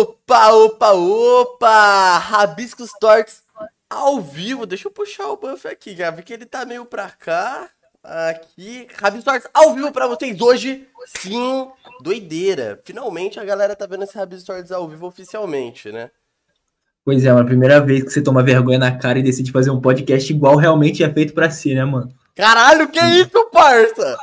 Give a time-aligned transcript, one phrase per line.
[0.00, 2.18] Opa, opa, opa!
[2.18, 3.42] Rabiscos Torques
[3.90, 4.64] ao vivo.
[4.64, 7.68] Deixa eu puxar o buff aqui, já vi que ele tá meio pra cá.
[8.00, 10.86] Aqui, Rabiscos Torques ao vivo pra vocês hoje.
[11.06, 11.68] Sim,
[12.00, 12.80] doideira.
[12.84, 16.08] Finalmente a galera tá vendo esse Rabiscos Torques ao vivo oficialmente, né?
[17.04, 19.70] Pois é, é a primeira vez que você toma vergonha na cara e decide fazer
[19.70, 22.14] um podcast igual realmente é feito pra si, né, mano?
[22.36, 24.16] Caralho, que isso, parça?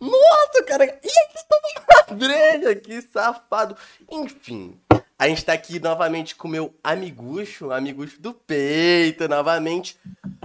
[0.00, 1.74] Nossa, cara, e aí,
[2.08, 3.76] na breja, que safado.
[4.10, 4.80] Enfim,
[5.18, 9.98] a gente tá aqui novamente com o meu amigucho, amigucho do peito, novamente.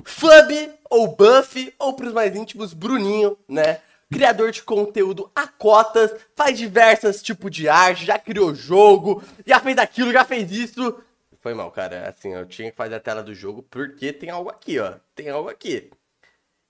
[0.03, 3.79] Fub, ou Buff, ou pros mais íntimos, Bruninho, né?
[4.11, 9.77] Criador de conteúdo a cotas, faz diversos tipos de arte, já criou jogo, já fez
[9.77, 11.01] aquilo, já fez isso.
[11.39, 12.09] Foi mal, cara.
[12.09, 14.95] Assim, eu tinha que fazer a tela do jogo porque tem algo aqui, ó.
[15.15, 15.89] Tem algo aqui.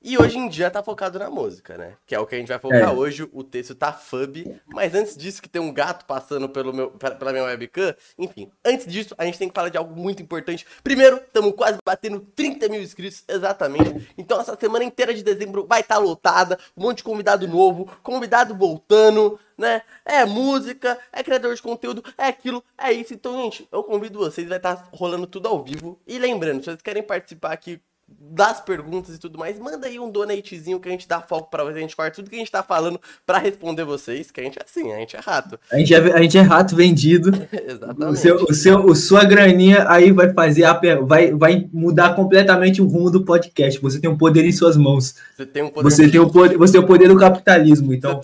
[0.07, 1.97] E hoje em dia tá focado na música, né?
[2.05, 2.91] Que é o que a gente vai focar é.
[2.91, 3.27] hoje.
[3.33, 4.61] O texto tá fub.
[4.67, 7.95] Mas antes disso, que tem um gato passando pelo meu, pela minha webcam.
[8.15, 10.63] Enfim, antes disso, a gente tem que falar de algo muito importante.
[10.83, 14.07] Primeiro, estamos quase batendo 30 mil inscritos, exatamente.
[14.15, 16.59] Então, essa semana inteira de dezembro vai estar tá lotada.
[16.77, 19.81] Um monte de convidado novo, convidado voltando, né?
[20.05, 23.11] É música, é criador de conteúdo, é aquilo, é isso.
[23.11, 25.99] Então, gente, eu convido vocês, vai estar tá rolando tudo ao vivo.
[26.05, 30.11] E lembrando, se vocês querem participar aqui das perguntas e tudo mais, manda aí um
[30.11, 32.51] donatezinho que a gente dá foco pra vocês, a gente corta tudo que a gente
[32.51, 35.59] tá falando pra responder vocês, que a gente é assim, a gente é rato.
[35.71, 37.31] A gente é, a gente é rato vendido.
[37.51, 38.13] Exatamente.
[38.13, 42.81] O seu, o seu, o sua graninha aí vai fazer a, vai, vai mudar completamente
[42.81, 43.79] o rumo do podcast.
[43.81, 45.15] Você tem um poder em suas mãos.
[45.35, 45.89] Você tem um poder.
[45.89, 47.93] Você tem o poder, você tem o poder do capitalismo.
[47.93, 48.19] Então,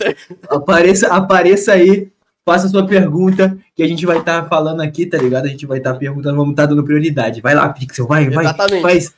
[0.48, 2.12] apareça, apareça aí
[2.44, 5.46] faça sua pergunta que a gente vai estar tá falando aqui, tá ligado?
[5.46, 7.40] A gente vai estar tá perguntando, vamos estar tá dando prioridade.
[7.40, 8.82] Vai lá, Pixel, vai, Exatamente.
[8.82, 8.92] vai.
[8.92, 9.14] Faz,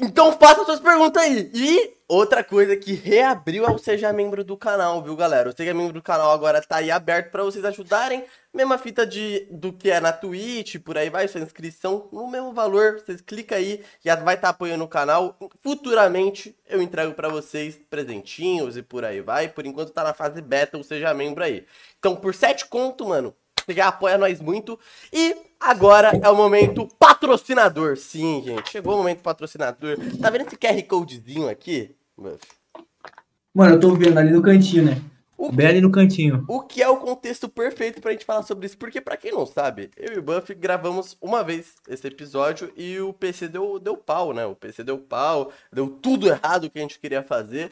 [0.00, 1.50] então faça suas perguntas aí.
[1.52, 5.48] E outra coisa que reabriu é o Seja Membro do canal, viu, galera?
[5.48, 8.24] O Seja Membro do canal agora tá aí aberto para vocês ajudarem.
[8.54, 12.52] Mesma fita de, do que é na Twitch, por aí vai, sua inscrição no mesmo
[12.52, 13.00] valor.
[13.00, 15.36] Vocês clicam aí, já vai estar tá apoiando o canal.
[15.62, 19.48] Futuramente eu entrego para vocês presentinhos e por aí vai.
[19.48, 21.66] Por enquanto tá na fase beta o Seja Membro aí.
[21.98, 23.34] Então por 7 conto, mano,
[23.68, 24.78] você já apoia nós muito.
[25.12, 27.96] E agora é o momento patrocinador.
[27.98, 28.70] Sim, gente.
[28.70, 29.98] Chegou o momento patrocinador.
[30.20, 31.94] Tá vendo esse QR Codezinho aqui?
[33.54, 35.02] Mano, eu tô vendo ali no cantinho, né?
[35.36, 36.44] O Bem ali no cantinho.
[36.48, 38.76] O que é o contexto perfeito pra gente falar sobre isso?
[38.76, 42.98] Porque, pra quem não sabe, eu e o Buff gravamos uma vez esse episódio e
[42.98, 44.46] o PC deu, deu pau, né?
[44.46, 47.70] O PC deu pau, deu tudo errado que a gente queria fazer.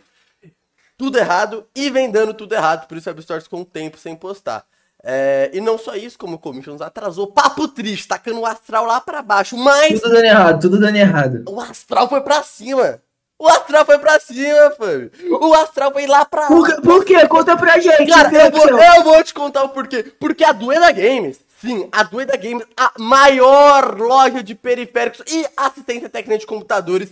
[0.97, 2.87] Tudo errado e vem dando tudo errado.
[2.87, 4.65] Por isso a Abstore ficou um tempo sem postar.
[5.05, 7.29] É, e não só isso, como o Commissions atrasou.
[7.29, 9.57] Papo triste, tacando o astral lá pra baixo.
[9.57, 10.01] Mas.
[10.01, 11.45] Tudo dando errado, tudo dando errado.
[11.49, 13.01] O astral foi pra cima.
[13.39, 15.11] O astral foi pra cima, Fábio.
[15.31, 16.47] O astral foi lá pra.
[16.47, 17.27] Por, por quê?
[17.29, 18.07] Conta pra gente.
[18.07, 20.03] Cara, eu vou, eu vou, te contar o porquê.
[20.19, 26.09] Porque a Dueda Games, sim, a Dueda Games, a maior loja de periféricos e assistência
[26.09, 27.11] técnica de computadores,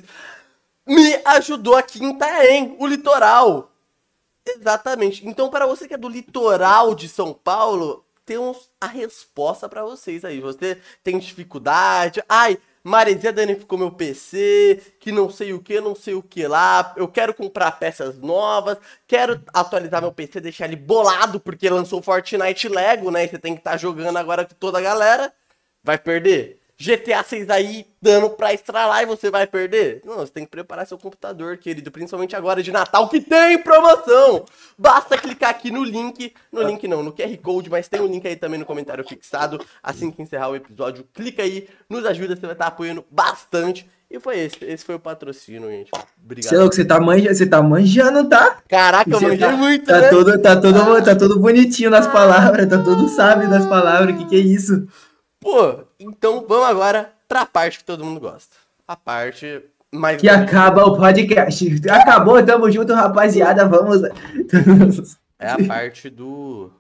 [0.86, 3.73] me ajudou aqui em Itaém, o litoral.
[4.46, 5.26] Exatamente.
[5.26, 10.24] Então, para você que é do litoral de São Paulo, temos a resposta para vocês
[10.24, 10.40] aí.
[10.40, 12.22] Você tem dificuldade?
[12.28, 16.92] Ai, Maresia danificou meu PC, que não sei o que, não sei o que lá.
[16.96, 22.68] Eu quero comprar peças novas, quero atualizar meu PC, deixar ele bolado, porque lançou Fortnite
[22.68, 23.24] Lego, né?
[23.24, 25.32] E você tem que estar tá jogando agora com toda a galera.
[25.82, 26.60] Vai perder?
[26.76, 30.02] GTA 6 aí dando pra estralar e você vai perder?
[30.04, 31.90] Não, você tem que preparar seu computador, querido.
[31.90, 34.44] Principalmente agora de Natal, que tem promoção!
[34.76, 36.34] Basta clicar aqui no link.
[36.52, 39.64] No link não, no QR Code, mas tem um link aí também no comentário fixado.
[39.82, 43.88] Assim que encerrar o episódio, clica aí, nos ajuda, você vai estar apoiando bastante.
[44.10, 45.90] E foi esse, esse foi o patrocínio, gente.
[46.22, 46.48] Obrigado.
[46.48, 48.58] Sei lá, você tá, manja, você tá manjando, tá?
[48.68, 50.08] Caraca, eu manjei tá, muito, tá né?
[50.08, 54.36] Todo, tá, todo, tá todo bonitinho nas palavras, tá todo sábio nas palavras, que que
[54.36, 54.86] é isso?
[55.44, 58.56] Pô, então vamos agora pra parte que todo mundo gosta.
[58.88, 59.62] A parte
[59.92, 60.18] mais.
[60.18, 61.82] Que acaba o podcast.
[61.90, 63.68] Acabou, tamo junto, rapaziada.
[63.68, 64.00] Vamos.
[65.38, 66.70] é a parte do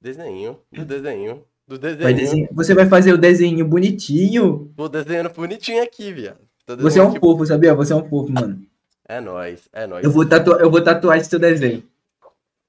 [0.00, 0.58] desenho.
[0.72, 1.44] Do desenho.
[1.68, 2.48] Do desenho.
[2.52, 4.72] Você vai fazer o desenho bonitinho?
[4.74, 6.40] Tô desenhando bonitinho aqui, viado.
[6.78, 7.20] Você é um aqui...
[7.20, 7.74] fofo, sabia?
[7.74, 8.64] Você é um fofo, mano.
[9.06, 10.02] É nóis, é nóis.
[10.02, 11.82] Eu vou, tatuar, eu vou tatuar esse seu desenho.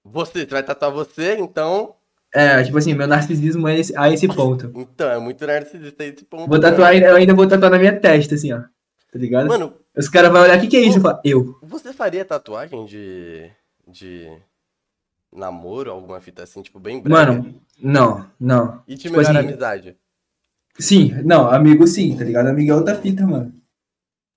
[0.03, 1.95] Você, você vai tatuar você, então
[2.33, 4.71] é, tipo assim, meu narcisismo é esse, a esse ponto.
[4.75, 6.50] Então, é muito narcisista esse ponto.
[6.50, 8.59] Vou tatuar, eu ainda vou tatuar na minha testa, assim, ó.
[8.59, 9.47] Tá ligado?
[9.47, 9.75] Mano.
[9.95, 11.00] Os caras vão olhar, o que, que é isso?
[11.24, 11.59] Eu.
[11.62, 13.51] Você faria tatuagem de.
[13.88, 14.27] de.
[15.31, 17.15] namoro, alguma fita assim, tipo, bem breve?
[17.15, 18.81] Mano, não, não.
[18.88, 19.97] E de tipo melhor assim, amizade?
[20.80, 22.47] Sim, não, amigo sim, tá ligado?
[22.47, 23.53] Amigo é outra fita, mano.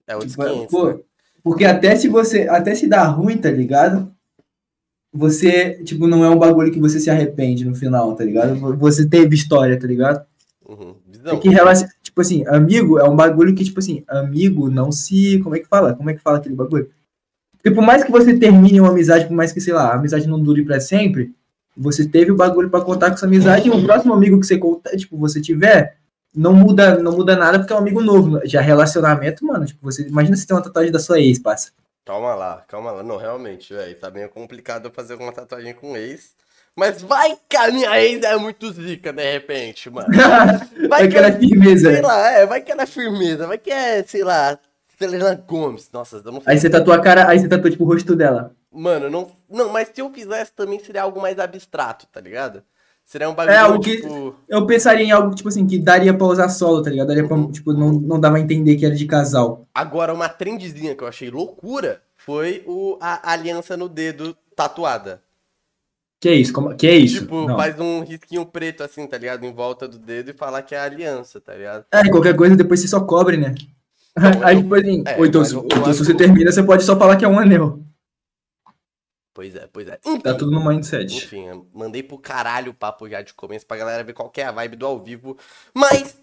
[0.07, 1.01] É outro tipo, pô, né?
[1.43, 2.47] Porque até se você.
[2.49, 4.15] Até se dá ruim, tá ligado?
[5.17, 8.55] Você, tipo, não é um bagulho que você se arrepende no final, tá ligado?
[8.77, 10.25] Você teve história, tá ligado?
[10.69, 10.95] Uhum.
[11.25, 15.39] É que relaciona, tipo assim, amigo é um bagulho que, tipo assim, amigo não se.
[15.41, 15.95] Como é que fala?
[15.95, 16.91] Como é que fala aquele bagulho?
[17.53, 20.29] Porque por mais que você termine uma amizade, por mais que, sei lá, a amizade
[20.29, 21.35] não dure para sempre,
[21.77, 24.59] você teve o bagulho para contar com essa amizade e o próximo amigo que você
[24.59, 25.97] conta, tipo, você tiver,
[26.35, 28.41] não muda, não muda nada porque é um amigo novo.
[28.45, 31.73] Já relacionamento, mano, tipo, você imagina se tem uma tatuagem da sua ex, passa.
[32.07, 33.03] Calma lá, calma lá.
[33.03, 36.37] Não, realmente, velho, tá meio complicado eu fazer uma tatuagem com ex.
[36.77, 40.07] Mas vai que a minha ex é muito zica, de repente, mano.
[40.15, 41.93] Vai, vai que, que ela é firmeza.
[41.93, 43.47] Sei lá, é, vai que ela é firmeza.
[43.47, 44.57] Vai que é, sei lá,
[44.97, 45.91] Selena Gomes.
[45.93, 48.55] Nossa, não Aí você tatua a cara, aí você tatua, tipo, o rosto dela.
[48.71, 49.33] Mano, não.
[49.51, 52.63] Não, mas se eu fizesse também seria algo mais abstrato, tá ligado?
[53.07, 53.55] Seria um bagulho.
[53.55, 53.99] É, algo que.
[53.99, 54.35] Tipo...
[54.49, 57.07] Eu pensaria em algo, tipo assim, que daria pra usar solo, tá ligado?
[57.07, 57.53] Daria pra, uhum.
[57.53, 59.65] tipo, não, não dava a entender que era de casal.
[59.73, 65.23] Agora, uma trendzinha que eu achei loucura foi o, a aliança no dedo tatuada.
[66.19, 66.53] Que é isso?
[66.53, 67.21] Como, que é isso?
[67.21, 67.57] Tipo, não.
[67.57, 69.45] faz um risquinho preto assim, tá ligado?
[69.45, 71.85] Em volta do dedo e falar que é aliança, tá ligado?
[71.93, 73.55] É, qualquer coisa depois você só cobre, né?
[74.43, 77.17] Aí depois, assim, é, ou então, se, então se você termina, você pode só falar
[77.17, 77.79] que é um anel.
[79.37, 79.99] Pois é, pois é.
[80.07, 81.15] Enfim, tá tudo no mindset.
[81.15, 84.51] Enfim, mandei pro caralho o papo já de começo pra galera ver qual é a
[84.51, 85.37] vibe do ao vivo.
[85.75, 86.19] Mas,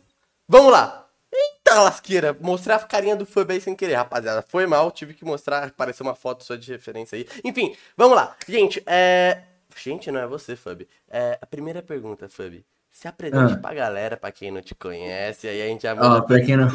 [0.47, 1.07] vamos lá.
[1.31, 4.43] Eita lasqueira, mostrar a carinha do fub aí sem querer, rapaziada.
[4.49, 7.27] Foi mal, tive que mostrar, apareceu uma foto só de referência aí.
[7.43, 8.35] Enfim, vamos lá.
[8.47, 9.43] Gente, é...
[9.79, 10.87] Gente, não é você, Fub.
[11.07, 12.65] É, a primeira pergunta, Fub.
[12.91, 13.57] Se apresente ah.
[13.57, 16.57] pra galera, pra quem não te conhece, aí a gente já manda oh, pra, quem
[16.57, 16.67] não,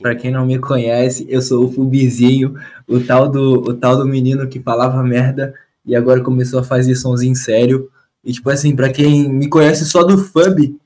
[0.00, 2.54] pra quem não me conhece, eu sou o Fubizinho,
[2.88, 5.54] o tal, do, o tal do menino que falava merda
[5.88, 7.90] e agora começou a fazer sonzinho sério.
[8.22, 10.78] E tipo assim, pra quem me conhece só do Fub,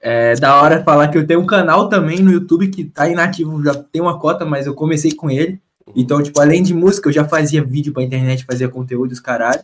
[0.00, 3.64] é da hora falar que eu tenho um canal também no YouTube que tá inativo,
[3.64, 5.58] já tem uma cota, mas eu comecei com ele.
[5.96, 9.62] Então, tipo, além de música, eu já fazia vídeo pra internet, fazia conteúdo, os caralho.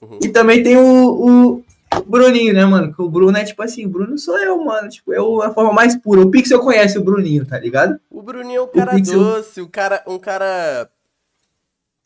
[0.00, 0.18] Uhum.
[0.22, 1.64] E também tem o, o
[2.06, 2.94] Bruninho, né, mano?
[2.94, 4.88] Que o Bruno é tipo assim, o Bruno sou eu, mano.
[4.88, 6.20] Tipo, eu a forma mais pura.
[6.20, 7.98] O Pixel conhece o Bruninho, tá ligado?
[8.08, 9.18] O Bruninho é um cara Pixel...
[9.18, 10.88] doce, o cara, um cara.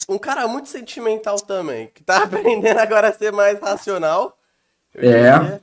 [0.08, 4.38] Um cara muito sentimental também, que tá aprendendo agora a ser mais racional.
[4.96, 5.60] É.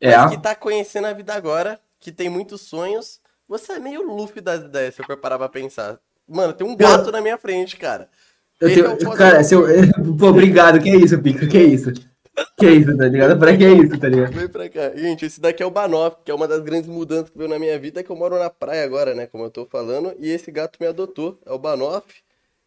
[0.00, 0.28] É.
[0.28, 3.20] que tá conhecendo a vida agora, que tem muitos sonhos.
[3.46, 5.98] Você é meio Luffy das ideias, se eu for parar pra pensar.
[6.26, 7.12] Mano, tem um gato eu...
[7.12, 8.08] na minha frente, cara.
[8.60, 9.12] Eu tenho...
[9.12, 9.64] é cara, se eu...
[10.18, 10.80] Pô, obrigado.
[10.80, 11.46] Que é isso, Pico?
[11.48, 11.92] Que é isso?
[12.56, 13.38] Que é isso, tá ligado?
[13.38, 14.32] Pra que é isso, tá ligado?
[14.32, 14.90] Vem pra cá.
[14.94, 17.58] Gente, esse daqui é o Banoff, que é uma das grandes mudanças que veio na
[17.58, 19.26] minha vida, é que eu moro na praia agora, né?
[19.26, 20.14] Como eu tô falando.
[20.18, 21.38] E esse gato me adotou.
[21.44, 22.06] É o Banoff.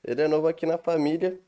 [0.05, 1.39] Ele é novo aqui na família.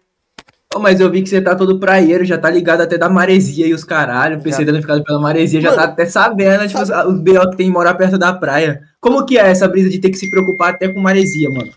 [0.73, 3.65] Oh, mas eu vi que você tá todo praieiro, já tá ligado até da maresia
[3.65, 4.39] e os caralho.
[4.39, 7.09] O PC danificado pela maresia, Mano, já tá até sabendo, tipo, sabe...
[7.09, 7.49] os B.O.
[7.49, 8.83] que tem morar perto da praia.
[8.99, 11.71] Como que é essa brisa de ter que se preocupar até com maresia, mano?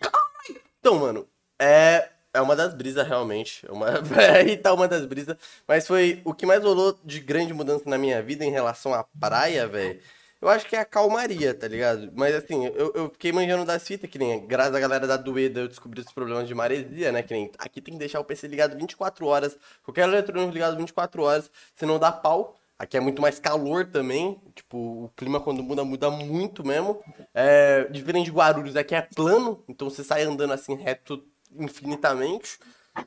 [0.80, 1.26] Então, mano,
[1.60, 3.66] é é uma das brisas, realmente.
[3.69, 3.86] É uma...
[4.34, 5.36] Aí tá uma das brisas.
[5.66, 9.04] Mas foi o que mais rolou de grande mudança na minha vida em relação à
[9.19, 9.98] praia, velho.
[10.40, 12.12] Eu acho que é a calmaria, tá ligado?
[12.14, 15.61] Mas assim, eu, eu fiquei manjando das fitas, que nem graças à galera da Dueda
[15.61, 17.23] eu descobri os problemas de maresia, né?
[17.23, 21.23] Que nem aqui tem que deixar o PC ligado 24 horas, qualquer eletrônico ligado 24
[21.23, 22.56] horas, senão dá pau.
[22.79, 24.40] Aqui é muito mais calor também.
[24.55, 27.02] Tipo, o clima quando muda, muda muito mesmo.
[27.35, 31.20] É, diferente de Guarulhos, aqui é plano, então você sai andando assim reto
[31.58, 32.61] infinitamente.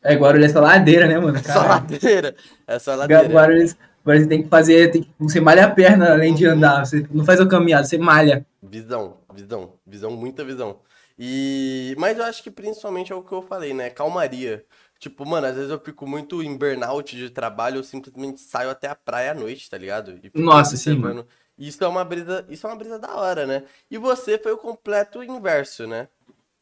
[0.04, 1.40] É, Guarulhos é só ladeira, né, mano?
[1.42, 2.36] Só ladeira.
[2.68, 3.28] É só ladeira.
[3.30, 6.86] Guarulhos, Guarulhos tem que fazer, tem que, você malha a perna além de andar.
[6.86, 8.46] Você não faz o caminhado, você malha.
[8.62, 10.80] Visão, visão, visão, muita visão.
[11.18, 13.90] E mas eu acho que principalmente é o que eu falei, né?
[13.90, 14.66] Calmaria.
[15.00, 18.88] Tipo, mano, às vezes eu fico muito em burnout de trabalho, eu simplesmente saio até
[18.88, 20.20] a praia à noite, tá ligado?
[20.36, 21.26] Nossa, sim, mano.
[21.58, 23.64] Isso é uma brisa, isso é uma brisa da hora, né?
[23.90, 26.08] E você foi o completo inverso, né?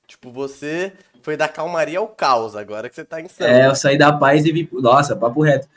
[0.08, 3.50] Tipo, você foi da calmaria ao caos, agora que você tá insano.
[3.50, 4.68] É, eu saí da paz e vim.
[4.72, 5.68] Nossa, papo reto.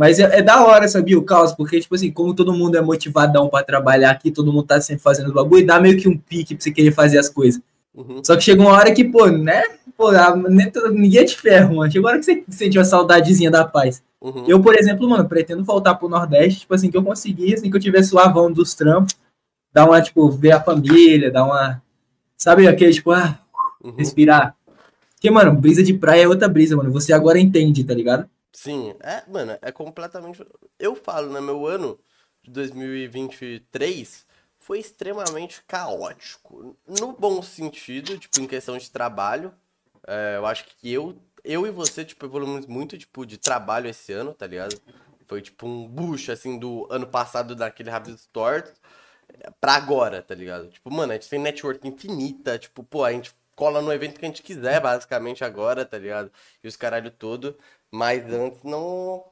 [0.00, 2.80] Mas é, é, da hora, sabia, o caos, porque, tipo assim, como todo mundo é
[2.80, 6.54] motivadão para trabalhar aqui, todo mundo tá sempre fazendo bagulho, dá meio que um pique
[6.54, 7.60] pra você querer fazer as coisas.
[7.94, 8.24] Uhum.
[8.24, 9.62] Só que chega uma hora que, pô, né?
[9.98, 10.10] Pô,
[10.90, 11.92] ninguém é de ferro, mano.
[11.92, 14.02] Chega uma hora que você sente uma saudadezinha da paz.
[14.22, 14.46] Uhum.
[14.48, 17.76] Eu, por exemplo, mano, pretendo voltar pro Nordeste, tipo assim, que eu conseguir, assim, que
[17.76, 19.14] eu tiver suavão dos trampos,
[19.70, 21.82] dar uma, tipo, ver a família, dar uma.
[22.38, 23.38] Sabe aquele, tipo, ah,
[23.84, 23.96] uhum.
[23.98, 24.56] respirar.
[25.12, 26.90] Porque, mano, brisa de praia é outra brisa, mano.
[26.90, 28.26] Você agora entende, tá ligado?
[28.52, 30.44] Sim, é, mano, é completamente.
[30.78, 31.40] Eu falo, né?
[31.40, 31.98] Meu ano
[32.42, 34.26] de 2023
[34.58, 36.76] foi extremamente caótico.
[36.86, 39.54] No bom sentido, tipo, em questão de trabalho.
[40.06, 44.12] É, eu acho que eu, eu e você, tipo, evoluímos muito, tipo, de trabalho esse
[44.12, 44.80] ano, tá ligado?
[45.26, 48.64] Foi, tipo, um bucho, assim, do ano passado daquele Rabbit Store
[49.60, 50.68] pra agora, tá ligado?
[50.68, 54.24] Tipo, mano, a gente tem network infinita, tipo, pô, a gente cola no evento que
[54.24, 56.30] a gente quiser, basicamente, agora, tá ligado?
[56.62, 57.56] E os caralho todo.
[57.90, 59.24] Mas antes não.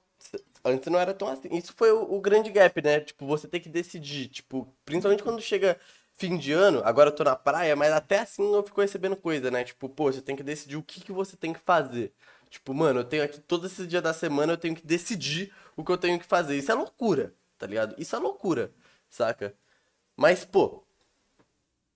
[0.65, 1.49] Antes não era tão assim.
[1.53, 3.01] Isso foi o, o grande gap, né?
[3.01, 4.29] Tipo, você tem que decidir.
[4.29, 5.79] Tipo, principalmente quando chega
[6.19, 9.51] fim de ano, agora eu tô na praia, mas até assim eu fico recebendo coisa,
[9.51, 9.65] né?
[9.65, 12.13] Tipo, pô, você tem que decidir o que, que você tem que fazer.
[12.51, 15.85] Tipo, mano, eu tenho aqui todos esses dias da semana, eu tenho que decidir o
[15.85, 16.57] que eu tenho que fazer.
[16.57, 17.95] Isso é loucura, tá ligado?
[17.99, 18.73] Isso é loucura,
[19.09, 19.55] saca?
[20.17, 20.83] Mas, pô,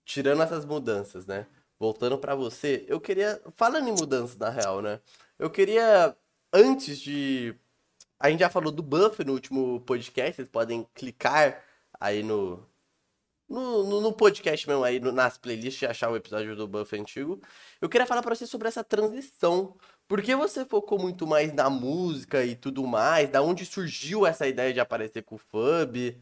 [0.04, 1.46] tirando essas mudanças, né?
[1.78, 3.40] Voltando para você, eu queria.
[3.56, 5.00] Falando em mudanças, na real, né?
[5.38, 6.16] Eu queria,
[6.52, 7.54] antes de.
[8.18, 11.62] A gente já falou do buff no último podcast, vocês podem clicar
[11.98, 12.64] aí no,
[13.48, 17.40] no, no, no, podcast mesmo, aí no, nas playlists, achar o episódio do Buff antigo.
[17.80, 19.74] Eu queria falar pra você sobre essa transição.
[20.08, 23.28] Por que você focou muito mais na música e tudo mais?
[23.28, 26.16] Da onde surgiu essa ideia de aparecer com o Fub?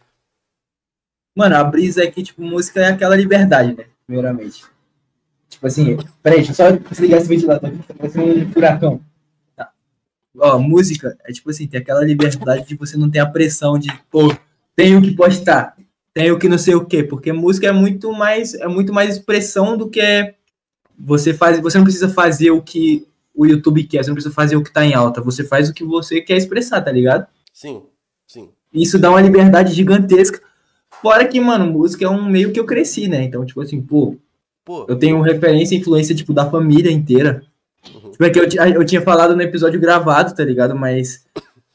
[1.36, 3.86] Mano, a brisa é que, tipo, música é aquela liberdade, né?
[4.06, 4.64] Primeiramente.
[5.48, 9.00] Tipo assim, peraí, deixa eu só desligar esse ventilador aqui, vai ser um furacão.
[10.38, 13.88] Ó, música é tipo assim, tem aquela liberdade de você não ter a pressão de,
[14.10, 14.34] pô,
[14.76, 15.76] tenho que postar
[16.12, 19.16] tem o que não sei o quê, porque música é muito mais é muito mais
[19.16, 20.34] expressão do que
[20.98, 24.56] você faz, você não precisa fazer o que o YouTube quer, você não precisa fazer
[24.56, 27.26] o que tá em alta, você faz o que você quer expressar, tá ligado?
[27.52, 27.82] Sim,
[28.26, 28.50] sim.
[28.72, 30.40] Isso dá uma liberdade gigantesca.
[31.00, 33.22] Fora que, mano, música é um meio que eu cresci, né?
[33.22, 34.16] Então, tipo assim, pô,
[34.64, 34.84] pô.
[34.88, 37.42] eu tenho referência e influência, tipo, da família inteira.
[37.94, 38.10] Uhum.
[38.10, 38.44] Tipo, é que eu,
[38.74, 40.76] eu tinha falado no episódio gravado, tá ligado?
[40.76, 41.24] Mas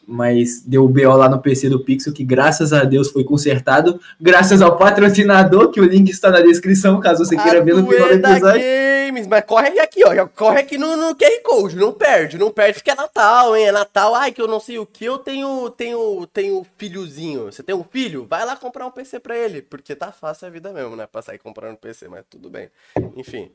[0.07, 3.99] mas deu o BO lá no PC do Pixel, que graças a Deus foi consertado,
[4.21, 8.07] graças ao patrocinador, que o link está na descrição, caso você queira ver no final
[8.07, 8.61] do episódio.
[8.61, 12.75] Games, mas corre aqui, ó, corre aqui no, no QR Code, não perde, não perde,
[12.75, 15.69] porque é Natal, hein, é Natal, ai, que eu não sei o que, eu tenho,
[15.71, 18.25] tenho, tenho filhozinho, você tem um filho?
[18.29, 21.21] Vai lá comprar um PC pra ele, porque tá fácil a vida mesmo, né, pra
[21.21, 22.69] sair comprando um PC, mas tudo bem,
[23.15, 23.49] enfim.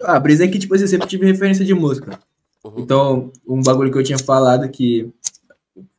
[0.00, 2.18] Ah, a brisa é que, tipo, eu sempre tive referência de música.
[2.64, 2.74] Uhum.
[2.78, 5.12] Então, um bagulho que eu tinha falado que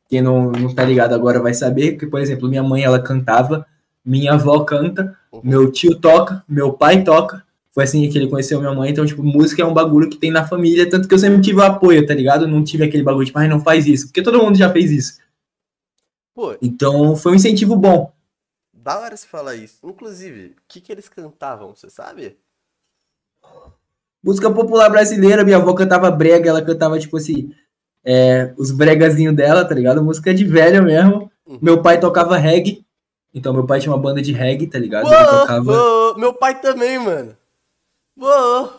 [0.08, 3.66] quem não, não tá ligado agora vai saber que, por exemplo, minha mãe ela cantava,
[4.04, 5.40] minha avó canta, uhum.
[5.42, 7.42] meu tio toca, meu pai toca.
[7.72, 8.90] Foi assim que ele conheceu minha mãe.
[8.90, 11.58] Então, tipo, música é um bagulho que tem na família, tanto que eu sempre tive
[11.58, 12.46] o apoio, tá ligado?
[12.46, 15.18] Não tive aquele bagulho, tipo, ai, não faz isso, porque todo mundo já fez isso.
[16.32, 16.56] Pô.
[16.62, 18.12] Então, foi um incentivo bom.
[18.72, 19.78] Da hora se falar isso.
[19.82, 22.36] Inclusive, o que, que eles cantavam, você sabe?
[24.24, 27.50] Música popular brasileira, minha avó cantava brega, ela cantava, tipo assim,
[28.02, 30.02] é, os bregazinhos dela, tá ligado?
[30.02, 31.30] Música de velha mesmo.
[31.46, 31.58] Uhum.
[31.60, 32.82] Meu pai tocava reggae,
[33.34, 35.06] então meu pai tinha uma banda de reggae, tá ligado?
[35.06, 36.16] Ele tocava...
[36.16, 37.36] meu pai também, mano.
[38.16, 38.72] Uou,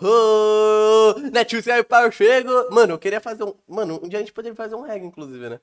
[1.31, 2.49] Netinho, aí pai, eu chego.
[2.71, 3.53] Mano, eu queria fazer um.
[3.67, 5.59] Mano, um dia a gente poderia fazer um reggae, inclusive, né?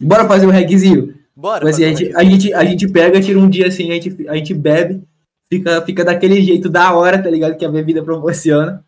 [0.00, 1.14] Bora fazer um reggaezinho?
[1.36, 1.68] Bora.
[1.68, 4.28] Assim, a, gente, um a, gente, a gente pega, tira um dia assim, a gente,
[4.28, 5.02] a gente bebe,
[5.50, 7.56] fica, fica daquele jeito da hora, tá ligado?
[7.56, 8.82] Que a bebida proporciona.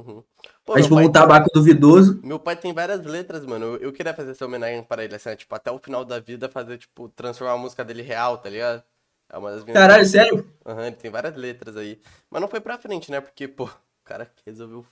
[0.00, 0.24] Uhum.
[0.64, 1.60] Pô, a gente um tabaco tem...
[1.60, 2.20] duvidoso.
[2.24, 3.66] Meu pai tem várias letras, mano.
[3.66, 6.48] Eu, eu, queria fazer essa homenagem para ele, assim, tipo, até o final da vida
[6.48, 8.82] fazer, tipo, transformar a música dele real, tá ligado?
[9.28, 10.50] É uma das minhas Caralho, sério?
[10.66, 12.00] Aham, uhum, ele tem várias letras aí.
[12.30, 13.20] Mas não foi pra frente, né?
[13.20, 14.84] Porque, pô, o cara resolveu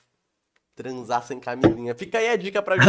[0.76, 1.94] transar sem camisinha.
[1.94, 2.76] Fica aí a dica pra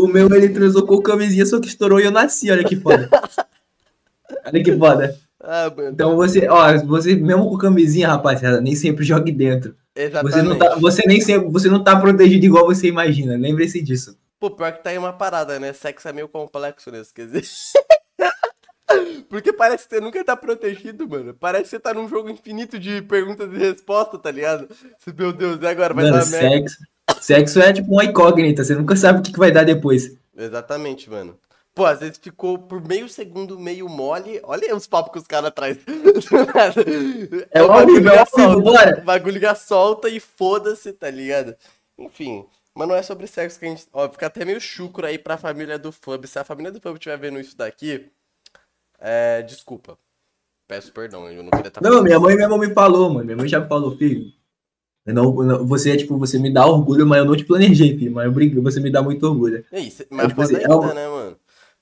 [0.00, 3.08] O meu, ele transou com camisinha, só que estourou e eu nasci, olha que foda.
[4.44, 5.18] Olha que foda.
[5.50, 9.74] Ah, então você, ó, você mesmo com camisinha, rapaziada, nem sempre jogue dentro.
[9.96, 10.34] Exatamente.
[10.34, 13.34] Você não tá, você nem sempre, você não tá protegido igual você imagina.
[13.34, 14.18] Lembre-se disso.
[14.38, 15.72] Pô, pior que tá aí uma parada, né?
[15.72, 17.48] Sexo é meio complexo nesse quesito.
[19.30, 21.32] Porque parece que você nunca tá protegido, mano.
[21.32, 24.68] Parece que você tá num jogo infinito de perguntas e respostas, tá ligado?
[25.16, 25.94] Meu Deus, e agora?
[25.94, 26.76] Vai mano, dar sexo,
[27.08, 27.22] merda.
[27.22, 30.14] Sexo é tipo uma incógnita, você nunca sabe o que vai dar depois.
[30.36, 31.38] Exatamente, mano.
[31.78, 34.40] Pô, às vezes ficou por meio segundo meio mole.
[34.42, 35.80] Olha os papos que os caras trazem.
[37.52, 39.00] é o bagulho é solta, bora.
[39.02, 41.54] Bagulho solta e foda-se, tá ligado?
[41.96, 42.44] Enfim.
[42.74, 43.86] Mas não é sobre sexo que a gente.
[43.92, 46.26] Ó, fica até meio chucro aí pra família do Fub.
[46.26, 48.10] Se a família do Fub estiver vendo isso daqui,
[48.98, 49.42] é.
[49.42, 49.96] Desculpa.
[50.66, 51.80] Peço perdão, eu não queria estar.
[51.80, 53.24] Tá não, minha mãe mesmo me falou, mano.
[53.24, 54.32] Minha mãe já me falou, filho.
[55.06, 58.12] Não, não, você é tipo, você me dá orgulho, mas eu não te planejei, filho.
[58.12, 59.64] Mas eu, você me dá muito orgulho.
[59.70, 61.37] É isso, mas é, tipo, assim, ainda, é, né, mano?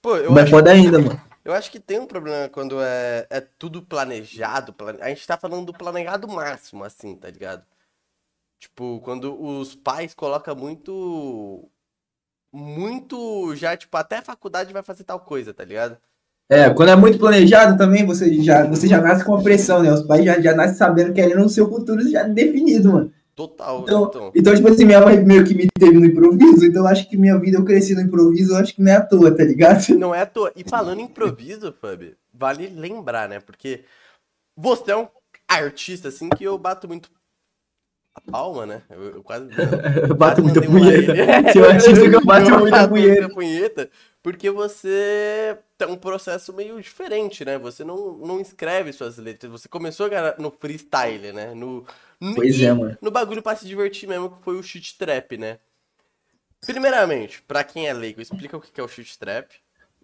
[0.07, 1.21] Pô, eu Mas foda ainda, mano.
[1.45, 4.73] Eu acho que tem um problema quando é, é tudo planejado.
[4.73, 5.03] Plane...
[5.03, 7.65] A gente tá falando do planejado máximo, assim, tá ligado?
[8.57, 11.69] Tipo, quando os pais colocam muito.
[12.53, 15.97] Muito já, tipo, até a faculdade vai fazer tal coisa, tá ligado?
[16.49, 19.93] É, quando é muito planejado também, você já, você já nasce com a pressão, né?
[19.93, 23.13] Os pais já, já nascem sabendo que querendo o seu futuro já definido, mano.
[23.37, 24.33] Total, então, então.
[24.35, 27.19] Então, tipo assim, minha mãe meio que me teve no improviso, então eu acho que
[27.19, 29.87] minha vida eu cresci no improviso, eu acho que não é à toa, tá ligado?
[29.95, 30.51] Não é à toa.
[30.57, 33.39] E falando em improviso, Fab, vale lembrar, né?
[33.39, 33.85] Porque
[34.57, 35.07] você é um.
[35.47, 37.11] artista, assim, que eu bato muito
[38.15, 38.83] a palma, né?
[38.89, 39.51] Eu, eu quase.
[40.09, 41.13] Eu, bato muita punheta.
[41.53, 43.29] Se eu artista que eu bato muita punheta.
[43.29, 43.91] punheta.
[44.23, 47.59] Porque você tem um processo meio diferente, né?
[47.59, 49.53] Você não, não escreve suas letras.
[49.53, 51.55] Você começou no freestyle, né?
[51.55, 51.85] No,
[52.21, 52.97] no pois é, mano.
[53.01, 55.59] No bagulho pra se divertir mesmo, que foi o shit trap, né?
[56.65, 59.47] Primeiramente, pra quem é leigo, explica o que é o shit trap.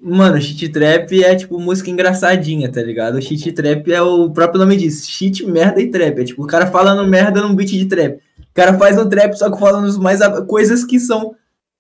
[0.01, 3.17] Mano, shit trap é tipo música engraçadinha, tá ligado?
[3.17, 6.21] O shit trap é o próprio nome disso, shit, merda e trap.
[6.21, 8.17] É tipo o cara falando merda num beat de trap.
[8.39, 11.35] O cara faz um trap só que falando mais coisas que são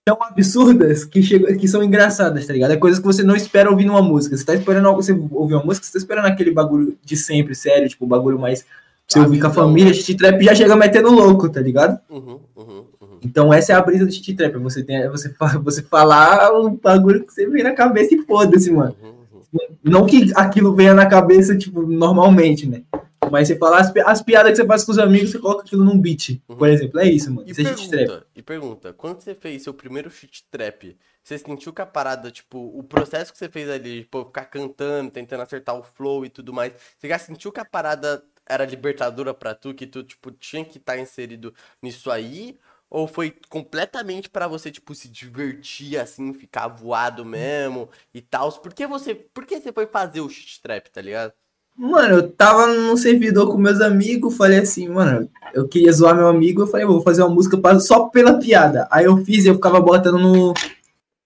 [0.04, 2.72] tão absurdas que, chegam, que são engraçadas, tá ligado?
[2.72, 4.36] É coisas que você não espera ouvir numa música.
[4.36, 7.88] Você tá esperando você ouvir uma música, você tá esperando aquele bagulho de sempre, sério,
[7.88, 8.64] tipo, o bagulho mais.
[9.12, 12.00] Você ah, ouvir com a família, shit trap já chega metendo louco, tá ligado?
[12.08, 13.18] Uhum, uhum, uhum.
[13.22, 14.56] Então essa é a brisa do shit trap.
[14.56, 18.96] Você, tem, você, você falar um bagulho que você vem na cabeça e foda-se, mano.
[19.02, 19.76] Uhum, uhum.
[19.84, 22.82] Não que aquilo venha na cabeça, tipo, normalmente, né?
[23.30, 25.84] Mas você fala as, as, piadas que você faz com os amigos, você coloca aquilo
[25.84, 26.56] num beat, uhum.
[26.56, 27.00] por exemplo.
[27.00, 27.46] É isso, mano.
[27.46, 31.72] E, isso é pergunta, e pergunta, quando você fez seu primeiro shit trap, você sentiu
[31.72, 35.76] que a parada, tipo, o processo que você fez ali, tipo, ficar cantando, tentando acertar
[35.76, 39.74] o flow e tudo mais, você já sentiu que a parada era libertadora para tu,
[39.74, 42.58] que tu, tipo, tinha que estar tá inserido nisso aí?
[42.90, 48.52] Ou foi completamente para você, tipo, se divertir, assim, ficar voado mesmo e tal?
[48.52, 51.32] Por que você, por que você foi fazer o shit trap, tá ligado?
[51.74, 56.28] Mano, eu tava no servidor com meus amigos, falei assim, mano, eu queria zoar meu
[56.28, 58.86] amigo, eu falei, vou fazer uma música pra, só pela piada.
[58.90, 60.52] Aí eu fiz e eu ficava botando no,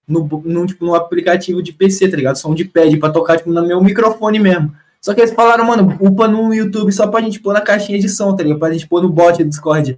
[0.07, 2.37] no, no, tipo, no aplicativo de PC, tá ligado?
[2.37, 4.73] Som de pad pra tocar, tipo, no meu microfone mesmo.
[5.01, 8.09] Só que eles falaram, mano, upa no YouTube só pra gente pôr na caixinha de
[8.09, 8.59] som, tá ligado?
[8.59, 9.97] Pra gente pôr no bot do Discord.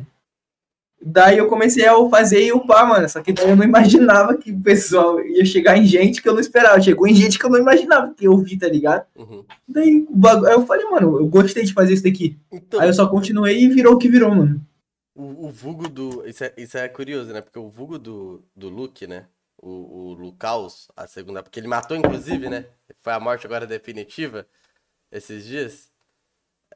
[1.02, 3.08] Daí eu comecei a fazer e upar, mano.
[3.08, 6.34] Só que daí eu não imaginava que o pessoal ia chegar em gente que eu
[6.34, 6.82] não esperava.
[6.82, 9.06] Chegou em gente que eu não imaginava que eu vi, tá ligado?
[9.16, 9.46] Uhum.
[9.68, 10.06] Daí
[10.48, 12.38] aí eu falei, mano, eu gostei de fazer isso daqui.
[12.52, 14.62] Então, aí eu só continuei e virou o que virou, mano.
[15.16, 16.28] O, o vulgo do.
[16.28, 17.40] Isso é, isso é curioso, né?
[17.40, 19.26] Porque o vulgo do, do Luke, né?
[19.58, 21.42] O, o Lucaus, a segunda.
[21.42, 22.66] Porque ele matou, inclusive, né?
[23.00, 24.46] Foi a morte agora definitiva
[25.12, 25.90] esses dias.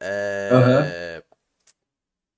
[0.00, 0.50] É.
[0.52, 1.34] Uhum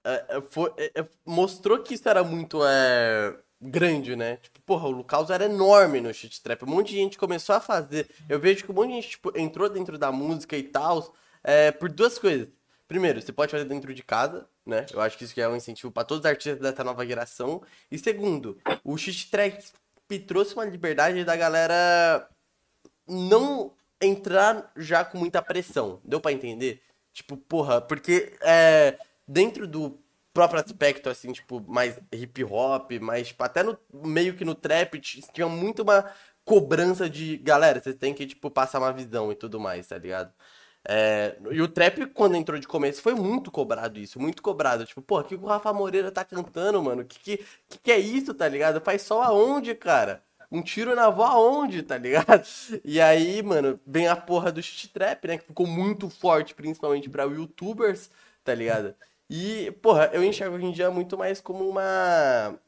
[0.06, 4.36] é, foi, é, é, mostrou que isso era muito é, grande, né?
[4.36, 6.62] Tipo, porra, o Lucas era enorme no shit trap.
[6.62, 8.08] Um monte de gente começou a fazer.
[8.28, 11.14] Eu vejo que um monte de gente tipo, entrou dentro da música e tal
[11.78, 12.48] por duas coisas.
[12.88, 14.84] Primeiro, você pode fazer dentro de casa, né?
[14.92, 17.62] Eu acho que isso é um incentivo para todos os artistas dessa nova geração.
[17.90, 19.60] E segundo, o shit trap
[20.26, 22.28] trouxe uma liberdade da galera
[23.06, 26.00] não entrar já com muita pressão.
[26.04, 26.82] Deu para entender?
[27.12, 29.98] Tipo, porra, porque é, dentro do
[30.32, 35.00] próprio aspecto, assim, tipo, mais hip hop, mais, tipo, até no meio que no trap,
[35.00, 36.10] tinha muito uma
[36.44, 40.32] cobrança de, galera, vocês têm que, tipo, passar uma visão e tudo mais, tá ligado?
[40.88, 44.84] É, e o trap, quando entrou de começo, foi muito cobrado isso, muito cobrado.
[44.84, 47.04] Tipo, pô, o que o Rafa Moreira tá cantando, mano?
[47.04, 47.18] Que,
[47.68, 48.80] que, que é isso, tá ligado?
[48.80, 50.22] Faz só aonde, cara?
[50.50, 52.46] Um tiro na avó aonde, tá ligado?
[52.84, 55.38] E aí, mano, vem a porra do shit trap, né?
[55.38, 58.10] Que ficou muito forte, principalmente para youtubers,
[58.44, 58.94] tá ligado?
[59.28, 62.58] E, porra, eu enxergo hoje em dia muito mais como uma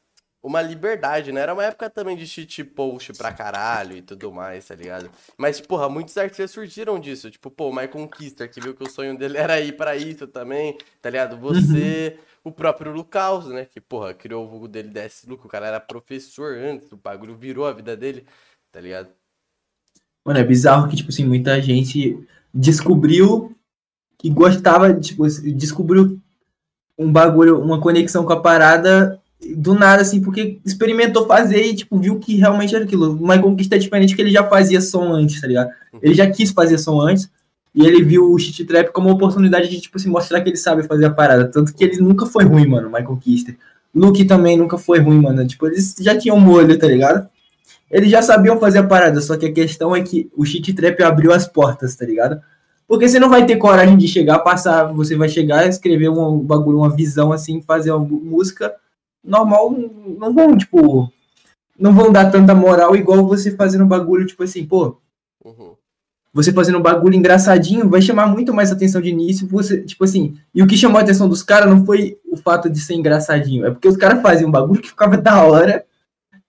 [0.43, 1.41] uma liberdade, né?
[1.41, 5.11] Era uma época também de cheat post pra caralho e tudo mais, tá ligado?
[5.37, 7.31] Mas, porra, muitos artistas surgiram disso.
[7.31, 10.27] Tipo, pô, o Michael Kister, que viu que o sonho dele era ir para isso
[10.27, 11.37] também, tá ligado?
[11.39, 12.25] Você, uhum.
[12.49, 13.65] O próprio Lucas, né?
[13.65, 17.37] Que, porra, criou o vulgo dele DS Luke, o cara era professor antes, o bagulho
[17.37, 18.25] virou a vida dele,
[18.73, 19.09] tá ligado?
[20.25, 22.19] Mano, é bizarro que, tipo assim, muita gente
[22.53, 23.55] descobriu
[24.19, 26.21] que gostava, tipo, descobriu
[26.99, 29.21] um bagulho, uma conexão com a parada
[29.57, 33.15] do nada, assim, porque experimentou fazer e, tipo, viu que realmente era aquilo.
[33.15, 35.71] Michael Conquista diferente que ele já fazia som antes, tá ligado?
[36.03, 37.31] Ele já quis fazer som antes
[37.75, 40.57] e ele viu o Shit Trap como uma oportunidade de, tipo, se mostrar que ele
[40.57, 41.49] sabe fazer a parada.
[41.49, 43.57] Tanto que ele nunca foi ruim, mano, Michael Kister.
[43.95, 45.47] Luke também nunca foi ruim, mano.
[45.47, 47.29] Tipo, eles já tinham molho, tá ligado?
[47.91, 51.01] Eles já sabiam fazer a parada, só que a questão é que o Shit Trap
[51.03, 52.41] abriu as portas, tá ligado?
[52.87, 56.79] Porque você não vai ter coragem de chegar, passar, você vai chegar, escrever um bagulho,
[56.79, 58.75] uma visão assim, fazer uma música
[59.23, 59.75] normal,
[60.19, 61.13] não vão, tipo,
[61.79, 64.97] não vão dar tanta moral igual você fazendo um bagulho, tipo assim, pô.
[65.45, 65.75] Uhum.
[66.39, 69.49] Você fazendo um bagulho engraçadinho vai chamar muito mais atenção de início.
[69.49, 72.71] Você, tipo assim, e o que chamou a atenção dos caras não foi o fato
[72.71, 75.85] de ser engraçadinho, é porque os caras faziam um bagulho que ficava da hora,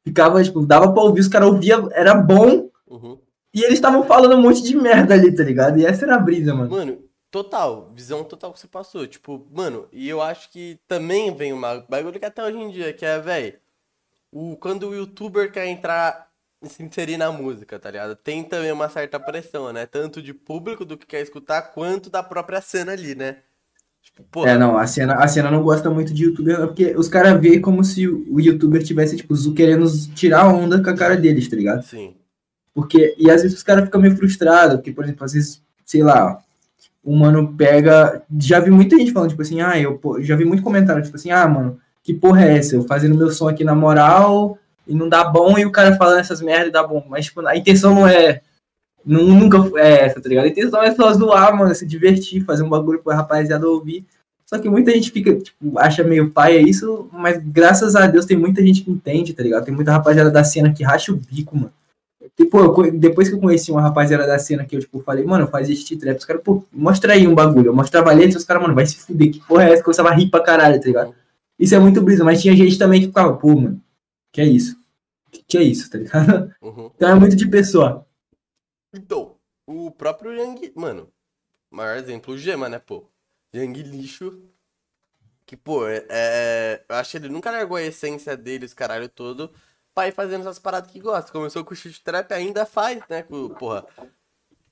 [0.06, 2.70] ficava, tipo, dava pra ouvir, os caras ouviam, era bom.
[2.88, 3.18] Uhum.
[3.52, 5.80] E eles estavam falando um monte de merda ali, tá ligado?
[5.80, 6.70] E essa era a brisa, mano.
[6.70, 7.00] Mano,
[7.32, 9.08] total, visão total que você passou.
[9.08, 12.94] Tipo, mano, e eu acho que também vem uma bagulho que até hoje em dia,
[12.94, 13.56] que é, velho,
[14.32, 16.29] o, quando o youtuber quer entrar
[16.68, 18.16] se inserir na música, tá ligado?
[18.16, 19.86] Tem também uma certa pressão, né?
[19.86, 23.38] Tanto de público do que quer escutar, quanto da própria cena ali, né?
[24.02, 27.40] Tipo, é, não, a cena, a cena não gosta muito de youtuber, porque os caras
[27.40, 31.56] veem como se o youtuber tivesse, tipo, querendo tirar onda com a cara deles, tá
[31.56, 31.84] ligado?
[31.84, 32.16] Sim.
[32.74, 36.04] Porque, e às vezes os caras ficam meio frustrados, porque, por exemplo, às vezes, sei
[36.04, 36.42] lá,
[37.04, 38.24] o mano pega.
[38.38, 41.32] Já vi muita gente falando, tipo assim, ah, eu já vi muito comentário, tipo assim,
[41.32, 42.76] ah, mano, que porra é essa?
[42.76, 44.58] Eu fazendo meu som aqui na moral
[44.90, 47.06] e não dá bom, e o cara falando essas merdas dá bom.
[47.08, 48.42] Mas, tipo, a intenção não é.
[49.06, 50.46] Nunca é essa, tá ligado?
[50.46, 54.06] A intenção é só zoar, mano, se divertir, fazer um bagulho pro rapaziada ouvir.
[54.46, 58.26] Só que muita gente fica, tipo, acha meio pai é isso, mas graças a Deus
[58.26, 59.64] tem muita gente que entende, tá ligado?
[59.64, 61.72] Tem muita rapaziada da cena que racha o bico, mano.
[62.36, 65.46] Tipo, eu, depois que eu conheci uma rapaziada da cena que eu, tipo, falei, mano,
[65.48, 67.68] fazia este trap, os caras, pô, mostra aí um bagulho.
[67.68, 69.84] Eu mostrava letra, os caras, mano, vai se fuder, que porra é essa?
[69.84, 71.14] Começava a rir pra caralho, tá ligado?
[71.60, 73.80] Isso é muito brisa, mas tinha gente também que ficava, pô, mano,
[74.32, 74.79] que é isso?
[75.32, 76.54] Que, é isso, tá ligado?
[76.62, 76.92] Uhum.
[76.96, 78.08] Então é muito de pessoa.
[78.94, 79.38] Então,
[79.68, 81.12] o próprio Yang, mano,
[81.70, 83.10] maior exemplo, o Gema, né, pô?
[83.54, 84.42] Yang Lixo.
[85.46, 89.10] Que, pô, é, é, eu acho que ele nunca largou a essência dele, os caralho
[89.10, 89.52] todo,
[89.96, 91.32] pra ir fazendo essas paradas que gosta.
[91.32, 93.24] Começou com o chute trap, ainda faz, né?
[93.24, 93.86] Com, porra,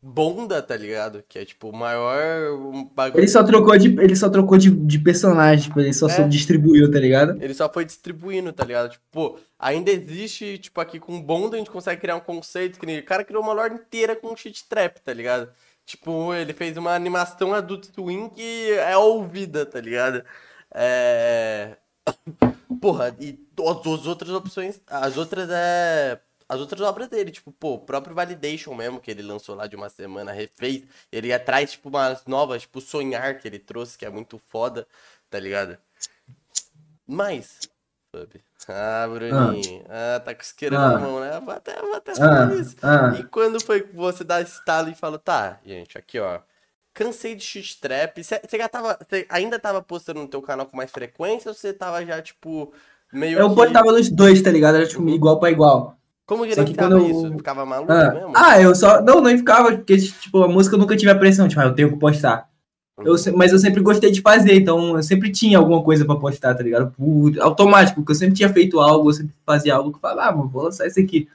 [0.02, 1.24] Bonda, tá ligado?
[1.28, 3.22] Que é tipo o maior bagulho.
[3.22, 6.10] Ele só trocou de, ele só trocou de, de personagem, tipo, ele só, é.
[6.10, 7.42] só distribuiu, tá ligado?
[7.42, 8.92] Ele só foi distribuindo, tá ligado?
[8.92, 12.86] Tipo, pô, ainda existe, tipo, aqui com Bonda a gente consegue criar um conceito que
[12.86, 15.50] nem o cara criou uma lore inteira com shit trap, tá ligado?
[15.86, 20.24] Tipo, ele fez uma animação Adult Swim que é ouvida, tá ligado?
[20.74, 21.78] É.
[22.82, 24.82] Porra, e as, as outras opções.
[24.86, 26.20] As outras é.
[26.50, 29.76] As outras obras dele, tipo, pô, o próprio Validation mesmo, que ele lançou lá de
[29.76, 30.84] uma semana, refez.
[31.12, 34.88] Ele atrás, tipo, umas novas, tipo, Sonhar que ele trouxe, que é muito foda,
[35.30, 35.78] tá ligado?
[37.06, 37.60] Mas,
[38.68, 39.84] ah, Bruninho.
[39.90, 41.40] Ah, ah tá com ah, na mão, né?
[41.40, 42.76] Vou até, vou até ah, isso.
[42.82, 43.16] Ah.
[43.20, 46.40] E quando foi que você dá estalo e falou, tá, gente, aqui, ó.
[46.94, 48.24] Cansei de shit trap.
[48.24, 48.98] Você já tava.
[49.30, 52.74] ainda tava postando no teu canal com mais frequência ou você tava já, tipo,
[53.14, 53.38] meio.
[53.38, 53.56] Eu que...
[53.56, 54.76] postava nos dois, tá ligado?
[54.78, 55.97] Era tipo igual pra igual.
[56.28, 57.10] Como que ele ficava eu...
[57.10, 57.32] isso?
[57.38, 58.14] Ficava maluco ah.
[58.14, 58.34] mesmo?
[58.36, 59.02] Ah, eu só.
[59.02, 61.90] Não, não ficava, porque, tipo, a música nunca tive a pressão, tipo, ah, eu tenho
[61.90, 62.50] que postar.
[63.04, 66.56] Eu, mas eu sempre gostei de fazer, então eu sempre tinha alguma coisa para postar,
[66.56, 66.92] tá ligado?
[66.92, 70.30] Por, automático, porque eu sempre tinha feito algo, eu sempre fazia algo que eu falava,
[70.30, 71.30] ah, mano, vou lançar isso aqui.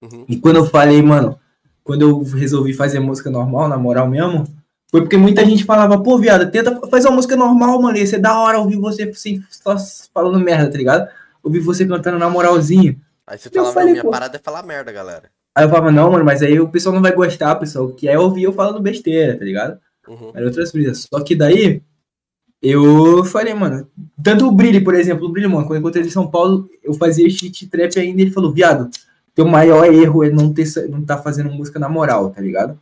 [0.00, 0.24] Uhum.
[0.28, 1.38] E quando eu falei, mano,
[1.82, 4.46] quando eu resolvi fazer música normal, na moral mesmo,
[4.88, 8.18] foi porque muita gente falava, pô, viado, tenta fazer uma música normal, mano, ia ser
[8.20, 9.76] da hora ouvir você assim, só
[10.14, 11.08] falando merda, tá ligado?
[11.42, 12.98] Ouvir você cantando na moralzinho.
[13.26, 14.10] Aí você falava, falei, minha pô.
[14.10, 15.30] parada é falar merda, galera.
[15.54, 18.18] Aí eu falava, não, mano, mas aí o pessoal não vai gostar, pessoal, que é
[18.18, 19.78] ouvir eu falando besteira, tá ligado?
[20.08, 20.32] Uhum.
[20.34, 21.06] Era outras brisas.
[21.08, 21.82] Só que daí,
[22.60, 23.88] eu falei, mano,
[24.22, 26.68] tanto o Brilho, por exemplo, o Brilho, mano, quando eu encontrei ele em São Paulo,
[26.82, 28.90] eu fazia shit trap ainda, ele falou, viado,
[29.34, 32.78] teu maior erro é não ter não tá fazendo música na moral, tá ligado?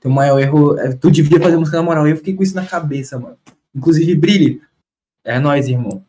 [0.00, 2.06] Teu maior erro é tu devia fazer música na moral.
[2.06, 3.36] Eu fiquei com isso na cabeça, mano.
[3.74, 4.60] Inclusive, Brilho,
[5.24, 6.04] é nós, irmão.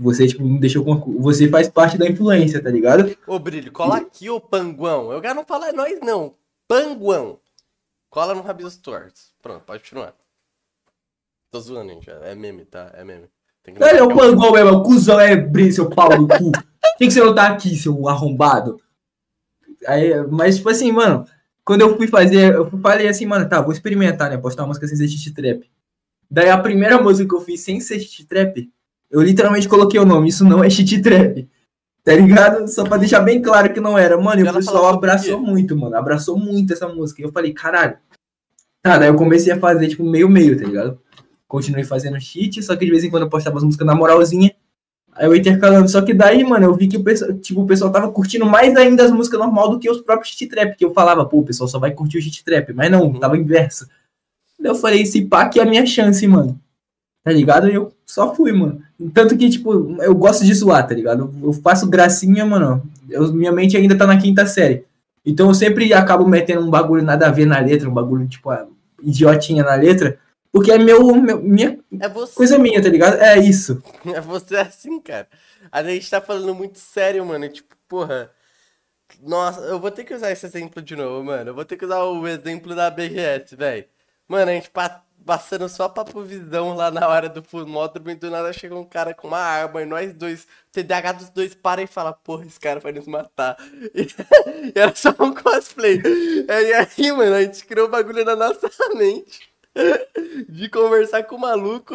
[0.00, 1.20] Você, tipo, me deixou com.
[1.20, 3.16] Você faz parte da influência, tá ligado?
[3.26, 5.12] Ô, Brilho, cola aqui, ô Panguão.
[5.12, 6.34] Eu quero não falar é nós, não.
[6.68, 7.38] Panguão.
[8.10, 9.32] Cola no Rabisco Torts.
[9.42, 10.14] Pronto, pode continuar.
[11.50, 12.10] Tô zoando, gente.
[12.10, 12.90] É meme, tá?
[12.94, 13.28] É meme.
[13.66, 16.52] Ele é o Panguão mesmo, é o cuzão, é Brilho, seu pau no cu.
[16.52, 18.80] Por que, que você não tá aqui, seu arrombado?
[19.86, 21.26] Aí, mas, tipo assim, mano,
[21.64, 24.36] quando eu fui fazer, eu falei assim, mano, tá, vou experimentar, né?
[24.36, 25.68] Postar uma música sem ser trap.
[26.30, 28.70] Daí a primeira música que eu fiz sem ser trap
[29.10, 31.48] eu literalmente coloquei o nome, isso não é shit trap.
[32.04, 32.68] Tá ligado?
[32.68, 34.16] Só pra deixar bem claro que não era.
[34.16, 35.96] Mano, e o pessoal abraçou muito, mano.
[35.96, 37.20] Abraçou muito essa música.
[37.20, 37.96] E eu falei, caralho.
[38.80, 41.00] Tá, daí eu comecei a fazer, tipo, meio-meio, tá ligado?
[41.48, 44.54] Continuei fazendo shit, só que de vez em quando eu postava as músicas na moralzinha.
[45.14, 45.88] Aí eu intercalando.
[45.88, 48.76] Só que daí, mano, eu vi que o pessoal, tipo, o pessoal tava curtindo mais
[48.76, 50.76] ainda as músicas normal do que os próprios shit trap.
[50.76, 52.72] Que eu falava, pô, o pessoal só vai curtir o shit trap.
[52.72, 53.18] Mas não, uhum.
[53.18, 53.88] tava inverso.
[54.60, 56.60] Daí eu falei, esse pá que é a minha chance, mano
[57.26, 57.68] tá ligado?
[57.68, 58.80] E eu só fui, mano.
[59.12, 61.32] Tanto que, tipo, eu gosto de zoar, tá ligado?
[61.42, 62.82] Eu faço gracinha, mano.
[63.08, 64.84] Eu, minha mente ainda tá na quinta série.
[65.24, 68.50] Então eu sempre acabo metendo um bagulho nada a ver na letra, um bagulho, tipo,
[69.02, 70.18] idiotinha na letra.
[70.52, 73.16] Porque é meu, meu minha é coisa minha, tá ligado?
[73.20, 73.82] É isso.
[74.06, 75.28] É você assim, cara.
[75.70, 77.48] A gente tá falando muito sério, mano.
[77.48, 78.30] Tipo, porra.
[79.20, 81.50] Nossa, eu vou ter que usar esse exemplo de novo, mano.
[81.50, 83.84] Eu vou ter que usar o exemplo da BRS, velho.
[84.26, 84.70] Mano, a gente
[85.26, 89.12] passando só papo visão lá na hora do fumódromo e do nada chega um cara
[89.12, 92.60] com uma arma e nós dois, o TDAH dos dois para e fala, porra, esse
[92.60, 93.56] cara vai nos matar.
[93.94, 96.00] E, era só um cosplay.
[96.04, 99.40] E aí, mano, a gente criou um bagulho na nossa mente
[100.48, 101.94] de conversar com o maluco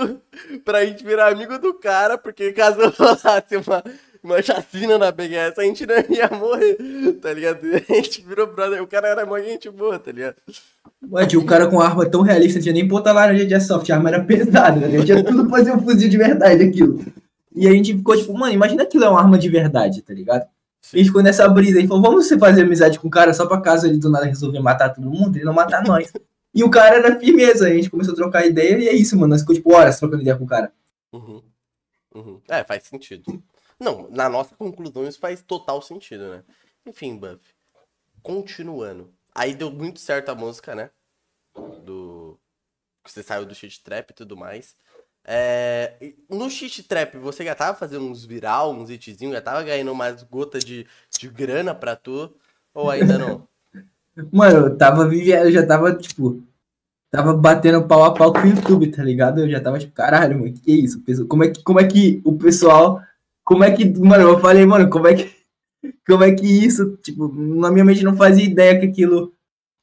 [0.64, 3.84] pra gente virar amigo do cara, porque caso rolasse uma,
[4.24, 6.78] uma chacina na BGS, a gente não ia morrer,
[7.22, 7.60] tá ligado?
[7.90, 10.36] A gente virou brother, o cara era uma gente boa, tá ligado?
[11.12, 13.92] Ué, tinha o cara com arma tão realista, não tinha nem ponta laranja de assalto,
[13.92, 15.04] a arma era pesada, né?
[15.04, 17.04] Tinha tudo pra fazer um fuzil de verdade aquilo.
[17.54, 20.46] E a gente ficou tipo, mano, imagina aquilo é uma arma de verdade, tá ligado?
[20.94, 23.34] E a gente ficou nessa brisa, a gente falou, vamos fazer amizade com o cara
[23.34, 26.12] só pra caso ele do nada resolver matar todo mundo, ele não matar nós.
[26.54, 29.30] E o cara era firmeza, a gente começou a trocar ideia e é isso, mano.
[29.30, 30.74] Nós ficou tipo horas trocando ideia com o cara.
[31.14, 31.42] Uhum.
[32.14, 32.42] Uhum.
[32.50, 33.42] É, faz sentido.
[33.82, 36.44] Não, na nossa conclusão isso faz total sentido, né?
[36.86, 37.40] Enfim, Buff.
[38.22, 39.12] Continuando.
[39.34, 40.92] Aí deu muito certo a música, né?
[41.84, 42.40] Do.
[43.04, 44.76] Você saiu do shit trap e tudo mais.
[45.26, 46.14] É...
[46.30, 50.22] No shit trap, você já tava fazendo uns viral, uns hitzinhos, já tava ganhando umas
[50.22, 52.32] gotas de, de grana pra tu?
[52.76, 53.48] Ou ainda não?
[54.32, 56.44] Mano, eu tava eu já tava, tipo,
[57.10, 59.40] tava batendo pau a pau com o YouTube, tá ligado?
[59.42, 61.02] Eu já tava tipo, caralho, mano, que isso?
[61.28, 63.02] Como é que, como é que o pessoal,
[63.52, 65.30] como é que, mano, eu falei, mano, como é que,
[66.08, 69.34] como é que isso, tipo, na minha mente não fazia ideia que aquilo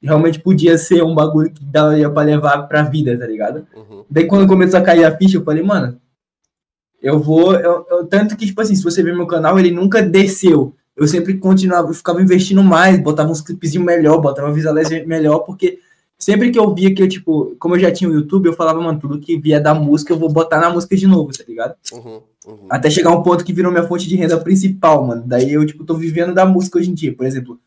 [0.03, 3.67] realmente podia ser um bagulho que daria pra levar pra vida, tá ligado?
[3.77, 4.05] Uhum.
[4.09, 6.01] Daí quando começou a cair a ficha, eu falei, mano,
[7.03, 10.01] eu vou, eu, eu, tanto que, tipo assim, se você ver meu canal, ele nunca
[10.01, 15.41] desceu, eu sempre continuava, eu ficava investindo mais, botava uns clipezinhos melhor, botava visualização melhor,
[15.41, 15.79] porque
[16.19, 18.81] sempre que eu via que eu, tipo, como eu já tinha o YouTube, eu falava,
[18.81, 21.75] mano, tudo que via da música eu vou botar na música de novo, tá ligado?
[21.93, 22.67] Uhum, uhum.
[22.69, 25.23] Até chegar um ponto que virou minha fonte de renda principal, mano.
[25.27, 27.15] Daí eu, tipo, tô vivendo da música hoje em dia.
[27.15, 27.61] Por exemplo,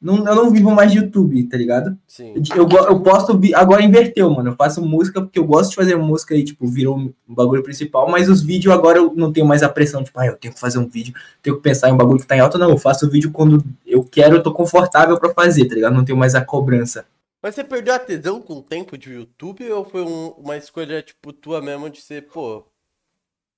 [0.00, 1.96] não, eu não vivo mais de YouTube, tá ligado?
[2.06, 2.34] Sim.
[2.54, 3.40] Eu, eu posto.
[3.54, 4.50] Agora inverteu, mano.
[4.50, 8.08] Eu faço música porque eu gosto de fazer música e, tipo, virou um bagulho principal,
[8.10, 10.60] mas os vídeos agora eu não tenho mais a pressão, tipo, ah, eu tenho que
[10.60, 12.58] fazer um vídeo, tenho que pensar em um bagulho que tá em alta.
[12.58, 15.94] Não, eu faço o vídeo quando eu quero, eu tô confortável para fazer, tá ligado?
[15.94, 17.06] Não tenho mais a cobrança.
[17.42, 21.00] Mas você perdeu a tesão com o tempo de YouTube ou foi um, uma escolha,
[21.00, 22.66] tipo, tua mesmo de ser, pô,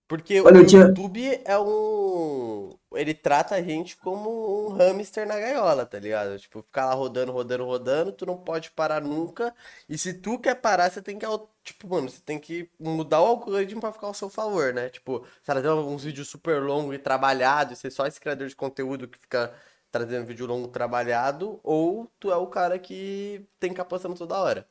[0.09, 1.43] porque Olha, o YouTube tinha...
[1.45, 2.71] é um.
[2.95, 6.39] Ele trata a gente como um hamster na gaiola, tá ligado?
[6.39, 9.55] Tipo, ficar lá rodando, rodando, rodando, tu não pode parar nunca.
[9.87, 11.27] E se tu quer parar, você tem que.
[11.63, 14.89] Tipo, mano, você tem que mudar o algoritmo pra ficar ao seu favor, né?
[14.89, 19.19] Tipo, trazer uns vídeos super longos e trabalhados, ser só esse criador de conteúdo que
[19.19, 19.53] fica
[19.93, 24.41] trazendo vídeo longo trabalhado, ou tu é o cara que tem que ficar postando toda
[24.41, 24.67] hora.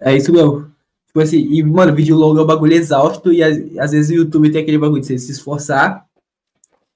[0.00, 0.72] É isso mesmo.
[1.16, 4.50] Tipo assim, e, mano, vídeo longo é um bagulho exausto e às, vezes o YouTube
[4.50, 6.04] tem aquele bagulho de você se esforçar.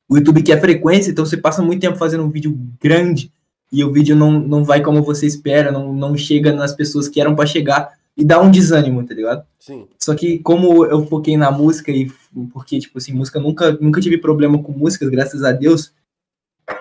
[0.07, 3.33] O YouTube quer frequência, então você passa muito tempo fazendo um vídeo grande
[3.73, 7.19] e o vídeo não, não vai como você espera, não, não chega nas pessoas que
[7.19, 9.43] eram para chegar e dá um desânimo, tá ligado?
[9.59, 9.87] Sim.
[9.99, 12.13] Só que como eu foquei na música e
[12.53, 15.95] porque, tipo assim, música nunca, nunca tive problema com músicas, graças a Deus.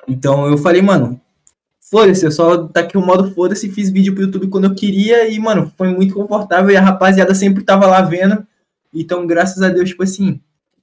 [0.10, 1.21] Então eu falei, mano,
[1.89, 5.28] foda-se, eu só tá aqui o modo foda-se, fiz vídeo pro YouTube quando eu queria
[5.28, 8.45] e, mano, foi muito confortável e a rapaziada sempre tava lá vendo.
[8.93, 10.39] Então, graças a Deus, tipo assim,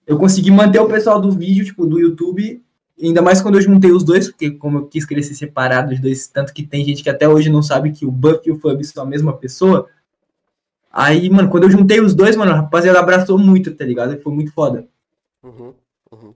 [0.06, 2.62] eu consegui manter o pessoal do vídeo, tipo, do YouTube,
[3.00, 6.26] ainda mais quando eu juntei os dois, porque como eu quis crescer separado os dois,
[6.28, 8.82] tanto que tem gente que até hoje não sabe que o Buff e o Fub
[8.84, 9.88] são a mesma pessoa.
[10.90, 14.20] Aí, mano, quando eu juntei os dois, mano, a rapaziada abraçou muito, tá ligado?
[14.22, 14.88] Foi muito foda.
[15.42, 15.74] Uhum,
[16.10, 16.34] uhum.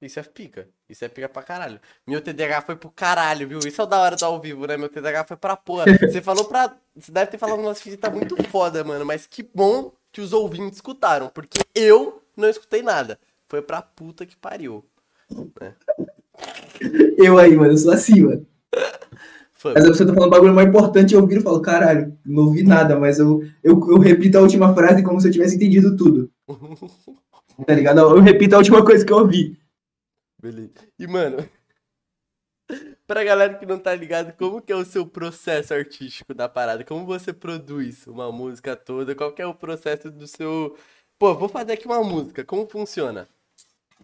[0.00, 0.68] Isso é pica.
[0.88, 1.78] Isso é pica pra caralho.
[2.06, 3.58] Meu TDAH foi pro caralho, viu?
[3.58, 4.76] Isso é o da hora do ao vivo, né?
[4.76, 5.84] Meu TDAH foi pra porra.
[6.00, 6.74] Você falou pra.
[6.96, 9.04] Você deve ter falado umas fitas muito foda, mano.
[9.04, 11.28] Mas que bom que os ouvintes escutaram.
[11.28, 13.18] Porque eu não escutei nada.
[13.48, 14.82] Foi pra puta que pariu.
[15.60, 15.74] Né?
[17.18, 17.72] Eu aí, mano.
[17.72, 18.46] Eu sou assim, mano.
[19.58, 19.74] Foi.
[19.74, 22.62] Mas você tá falando um bagulho mais importante, eu viro e falo, caralho, não ouvi
[22.62, 26.30] nada, mas eu, eu, eu repito a última frase como se eu tivesse entendido tudo.
[27.66, 27.98] tá ligado?
[27.98, 29.58] Eu repito a última coisa que eu ouvi.
[30.40, 30.72] Beleza.
[30.98, 31.48] E, mano,
[33.06, 36.84] pra galera que não tá ligado, como que é o seu processo artístico da parada?
[36.84, 39.14] Como você produz uma música toda?
[39.14, 40.76] Qual que é o processo do seu...
[41.18, 43.28] Pô, vou fazer aqui uma música, como funciona?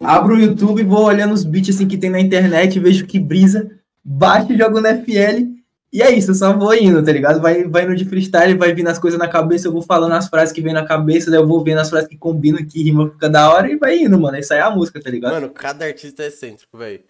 [0.01, 3.81] Abro o YouTube, vou olhando os beats assim que tem na internet, vejo que brisa,
[4.03, 5.55] baixo e jogo no FL
[5.94, 7.40] e é isso, eu só vou indo, tá ligado?
[7.40, 10.26] Vai, vai no de freestyle, vai vindo as coisas na cabeça, eu vou falando as
[10.26, 13.09] frases que vem na cabeça, daí eu vou vendo as frases que combinam, que rima,
[13.12, 14.37] fica da hora e vai indo, mano.
[14.37, 15.35] Isso aí é a música, tá ligado?
[15.35, 17.04] Mano, cada artista é excêntrico, velho.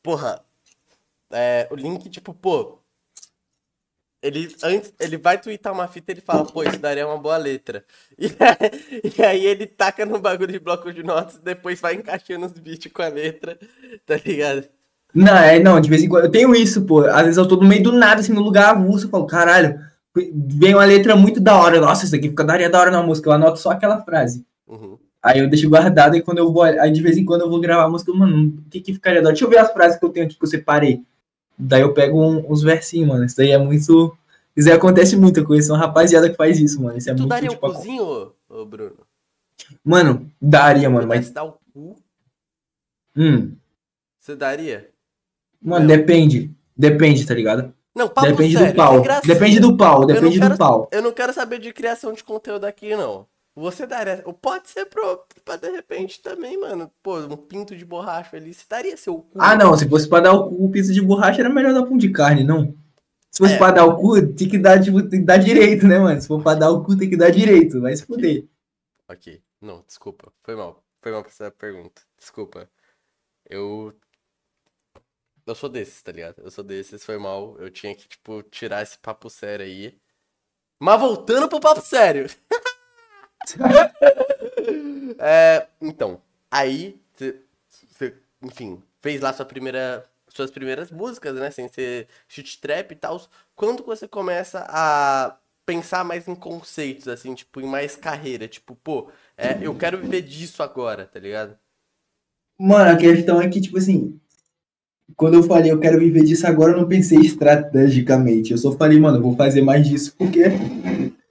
[0.00, 0.40] Porra,
[1.32, 2.78] é, o Link, tipo, pô.
[4.22, 7.84] Ele, antes, ele vai twittar uma fita ele fala, pô, isso daria uma boa letra.
[8.16, 12.46] E aí, e aí ele taca no bagulho de bloco de notas depois vai encaixando
[12.46, 13.58] os beats com a letra,
[14.06, 14.68] tá ligado?
[15.14, 16.24] Não, é, não, de vez em quando.
[16.24, 17.04] Eu tenho isso, pô.
[17.04, 19.80] Às vezes eu tô no meio do nada, assim, no lugar avulso, eu falo, caralho,
[20.14, 21.80] vem uma letra muito da hora.
[21.80, 23.28] Nossa, isso aqui fica daria da hora na música.
[23.28, 24.44] Eu anoto só aquela frase.
[24.66, 24.98] Uhum.
[25.22, 26.62] Aí eu deixo guardado e quando eu vou.
[26.62, 29.20] Aí de vez em quando eu vou gravar a música, mano, o que que ficaria
[29.20, 29.34] da hora?
[29.34, 31.02] Deixa eu ver as frases que eu tenho aqui que eu separei.
[31.58, 33.24] Daí eu pego um, uns versinhos, mano.
[33.24, 34.16] Isso daí é muito.
[34.56, 36.98] Isso aí acontece muito, eu conheço uma rapaziada que faz isso, mano.
[36.98, 38.96] Isso é tu muito, daria tipo, um cozinho, ô, Bruno?
[39.84, 41.30] Mano, daria, mano, mas.
[41.30, 41.96] dar o cu?
[43.16, 43.52] Hum.
[44.18, 44.90] Você daria?
[45.60, 45.96] Mano, Meu.
[45.96, 46.54] depende.
[46.76, 47.74] Depende, tá ligado?
[47.94, 49.02] Não, papo depende sério, do pau.
[49.24, 50.88] Depende do pau, depende quero, do pau.
[50.92, 53.26] Eu não quero saber de criação de conteúdo aqui, não.
[53.56, 54.22] Você daria.
[54.40, 56.88] Pode ser pro, pra de repente também, mano.
[57.02, 58.54] Pô, um pinto de borracha ali.
[58.54, 59.30] Você daria seu cu.
[59.36, 59.76] Ah, não.
[59.76, 62.08] Se fosse pra dar o cu, o pinto de borracha era melhor dar pão de
[62.10, 62.72] carne, não?
[63.32, 63.58] Se fosse é.
[63.58, 66.20] pra dar o cu, tem que dar, tipo, tem que dar direito, né, mano?
[66.20, 67.80] Se for pra dar o cu, tem que dar direito.
[67.80, 68.46] Vai se fuder.
[69.08, 69.42] Ok.
[69.60, 70.32] Não, desculpa.
[70.44, 70.80] Foi mal.
[71.02, 72.02] Foi mal pra essa pergunta.
[72.16, 72.70] Desculpa.
[73.48, 73.92] Eu.
[75.48, 76.42] Eu sou desses, tá ligado?
[76.42, 77.56] Eu sou desses, foi mal.
[77.58, 79.98] Eu tinha que, tipo, tirar esse papo sério aí.
[80.78, 82.26] Mas voltando pro papo sério.
[85.18, 91.50] é, então, aí, você, enfim, fez lá sua primeira, suas primeiras músicas, né?
[91.50, 93.20] Sem ser shit trap e tal.
[93.56, 98.46] Quando você começa a pensar mais em conceitos, assim, tipo, em mais carreira?
[98.46, 101.58] Tipo, pô, é, eu quero viver disso agora, tá ligado?
[102.58, 104.20] Mano, a questão é que, tipo assim,
[105.16, 108.52] quando eu falei eu quero viver disso agora, eu não pensei estrategicamente.
[108.52, 110.44] Eu só falei, mano, eu vou fazer mais disso porque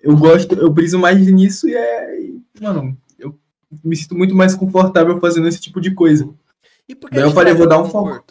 [0.02, 2.20] eu gosto, eu briso mais nisso e é.
[2.62, 3.38] Mano, eu
[3.84, 6.30] me sinto muito mais confortável fazendo esse tipo de coisa.
[6.88, 8.24] E por que Daí eu falei, eu vou dar um foco.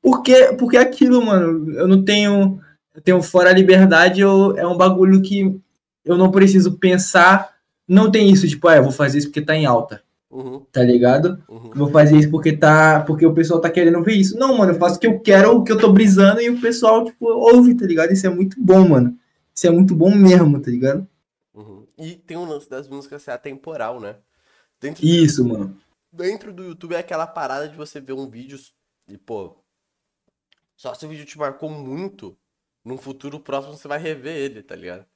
[0.00, 2.60] Porque, porque é aquilo, mano, eu não tenho.
[2.94, 5.60] Eu tenho fora a liberdade, eu, é um bagulho que
[6.04, 7.52] eu não preciso pensar.
[7.88, 10.03] Não tem isso, tipo, ah, eu vou fazer isso porque tá em alta.
[10.34, 10.66] Uhum.
[10.72, 11.40] Tá ligado?
[11.48, 11.70] Uhum.
[11.76, 13.04] Vou fazer isso porque tá.
[13.06, 14.36] Porque o pessoal tá querendo ver isso.
[14.36, 16.60] Não, mano, eu faço o que eu quero, o que eu tô brisando, e o
[16.60, 18.12] pessoal, tipo, ouve, tá ligado?
[18.12, 19.16] Isso é muito bom, mano.
[19.54, 21.06] Isso é muito bom mesmo, tá ligado?
[21.54, 21.86] Uhum.
[21.96, 24.16] E tem um lance das músicas ser atemporal, né?
[24.80, 25.76] Dentro Isso, do, mano.
[26.12, 28.58] Dentro do YouTube é aquela parada de você ver um vídeo
[29.06, 29.56] e, pô.
[30.76, 32.36] Só se o vídeo te marcou muito,
[32.84, 35.06] num futuro próximo você vai rever ele, tá ligado?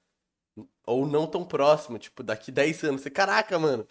[0.86, 3.00] Ou não tão próximo, tipo, daqui 10 anos.
[3.00, 3.84] Você, caraca, mano,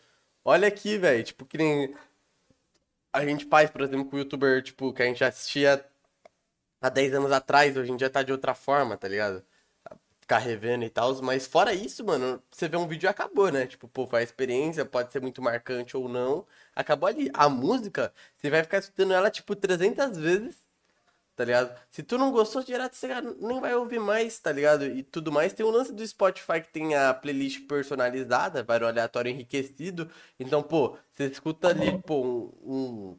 [0.48, 1.24] olha aqui, velho.
[1.24, 1.96] Tipo, que nem.
[3.14, 5.86] A gente faz, por exemplo, com o youtuber, tipo, que a gente assistia
[6.82, 9.44] há 10 anos atrás, hoje em dia tá de outra forma, tá ligado?
[10.28, 11.16] ficar revendo e tal.
[11.24, 13.66] Mas fora isso, mano, você vê um vídeo e acabou, né?
[13.66, 16.46] Tipo, pô, a experiência pode ser muito marcante ou não.
[16.76, 17.32] Acabou ali.
[17.34, 20.67] A música, você vai ficar escutando ela, tipo, 300 vezes,
[21.38, 21.80] tá ligado?
[21.92, 23.08] Se tu não gostou, direto você
[23.40, 24.86] nem vai ouvir mais, tá ligado?
[24.86, 25.54] E tudo mais.
[25.54, 30.10] Tem o lance do Spotify que tem a playlist personalizada, vai no aleatório enriquecido.
[30.40, 33.18] Então, pô, você escuta ali, pô, um, um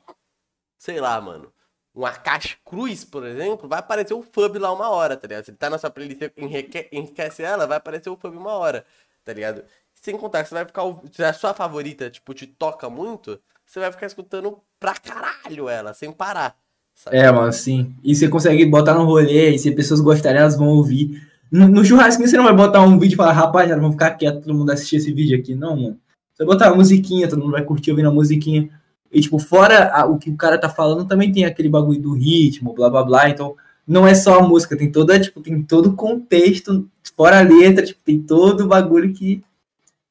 [0.79, 1.53] sei lá, mano
[1.95, 5.45] uma caixa cruz, por exemplo, vai aparecer o Fub lá uma hora, tá ligado?
[5.45, 8.87] Se ele tá na sua playlist e enriquece ela, vai aparecer o Fub uma hora,
[9.25, 9.65] tá ligado?
[9.95, 10.83] Sem contar que você vai ficar.
[11.13, 15.93] Se a sua favorita, tipo, te toca muito, você vai ficar escutando pra caralho ela,
[15.93, 16.57] sem parar.
[16.99, 17.17] Sabe?
[17.17, 17.95] É, mano, sim.
[18.03, 21.23] E você consegue botar no rolê, e se pessoas gostarem, elas vão ouvir.
[21.51, 24.55] No, no você não vai botar um vídeo e falar, rapaz, vamos ficar quieto, todo
[24.55, 25.55] mundo assistir esse vídeo aqui.
[25.55, 25.97] Não, mano.
[26.35, 28.69] Você vai botar uma musiquinha, todo mundo vai curtir ouvindo a musiquinha.
[29.13, 32.13] E, tipo, fora a, o que o cara tá falando, também tem aquele bagulho do
[32.15, 33.31] ritmo, blá blá blá.
[33.31, 33.55] Então,
[33.87, 37.87] não é só a música, tem toda, tipo, tem todo o contexto, fora a letra,
[37.87, 39.41] tipo, tem todo o bagulho que.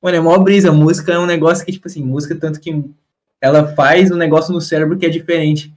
[0.02, 0.72] Mano, é mó brisa.
[0.72, 2.82] Música é um negócio que, tipo assim, música tanto que
[3.42, 5.77] ela faz um negócio no cérebro que é diferente.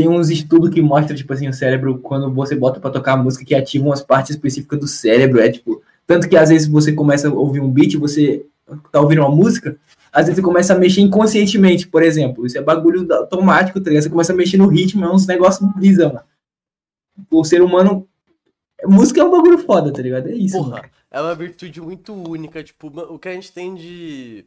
[0.00, 3.16] Tem uns estudos que mostram, tipo assim, o cérebro, quando você bota para tocar a
[3.18, 5.38] música, que ativa umas partes específicas do cérebro.
[5.38, 5.82] É tipo.
[6.06, 8.46] Tanto que às vezes você começa a ouvir um beat, você
[8.90, 9.76] tá ouvindo uma música,
[10.10, 12.46] às vezes você começa a mexer inconscientemente, por exemplo.
[12.46, 14.04] Isso é bagulho automático, tá ligado?
[14.04, 16.24] Você começa a mexer no ritmo, é uns negócios brisa, mano.
[17.30, 18.08] O ser humano.
[18.86, 20.30] Música é um bagulho foda, tá ligado?
[20.30, 20.56] É isso.
[20.56, 20.90] Porra, mano.
[21.10, 22.64] é uma virtude muito única.
[22.64, 24.46] Tipo, o que a gente tem de.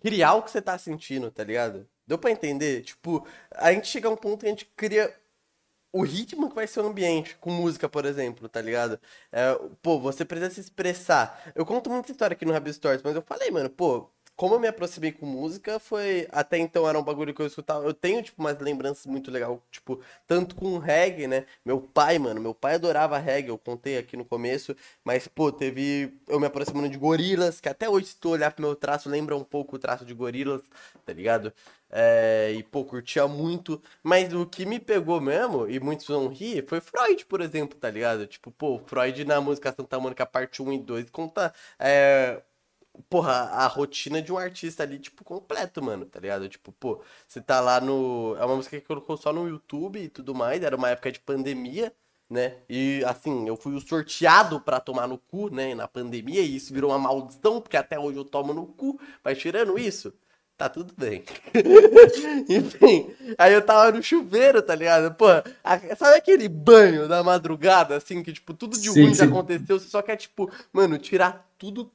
[0.00, 1.86] Criar o que você tá sentindo, tá ligado?
[2.08, 2.82] Deu pra entender?
[2.82, 5.14] Tipo, a gente chega a um ponto que a gente cria
[5.92, 9.00] o ritmo que vai ser o ambiente, com música, por exemplo, tá ligado?
[9.32, 11.52] É, pô, você precisa se expressar.
[11.54, 14.60] Eu conto muita história aqui no Rabbit Stories, mas eu falei, mano, pô, como eu
[14.60, 16.28] me aproximei com música, foi.
[16.30, 17.84] Até então era um bagulho que eu escutava.
[17.84, 21.44] Eu tenho, tipo, umas lembranças muito legal, tipo, tanto com reggae, né?
[21.64, 26.16] Meu pai, mano, meu pai adorava reggae, eu contei aqui no começo, mas, pô, teve.
[26.28, 29.36] Eu me aproximando de gorilas, que até hoje, se tu olhar pro meu traço, lembra
[29.36, 30.62] um pouco o traço de gorilas,
[31.04, 31.52] tá ligado?
[31.90, 33.82] É, e, pô, curtia muito.
[34.04, 37.90] Mas o que me pegou mesmo, e muitos vão rir, foi Freud, por exemplo, tá
[37.90, 38.24] ligado?
[38.26, 41.52] Tipo, pô, Freud na música Santa Mônica parte 1 e 2 conta.
[41.78, 42.40] É,
[43.08, 46.48] porra, a rotina de um artista ali, tipo, completo, mano, tá ligado?
[46.48, 48.36] Tipo, pô, você tá lá no.
[48.38, 51.20] É uma música que colocou só no YouTube e tudo mais, era uma época de
[51.20, 51.92] pandemia,
[52.28, 52.56] né?
[52.68, 56.72] E assim, eu fui o sorteado para tomar no cu, né, na pandemia, e isso
[56.74, 60.12] virou uma maldição, porque até hoje eu tomo no cu, mas tirando isso.
[60.58, 61.22] Tá tudo bem.
[62.50, 65.14] Enfim, aí eu tava no chuveiro, tá ligado?
[65.14, 65.26] Pô,
[65.96, 69.20] sabe aquele banho da madrugada, assim, que, tipo, tudo de sim, ruim sim.
[69.20, 71.88] já aconteceu, você só quer, tipo, mano, tirar tudo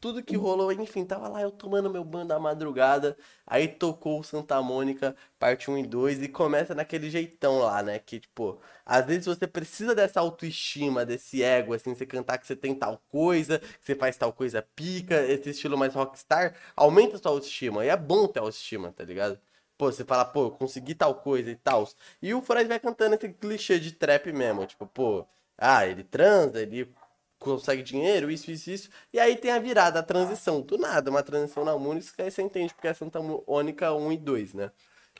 [0.00, 4.60] tudo que rolou, enfim, tava lá eu tomando meu banho da madrugada, aí tocou Santa
[4.62, 7.98] Mônica, parte 1 e 2, e começa naquele jeitão lá, né?
[7.98, 12.56] Que, tipo, às vezes você precisa dessa autoestima, desse ego, assim, você cantar que você
[12.56, 17.18] tem tal coisa, que você faz tal coisa pica, esse estilo mais rockstar, aumenta a
[17.18, 19.38] sua autoestima, e é bom ter autoestima, tá ligado?
[19.76, 21.88] Pô, você fala, pô, consegui tal coisa e tal.
[22.20, 25.26] E o Fred vai cantando esse clichê de trap mesmo, tipo, pô,
[25.56, 26.92] ah, ele transa, ele
[27.38, 28.90] consegue dinheiro, isso, isso, isso.
[29.12, 30.60] E aí tem a virada, a transição.
[30.60, 34.16] Do nada, uma transição na música, aí você entende porque é Santa Mônica 1 e
[34.16, 34.72] 2, né?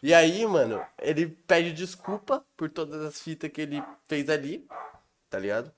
[0.03, 4.67] E aí, mano, ele pede desculpa por todas as fitas que ele fez ali,
[5.29, 5.73] tá ligado?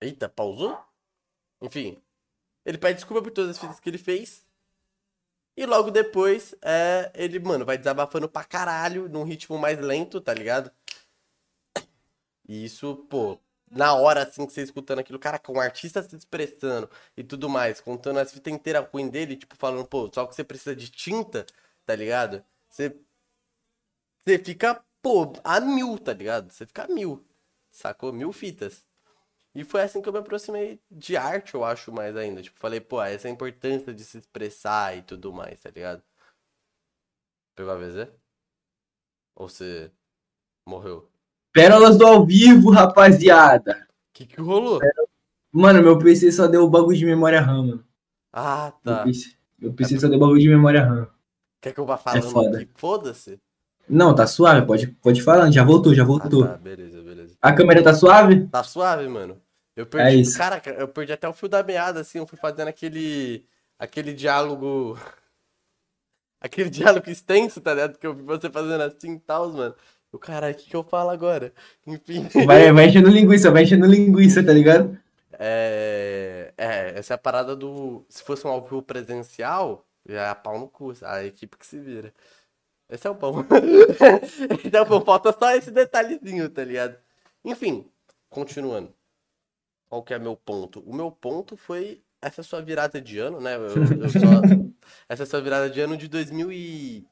[0.00, 0.78] Eita, pausou?
[1.60, 2.02] Enfim,
[2.64, 4.44] ele pede desculpa por todas as fitas que ele fez.
[5.56, 10.32] E logo depois, é, ele, mano, vai desabafando pra caralho, num ritmo mais lento, tá
[10.32, 10.72] ligado?
[12.48, 13.38] E isso, pô,
[13.72, 17.48] na hora, assim, que você escutando aquilo, cara, com um artista se expressando e tudo
[17.48, 20.90] mais, contando as fitas inteiras ruim dele, tipo, falando, pô, só que você precisa de
[20.90, 21.46] tinta,
[21.86, 22.44] tá ligado?
[22.68, 22.96] Você.
[24.24, 26.50] Você fica, pô, a mil, tá ligado?
[26.52, 27.24] Você fica a mil,
[27.70, 28.12] sacou?
[28.12, 28.86] Mil fitas.
[29.54, 32.42] E foi assim que eu me aproximei de arte, eu acho, mais ainda.
[32.42, 36.02] Tipo, falei, pô, essa é a importância de se expressar e tudo mais, tá ligado?
[37.54, 38.08] Pegou a VZ?
[39.34, 39.92] Ou você
[40.66, 41.11] morreu?
[41.52, 43.86] Pérolas do ao vivo, rapaziada.
[44.10, 44.80] O que, que rolou?
[45.52, 47.84] Mano, meu PC só deu bagulho de memória RAM, mano.
[48.32, 48.96] Ah, tá.
[48.96, 51.08] Meu PC, meu PC é só deu bagulho de memória RAM.
[51.60, 52.58] Quer que eu vá falando é foda.
[52.58, 52.68] aqui?
[52.74, 53.38] Foda-se.
[53.88, 56.44] Não, tá suave, pode, pode falando, já voltou, já voltou.
[56.44, 57.36] Ah, tá, beleza, beleza.
[57.42, 58.46] A câmera tá suave?
[58.46, 59.40] Tá suave, mano.
[59.76, 60.38] Eu perdi, é isso.
[60.38, 63.44] cara, eu perdi até o fio da meada, assim, eu fui fazendo aquele,
[63.78, 64.98] aquele diálogo,
[66.40, 67.98] aquele diálogo extenso, tá ligado?
[67.98, 69.74] Que eu vi você fazendo assim e tal, mano.
[70.12, 71.52] O caralho, o que, que eu falo agora?
[71.86, 72.28] Enfim.
[72.44, 74.98] Vai, vai enchendo linguiça, vai enchendo linguiça, tá ligado?
[75.38, 78.04] É, é, essa é a parada do.
[78.10, 81.78] Se fosse um ao vivo presencial, já é pau no cu, a equipe que se
[81.78, 82.12] vira.
[82.90, 83.44] Esse é o pão.
[84.62, 85.00] esse é o pão.
[85.00, 86.96] Falta só esse detalhezinho, tá ligado?
[87.42, 87.86] Enfim,
[88.28, 88.92] continuando.
[89.88, 90.80] Qual que é meu ponto?
[90.80, 93.56] O meu ponto foi essa sua virada de ano, né?
[93.56, 94.42] Eu, eu só...
[95.08, 97.06] essa sua virada de ano de 2000 e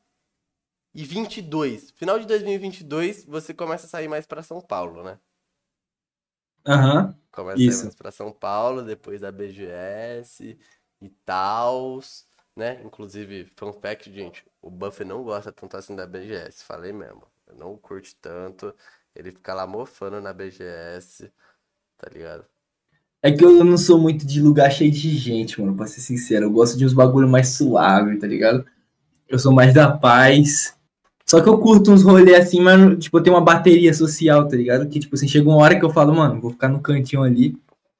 [0.95, 1.91] e 22.
[1.93, 5.19] Final de 2022, você começa a sair mais para São Paulo, né?
[6.67, 7.07] Aham.
[7.07, 7.71] Uhum, começa isso.
[7.71, 10.59] a sair mais para São Paulo, depois da BGS
[11.01, 12.01] e tal,
[12.57, 12.81] né?
[12.85, 17.23] Inclusive, fun fact, gente, o Buff não gosta tanto assim da BGS, falei mesmo.
[17.47, 18.75] Eu não curte tanto.
[19.15, 21.33] Ele fica lá mofando na BGS,
[21.99, 22.45] tá ligado?
[23.23, 26.47] É que eu não sou muito de lugar cheio de gente, mano, pra ser sincero.
[26.47, 28.65] Eu gosto de uns bagulho mais suave, tá ligado?
[29.29, 30.75] Eu sou mais da paz.
[31.31, 34.57] Só que eu curto uns rolês assim, mas, tipo, eu tenho uma bateria social, tá
[34.57, 34.89] ligado?
[34.89, 37.57] Que, tipo assim, chega uma hora que eu falo, mano, vou ficar no cantinho ali,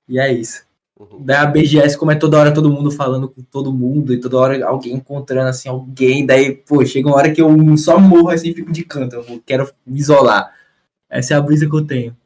[0.09, 0.67] e é isso.
[0.99, 1.23] Uhum.
[1.23, 4.37] Daí a BGS, como é toda hora todo mundo falando com todo mundo, e toda
[4.37, 8.53] hora alguém encontrando, assim, alguém, daí, pô, chega uma hora que eu só morro, assim,
[8.53, 10.53] fico de canto, eu quero me isolar.
[11.09, 12.17] Essa é a brisa que eu tenho.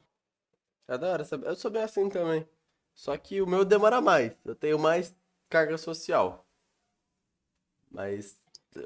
[0.89, 2.47] É da hora, eu sou bem assim também.
[2.95, 5.15] Só que o meu demora mais, eu tenho mais
[5.51, 6.47] carga social.
[7.91, 8.39] Mas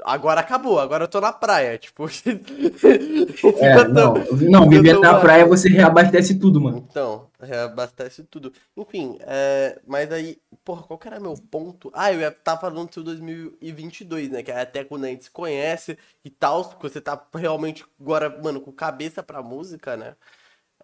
[0.04, 2.06] Agora acabou, agora eu tô na praia, tipo.
[3.58, 4.14] é, não,
[4.50, 6.86] não viver na praia você reabastece tudo, mano.
[6.90, 8.52] Então, reabastece tudo.
[8.76, 11.90] Enfim, é, mas aí, porra, qual que era meu ponto?
[11.94, 14.42] Ah, eu ia estar tá falando do 2022, né?
[14.42, 18.60] Que é até quando a gente se conhece e tal, você tá realmente agora, mano,
[18.60, 20.14] com cabeça pra música, né?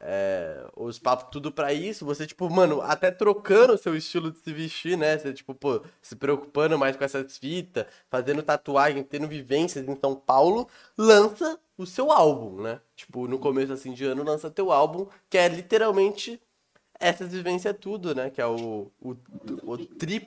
[0.07, 4.38] É, os papos tudo pra isso, você, tipo, mano, até trocando o seu estilo de
[4.38, 5.16] se vestir, né?
[5.16, 10.14] Você, tipo, pô, se preocupando mais com essas fitas, fazendo tatuagem, tendo vivências em São
[10.14, 12.82] Paulo, lança o seu álbum, né?
[12.94, 16.38] Tipo, no começo, assim, de ano, lança teu álbum, que é literalmente
[17.00, 18.28] essas vivências tudo, né?
[18.28, 19.16] Que é o, o,
[19.62, 20.26] o trip.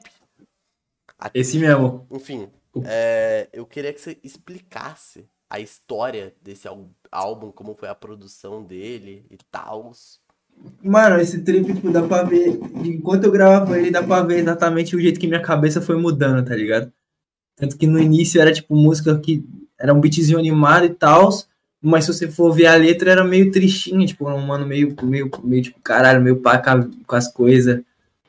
[1.36, 2.08] Esse mesmo.
[2.10, 2.50] Enfim,
[2.84, 6.68] é, eu queria que você explicasse a história desse
[7.12, 9.94] álbum, como foi a produção dele e tal.
[10.84, 12.60] Mano, esse trip tipo, dá pra ver.
[12.84, 16.46] Enquanto eu gravava ele, dá pra ver exatamente o jeito que minha cabeça foi mudando,
[16.46, 16.92] tá ligado?
[17.56, 19.44] Tanto que no início era tipo música que
[19.80, 21.30] era um beatzinho animado e tal.
[21.82, 25.30] Mas se você for ver a letra, era meio tristinha, tipo, um mano meio, meio,
[25.44, 27.82] meio tipo, caralho, meio pá com as coisas.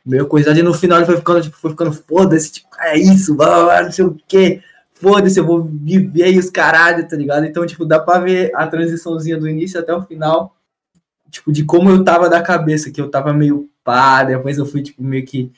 [0.05, 0.51] Meio coisa.
[0.57, 3.65] E no final ele foi ficando, tipo, foi ficando foda-se, tipo, é isso, blá, blá,
[3.65, 4.63] blá, não sei o quê
[5.01, 7.45] foda-se, eu vou viver aí os caralho, tá ligado?
[7.45, 10.57] Então, tipo, dá pra ver a transiçãozinha do início até o final,
[11.31, 14.83] tipo, de como eu tava da cabeça, que eu tava meio pá, depois eu fui,
[14.83, 15.53] tipo, meio que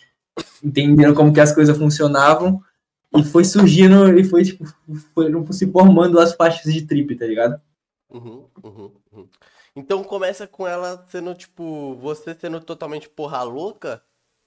[0.63, 2.63] entendendo como que as coisas funcionavam,
[3.17, 4.65] e foi surgindo, e foi, tipo,
[5.13, 7.61] foi se formando as faixas de trip, tá ligado?
[8.13, 9.29] Uhum, uhum, uhum.
[9.75, 14.03] Então começa com ela sendo, tipo, você sendo totalmente porra louca,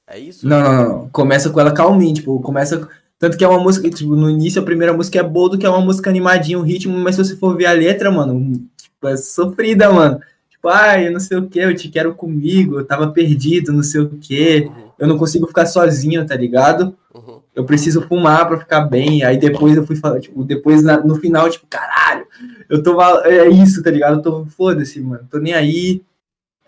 [0.07, 0.47] É isso?
[0.47, 1.09] Não, não, não.
[1.09, 2.89] Começa com ela calminha, tipo, começa.
[3.19, 5.65] Tanto que é uma música, tipo, no início a primeira música é boa do que
[5.65, 9.07] é uma música animadinha, o ritmo, mas se você for ver a letra, mano, tipo,
[9.07, 10.19] é sofrida, mano.
[10.49, 13.83] Tipo, ai, eu não sei o que, eu te quero comigo, eu tava perdido, não
[13.83, 14.91] sei o que, uhum.
[14.99, 16.95] eu não consigo ficar sozinho, tá ligado?
[17.13, 17.39] Uhum.
[17.55, 19.23] Eu preciso fumar pra ficar bem.
[19.23, 22.25] Aí depois eu fui falar, tipo, depois na, no final, tipo, caralho,
[22.69, 22.99] eu tô.
[23.23, 24.17] É isso, tá ligado?
[24.17, 26.01] Eu tô, foda-se, mano, tô nem aí.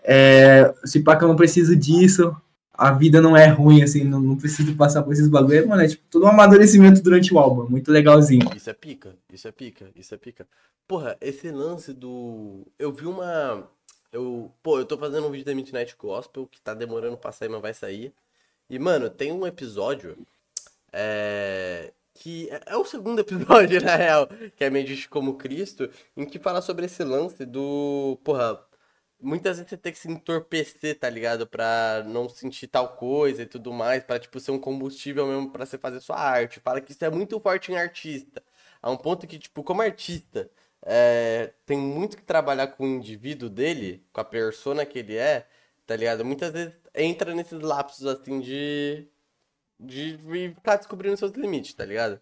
[0.04, 2.34] É, se pá que eu não preciso disso,
[2.76, 5.68] a vida não é ruim, assim, não, não preciso passar por esses bagulho.
[5.68, 8.50] Mano, é tipo todo um amadurecimento durante o álbum, muito legalzinho.
[8.54, 10.46] Isso é pica, isso é pica, isso é pica.
[10.86, 12.66] Porra, esse lance do.
[12.78, 13.68] Eu vi uma.
[14.12, 17.48] Eu, pô, eu tô fazendo um vídeo da Midnight Gospel que tá demorando pra sair,
[17.48, 18.12] mas vai sair.
[18.70, 20.16] E, mano, tem um episódio.
[20.92, 21.92] É.
[22.14, 26.38] Que é, é o segundo episódio, na real, que é Medici como Cristo, em que
[26.38, 28.18] fala sobre esse lance do.
[28.24, 28.58] Porra,
[29.26, 31.46] muitas vezes você tem que se entorpecer, tá ligado?
[31.46, 35.66] Pra não sentir tal coisa e tudo mais, pra, tipo, ser um combustível mesmo pra
[35.66, 36.60] você fazer sua arte.
[36.60, 38.42] Fala que isso é muito forte em artista.
[38.80, 40.50] A um ponto que, tipo, como artista,
[40.82, 45.46] é, tem muito que trabalhar com o indivíduo dele, com a persona que ele é,
[45.86, 46.24] tá ligado?
[46.24, 49.08] Muitas vezes entra nesses lapsos, assim, de...
[49.78, 50.18] De
[50.54, 52.20] ficar descobrindo seus limites, tá ligado?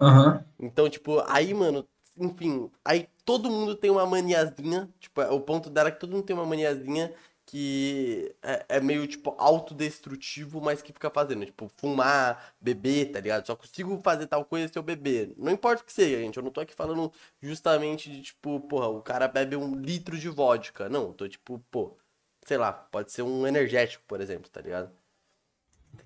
[0.00, 0.34] Aham.
[0.34, 0.66] Uhum.
[0.66, 5.70] Então, tipo, aí, mano, enfim, aí todo mundo tem uma maniazinha, tipo, é, o ponto
[5.70, 7.14] dela é que todo mundo tem uma maniazinha
[7.46, 13.46] que é, é, meio, tipo, autodestrutivo, mas que fica fazendo, tipo, fumar, beber, tá ligado?
[13.46, 15.32] Só consigo fazer tal coisa se eu beber.
[15.36, 18.88] Não importa o que seja, gente, eu não tô aqui falando justamente de, tipo, porra,
[18.88, 20.88] o cara bebe um litro de vodka.
[20.88, 21.96] Não, eu tô, tipo, pô,
[22.44, 24.90] sei lá, pode ser um energético, por exemplo, tá ligado?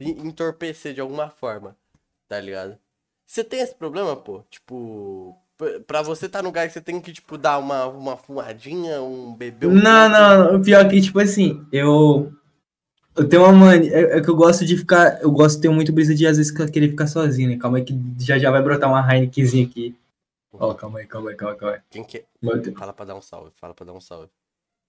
[0.01, 1.77] Entorpecer de alguma forma,
[2.29, 2.79] tá ligado?
[3.27, 4.43] Você tem esse problema, pô?
[4.51, 5.39] Tipo,
[5.87, 9.01] Pra você estar tá no lugar que você tem que, tipo, dar uma, uma fumadinha,
[9.01, 9.67] um bebê.
[9.67, 10.63] Um não, não, não.
[10.63, 12.33] Pior que, tipo assim, eu.
[13.17, 13.93] Eu tenho uma mania.
[13.93, 15.23] É, é, que eu gosto de ficar.
[15.23, 17.57] Eu gosto de ter muito brisa de às vezes querer ficar sozinho, né?
[17.57, 19.97] Calma aí que já já vai brotar uma Heinekenzinha aqui.
[20.53, 21.81] Ó, oh, calma aí, calma aí, calma aí, calma aí.
[21.91, 22.25] Quem que...
[22.77, 24.29] Fala pra dar um salve, fala pra dar um salve.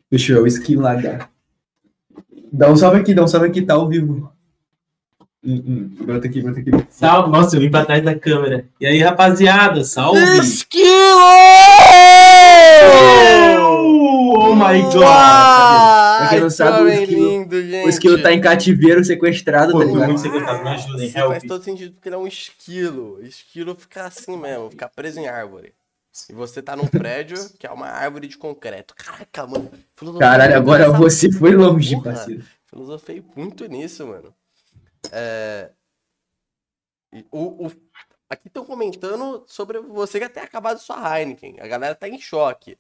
[0.10, 1.30] Deixa eu esquilar.
[2.52, 4.32] Dá um salve aqui, dá um salve aqui, tá ao vivo.
[5.46, 6.06] Hum, hum.
[6.06, 6.72] Brota aqui, brota aqui.
[6.90, 8.68] Salve, nossa, eu vim pra trás da câmera.
[8.82, 10.20] E aí, rapaziada, salve!
[10.40, 10.86] Esquilo!
[14.38, 14.96] Oh my god!
[16.18, 19.86] Pra quem não sabe, o esquilo, lindo, o esquilo tá em cativeiro, sequestrado, Pô, tá
[19.86, 20.08] ligado?
[20.08, 21.32] muito sequestrado, me ajudem, help.
[21.32, 23.20] Faz todo sentido porque ele é um esquilo.
[23.22, 25.74] Esquilo fica assim mesmo, fica preso em árvore.
[26.28, 28.96] E você tá num prédio que é uma árvore de concreto.
[28.96, 29.70] Caraca, mano.
[30.18, 32.44] Caralho, agora você foi longe, parceiro.
[32.66, 34.34] Filosofei muito nisso, mano.
[35.12, 35.72] É...
[37.32, 37.72] O, o...
[38.30, 41.58] Aqui estão comentando sobre você que ter acabado sua Heineken.
[41.60, 42.78] A galera tá em choque.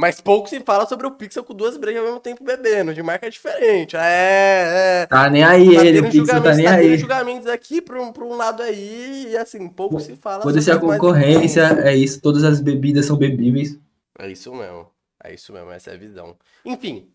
[0.00, 3.02] Mas pouco se fala sobre o Pixel com duas brejas ao mesmo tempo bebendo, de
[3.02, 3.96] marca diferente.
[3.96, 5.06] É, é.
[5.06, 6.96] Tá nem aí tá ele, o Pixel tá nem tá aí.
[6.96, 10.72] julgamentos aqui pra um, pra um lado aí, e assim, pouco se fala Pode ser
[10.72, 13.78] a concorrência, é isso, todas as bebidas são bebíveis.
[14.18, 14.90] É isso mesmo,
[15.22, 16.34] é isso mesmo, essa é a visão.
[16.64, 17.06] Enfim,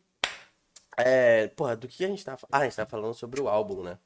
[0.96, 3.82] é, porra, do que a gente tá Ah, a gente tá falando sobre o álbum,
[3.82, 3.98] né?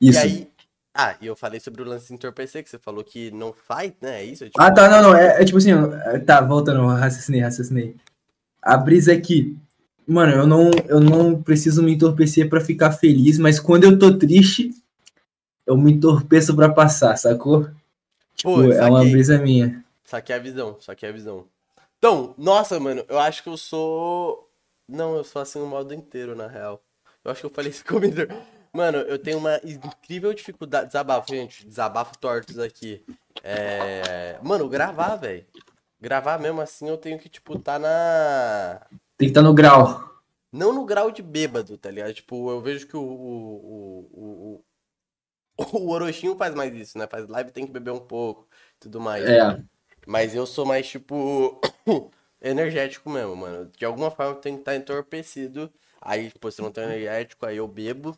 [0.00, 0.18] Isso.
[0.18, 0.50] E aí,
[0.94, 3.92] ah, e eu falei sobre o lance de entorpecer, que você falou que não faz,
[4.00, 4.22] né?
[4.22, 4.44] É isso?
[4.44, 4.60] É tipo...
[4.60, 5.16] Ah, tá, não, não.
[5.16, 5.72] É, é, tipo assim,
[6.24, 7.94] tá, voltando, raciocinei, raciocinei.
[8.62, 9.56] A brisa é que,
[10.06, 14.16] mano, eu não, eu não preciso me entorpecer para ficar feliz, mas quando eu tô
[14.16, 14.70] triste,
[15.66, 17.68] eu me entorpeço para passar, sacou?
[18.34, 19.84] Tipo, Pô, é uma brisa minha.
[20.04, 21.44] Saquei a visão, saquei a visão.
[21.98, 24.46] Então, nossa, mano, eu acho que eu sou
[24.88, 26.80] não, eu sou assim o modo inteiro, na real.
[27.24, 28.16] Eu acho que eu falei isso comigo.
[28.76, 30.88] Mano, eu tenho uma incrível dificuldade.
[30.88, 31.66] Desabafo, gente.
[31.66, 33.02] Desabafo tortos aqui.
[33.42, 34.38] É...
[34.42, 35.46] Mano, gravar, velho.
[35.98, 38.86] Gravar mesmo assim, eu tenho que, tipo, tá na.
[39.16, 40.20] Tem que estar tá no grau.
[40.52, 42.12] Não no grau de bêbado, tá ligado?
[42.12, 43.00] Tipo, eu vejo que o.
[43.00, 44.64] O, o,
[45.58, 47.06] o, o Orochinho faz mais isso, né?
[47.06, 48.46] Faz live, tem que beber um pouco
[48.78, 49.24] tudo mais.
[49.24, 49.42] É.
[49.42, 49.64] Né?
[50.06, 51.58] Mas eu sou mais, tipo.
[52.42, 53.70] energético mesmo, mano.
[53.74, 55.72] De alguma forma tem que estar tá entorpecido.
[56.00, 58.16] Aí, tipo, se não tem energético, aí eu bebo,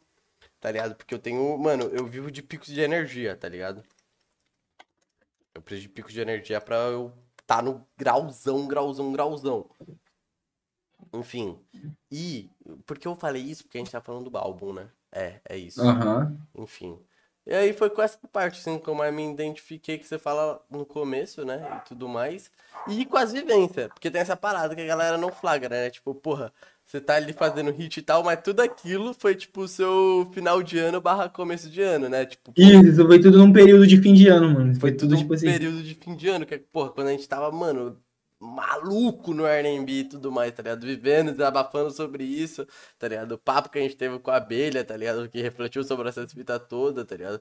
[0.60, 0.94] tá ligado?
[0.94, 3.82] Porque eu tenho, mano, eu vivo de picos de energia, tá ligado?
[5.54, 7.12] Eu preciso de picos de energia pra eu
[7.48, 9.70] tá no grauzão, grauzão, grauzão.
[11.14, 11.58] Enfim.
[12.12, 12.50] E,
[12.84, 13.64] por que eu falei isso?
[13.64, 14.90] Porque a gente tá falando do álbum, né?
[15.10, 15.82] É, é isso.
[15.82, 16.38] Uhum.
[16.54, 17.00] Enfim.
[17.46, 20.84] E aí foi com essa parte, assim, como eu me identifiquei que você fala no
[20.84, 21.78] começo, né?
[21.78, 22.50] E tudo mais.
[22.86, 23.88] E com as vivências.
[23.88, 25.88] Porque tem essa parada que a galera não flagra, né?
[25.88, 26.52] Tipo, porra,
[26.88, 30.62] você tá ali fazendo hit e tal, mas tudo aquilo foi, tipo, o seu final
[30.62, 32.24] de ano barra começo de ano, né?
[32.24, 34.74] Tipo, Isso, foi tudo num período de fim de ano, mano.
[34.80, 35.44] Foi tudo, tipo assim.
[35.44, 38.00] período de fim de ano, que, porra, quando a gente tava, mano,
[38.40, 40.86] maluco no R&B e tudo mais, tá ligado?
[40.86, 42.66] Vivendo, desabafando sobre isso,
[42.98, 43.32] tá ligado?
[43.32, 45.28] O papo que a gente teve com a abelha, tá ligado?
[45.28, 47.38] Que refletiu sobre essa fita toda, tá ligado?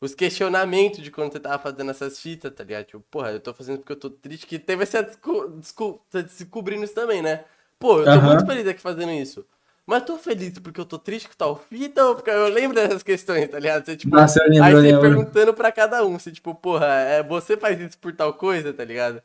[0.00, 2.86] Os questionamentos de quando você tava fazendo essas fitas, tá ligado?
[2.86, 6.84] Tipo, porra, eu tô fazendo porque eu tô triste, que teve essa desco desco descobrindo
[6.84, 7.44] isso também, né?
[7.78, 8.22] Pô, eu tô uhum.
[8.22, 9.46] muito feliz aqui fazendo isso.
[9.86, 13.02] Mas tô feliz porque eu tô triste com tal fita ou porque eu lembro dessas
[13.02, 13.86] questões, tá ligado?
[13.86, 17.22] Você, tipo, Nossa, eu lembro, aí você perguntando pra cada um, você, tipo, porra, é,
[17.22, 19.22] você faz isso por tal coisa, tá ligado?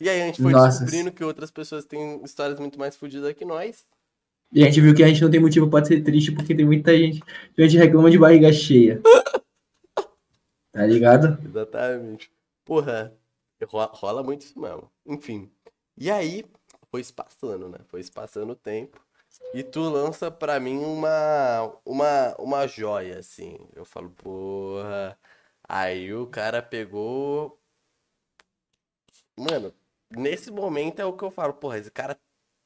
[0.00, 0.84] E aí a gente foi Nossa.
[0.84, 3.84] descobrindo que outras pessoas têm histórias muito mais fodidas que nós.
[4.52, 6.64] E a gente viu que a gente não tem motivo pra ser triste porque tem
[6.64, 7.20] muita gente
[7.54, 9.02] que a gente reclama de barriga cheia.
[10.72, 11.38] tá ligado?
[11.44, 12.30] Exatamente.
[12.64, 13.12] Porra,
[13.92, 14.90] rola muito isso mesmo.
[15.06, 15.50] Enfim.
[15.96, 16.44] E aí,
[16.90, 17.78] foi espaçando, né?
[17.88, 19.00] Foi espaçando o tempo.
[19.54, 23.58] E tu lança pra mim uma, uma, uma joia, assim.
[23.74, 25.18] Eu falo, porra.
[25.68, 27.58] Aí o cara pegou.
[29.36, 29.72] Mano,
[30.10, 32.18] nesse momento é o que eu falo, porra, esse cara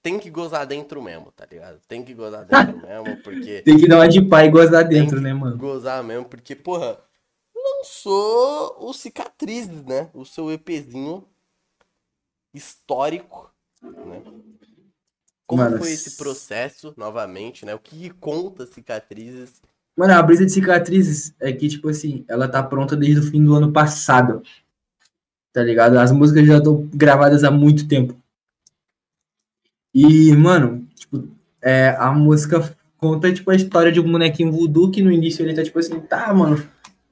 [0.02, 1.80] tem que gozar dentro mesmo, tá ligado?
[1.86, 3.62] Tem que gozar dentro mesmo, porque.
[3.62, 5.56] Tem que dar uma de pai e gozar dentro, né, mano?
[5.56, 7.00] Gozar mesmo, porque, porra,
[7.54, 10.10] lançou o Cicatrizes, né?
[10.14, 11.26] O seu EPzinho
[12.54, 13.50] histórico
[13.82, 14.22] né?
[15.46, 17.74] Como Mano, foi esse processo, novamente, né?
[17.74, 19.60] O que conta cicatrizes?
[19.96, 23.42] Mano, a brisa de cicatrizes é que, tipo assim, ela tá pronta desde o fim
[23.42, 24.42] do ano passado.
[25.52, 25.98] Tá ligado?
[25.98, 28.16] As músicas já estão gravadas há muito tempo.
[29.92, 31.28] E, mano, tipo,
[31.60, 35.54] é, a música conta, tipo, a história de um bonequinho voodoo que no início ele
[35.54, 36.64] tá, tipo assim, tá, mano,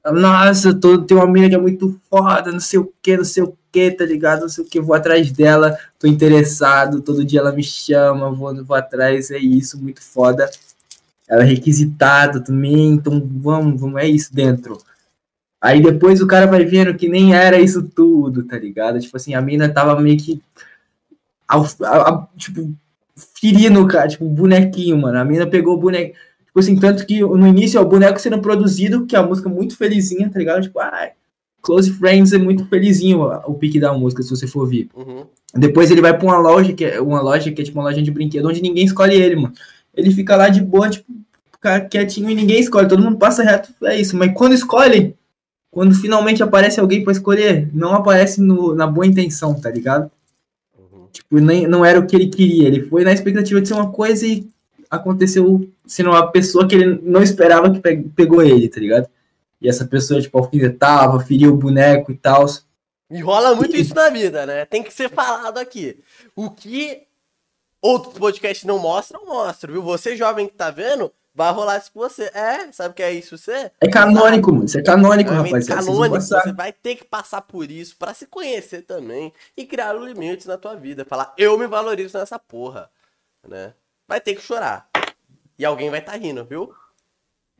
[0.05, 3.43] nossa, tô, tem uma menina que é muito foda, não sei o que, não sei
[3.43, 4.41] o que, tá ligado?
[4.41, 8.63] Não sei o que, vou atrás dela, tô interessado, todo dia ela me chama, vou,
[8.63, 10.49] vou atrás, é isso, muito foda.
[11.27, 14.77] Ela é requisitada também, então vamos, vamos, é isso dentro.
[15.61, 18.99] Aí depois o cara vai vendo que nem era isso tudo, tá ligado?
[18.99, 20.41] Tipo assim, a mina tava meio que.
[21.47, 22.73] Ao, ao, tipo,
[23.39, 25.19] ferindo o cara, tipo, bonequinho, mano.
[25.19, 26.15] A mina pegou o bonequinho
[26.49, 29.47] Tipo assim, tanto que no início é o boneco sendo produzido, que é a música
[29.47, 30.63] muito felizinha, tá ligado?
[30.63, 31.09] Tipo, ah,
[31.61, 34.89] Close Friends é muito felizinho o pique da música, se você for ouvir.
[34.95, 35.25] Uhum.
[35.53, 38.01] Depois ele vai pra uma loja, que é uma loja que é tipo uma loja
[38.01, 39.53] de brinquedo, onde ninguém escolhe ele, mano.
[39.93, 41.05] Ele fica lá de boa, tipo,
[41.89, 44.17] quietinho e ninguém escolhe, todo mundo passa reto, é isso.
[44.17, 45.15] Mas quando escolhe,
[45.69, 50.09] quando finalmente aparece alguém para escolher, não aparece no, na boa intenção, tá ligado?
[50.77, 51.07] Uhum.
[51.11, 52.67] Tipo, nem, não era o que ele queria.
[52.67, 54.47] Ele foi na expectativa de ser uma coisa e
[54.89, 57.79] aconteceu sendo uma pessoa que ele não esperava que
[58.15, 59.07] pegou ele, tá ligado?
[59.61, 62.45] E essa pessoa, tipo, alfinetava, feria o boneco e tal.
[63.09, 64.65] E rola muito isso na vida, né?
[64.65, 65.99] Tem que ser falado aqui.
[66.35, 67.03] O que
[67.81, 69.83] outros podcasts não mostram, mostram, viu?
[69.83, 72.29] Você, jovem que tá vendo, vai rolar isso com você.
[72.33, 73.71] É, sabe o que é isso você?
[73.81, 74.65] É canônico, mano.
[74.65, 75.67] Isso é canônico, é rapaz.
[75.67, 80.45] Canônico, você vai ter que passar por isso para se conhecer também e criar limites
[80.45, 81.03] na tua vida.
[81.03, 82.89] Falar, eu me valorizo nessa porra,
[83.47, 83.73] né?
[84.09, 84.89] Vai ter que chorar.
[85.57, 86.73] E alguém vai estar tá rindo, viu?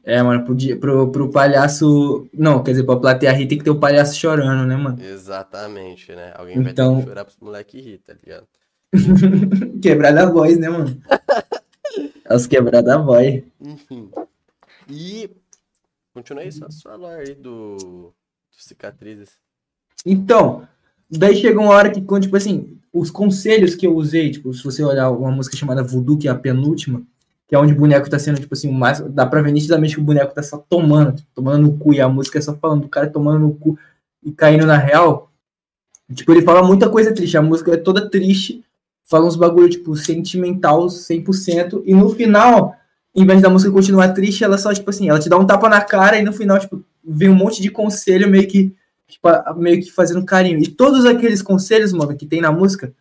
[0.04, 2.28] É, mano, pro, pro, pro palhaço.
[2.34, 5.00] Não, quer dizer, pra plateia rir tem que ter o palhaço chorando, né, mano?
[5.00, 6.34] Exatamente, né?
[6.36, 6.64] Alguém então...
[6.64, 8.48] vai ter então- que chorar pros moleques rir, tá ligado?
[9.80, 11.00] quebrar da voz, né, mano?
[12.26, 13.44] As quebrar da voz.
[13.62, 14.10] Enfim.
[14.90, 15.30] E.
[16.14, 18.14] Continua aí só sua aí do, do
[18.50, 19.38] cicatrizes.
[20.06, 20.68] Então,
[21.18, 24.64] daí chega uma hora que, quando, tipo assim, os conselhos que eu usei, tipo, se
[24.64, 27.02] você olhar uma música chamada Voodoo, que é a penúltima,
[27.48, 30.02] que é onde o boneco tá sendo, tipo assim, mais, dá pra ver nitidamente que
[30.02, 32.82] o boneco tá só tomando, tipo, tomando no cu, e a música é só falando
[32.82, 33.78] do cara tomando no cu
[34.24, 35.32] e caindo na real.
[36.14, 38.64] Tipo, ele fala muita coisa triste, a música é toda triste,
[39.06, 42.76] fala uns bagulho, tipo, sentimental 100%, e no final,
[43.16, 45.68] em vez da música continuar triste, ela só, tipo assim, ela te dá um tapa
[45.70, 48.76] na cara, e no final, tipo, vem um monte de conselho meio que
[49.10, 50.60] tipo, meio que fazendo carinho.
[50.60, 52.94] E todos aqueles conselhos, mano, que tem na música,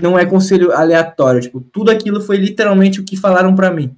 [0.00, 1.40] não é conselho aleatório.
[1.40, 3.94] Tipo, tudo aquilo foi literalmente o que falaram para mim.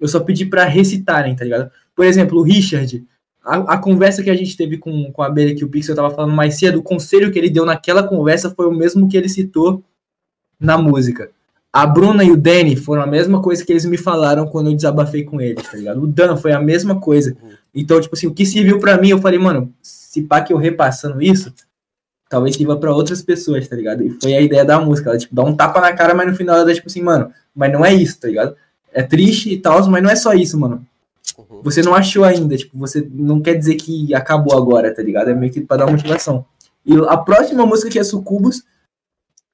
[0.00, 1.70] Eu só pedi para recitarem, tá ligado?
[1.94, 3.04] Por exemplo, o Richard,
[3.42, 6.10] a, a, conversa que a gente teve com, com a abelha que o Pixel tava
[6.10, 9.28] falando mais cedo, o conselho que ele deu naquela conversa foi o mesmo que ele
[9.28, 9.82] citou
[10.60, 11.30] na música.
[11.72, 14.74] A Bruna e o Danny foram a mesma coisa que eles me falaram quando eu
[14.74, 16.02] desabafei com eles, tá ligado?
[16.02, 17.36] O Dan foi a mesma coisa.
[17.74, 19.70] Então, tipo assim, o que serviu para mim, eu falei, mano,
[20.16, 21.52] se pá que eu repassando isso,
[22.28, 24.02] talvez sirva para outras pessoas, tá ligado?
[24.02, 26.34] E foi a ideia da música, ela, tipo, dá um tapa na cara, mas no
[26.34, 28.56] final ela dá, tipo assim, mano, mas não é isso, tá ligado?
[28.92, 30.84] É triste e tal, mas não é só isso, mano.
[31.36, 31.60] Uhum.
[31.62, 35.28] Você não achou ainda, tipo, você não quer dizer que acabou agora, tá ligado?
[35.28, 36.46] É meio que pra dar motivação.
[36.84, 38.62] E a próxima música que é Sucubus,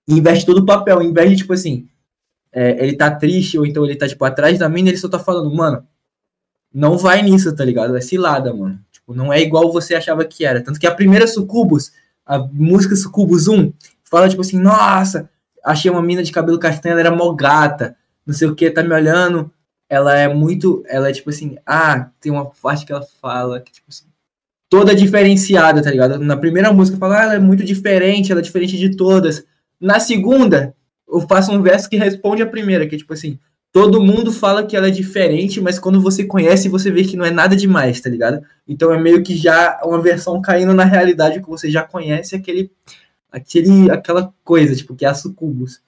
[0.06, 1.88] investe todo o papel, de, tipo assim,
[2.52, 5.18] é, ele tá triste, ou então ele tá, tipo, atrás da mina, ele só tá
[5.18, 5.84] falando, mano,
[6.72, 7.96] não vai nisso, tá ligado?
[7.96, 8.78] É cilada, mano.
[9.02, 10.62] Tipo, não é igual você achava que era.
[10.62, 11.92] Tanto que a primeira Sucubus,
[12.24, 13.72] a música Sucubus 1,
[14.04, 15.28] fala, tipo assim, nossa,
[15.64, 18.82] achei uma mina de cabelo castanho, ela era mó gata, não sei o que, tá
[18.82, 19.50] me olhando.
[19.88, 23.72] Ela é muito, ela é tipo assim, ah, tem uma parte que ela fala que,
[23.72, 24.06] tipo assim,
[24.70, 26.18] toda diferenciada, tá ligado?
[26.18, 29.44] Na primeira música fala, ah, ela é muito diferente, ela é diferente de todas.
[29.78, 30.74] Na segunda,
[31.06, 33.38] eu faço um verso que responde a primeira, que é tipo assim,
[33.72, 37.24] todo mundo fala que ela é diferente, mas quando você conhece, você vê que não
[37.24, 38.44] é nada demais, tá ligado?
[38.68, 42.70] Então é meio que já uma versão caindo na realidade que você já conhece aquele,
[43.30, 45.80] aquele, aquela coisa, tipo, que é a sucubus.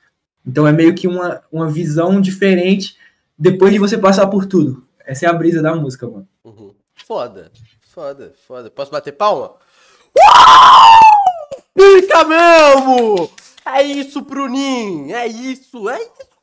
[0.47, 2.97] Então é meio que uma, uma visão diferente
[3.39, 4.87] depois de você passar por tudo.
[5.05, 6.27] Essa é a brisa da música, mano.
[6.43, 6.75] Uhum.
[6.95, 7.53] Foda.
[7.83, 8.71] Foda, foda.
[8.71, 9.55] Posso bater palma?
[11.75, 13.31] Pica mesmo!
[13.67, 15.15] É isso, Bruninho!
[15.15, 16.34] É isso, é isso,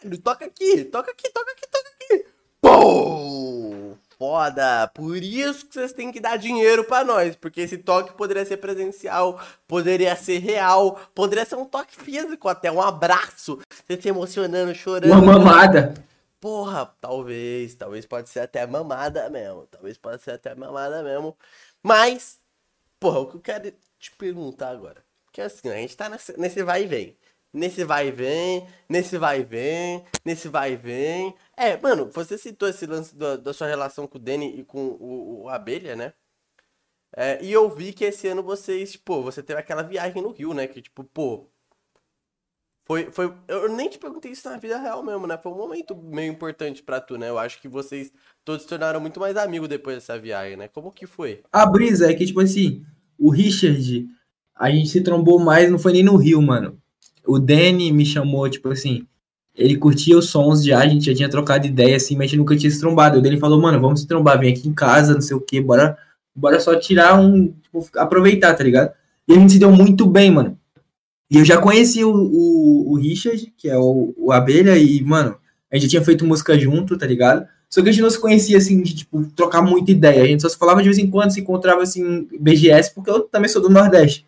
[0.00, 0.18] caralho!
[0.18, 2.26] Toca aqui, toca aqui, toca aqui, toca aqui!
[2.60, 3.96] Pô!
[4.18, 4.88] Foda!
[4.94, 8.56] Por isso que vocês têm que dar dinheiro para nós, porque esse toque poderia ser
[8.56, 14.74] presencial, poderia ser real, poderia ser um toque físico, até um abraço, você se emocionando,
[14.74, 15.12] chorando.
[15.12, 15.94] Uma mamada.
[16.40, 19.66] Porra, talvez, talvez pode ser até mamada mesmo.
[19.70, 21.36] Talvez pode ser até mamada mesmo.
[21.82, 22.38] Mas,
[23.00, 25.02] porra, o que eu quero te perguntar agora.
[25.24, 27.16] Porque assim, a gente tá nesse, nesse vai e vem.
[27.56, 31.34] Nesse vai e vem, nesse vai e vem, nesse vai e vem.
[31.56, 35.44] É, mano, você citou esse lance da, sua relação com o Danny e com o,
[35.44, 36.12] o Abelha, né?
[37.16, 40.52] É, e eu vi que esse ano vocês, tipo, você teve aquela viagem no Rio,
[40.52, 40.66] né?
[40.66, 41.48] Que, tipo, pô,
[42.84, 43.32] foi, foi.
[43.48, 45.38] Eu nem te perguntei isso na vida real mesmo, né?
[45.38, 47.30] Foi um momento meio importante para tu, né?
[47.30, 48.12] Eu acho que vocês
[48.44, 50.68] todos se tornaram muito mais amigos depois dessa viagem, né?
[50.68, 51.42] Como que foi?
[51.50, 52.84] A brisa é que, tipo assim,
[53.18, 54.06] o Richard,
[54.54, 56.78] a gente se trombou mais, não foi nem no Rio, mano.
[57.26, 59.06] O Danny me chamou, tipo assim,
[59.54, 62.38] ele curtia os sons já, a gente já tinha trocado ideia, assim, mas a gente
[62.38, 63.18] nunca tinha se trombado.
[63.18, 65.60] O Danny falou, mano, vamos se trombar, vem aqui em casa, não sei o que,
[65.60, 65.96] bora,
[66.34, 67.52] bora só tirar um.
[67.62, 68.92] Tipo, aproveitar, tá ligado?
[69.26, 70.58] E a gente se deu muito bem, mano.
[71.30, 75.36] E eu já conheci o, o, o Richard, que é o, o, Abelha, e, mano,
[75.72, 77.46] a gente tinha feito música junto, tá ligado?
[77.68, 80.22] Só que a gente não se conhecia, assim, de, tipo, trocar muita ideia.
[80.22, 83.20] A gente só se falava de vez em quando, se encontrava, assim, BGS, porque eu
[83.22, 84.24] também sou do Nordeste.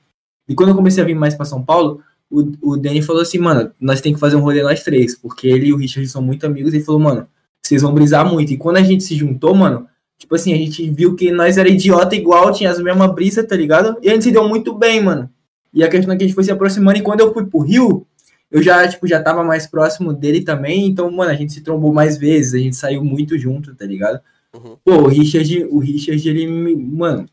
[0.48, 3.38] E quando eu comecei a vir mais para São Paulo, o, o Danny falou assim,
[3.38, 6.22] mano, nós tem que fazer um rolê nós três, porque ele e o Richard são
[6.22, 7.28] muito amigos, e ele falou, mano,
[7.62, 8.52] vocês vão brisar muito.
[8.52, 9.86] E quando a gente se juntou, mano,
[10.18, 13.56] tipo assim, a gente viu que nós era idiota igual, tinha as mesmas brisas, tá
[13.56, 13.96] ligado?
[14.02, 15.30] E a gente se deu muito bem, mano.
[15.72, 17.60] E a questão é que a gente foi se aproximando, e quando eu fui pro
[17.60, 18.06] Rio,
[18.50, 21.92] eu já, tipo, já tava mais próximo dele também, então, mano, a gente se trombou
[21.92, 24.20] mais vezes, a gente saiu muito junto, tá ligado?
[24.54, 24.76] Uhum.
[24.82, 27.26] Pô, o Richard, o Richard, ele, mano,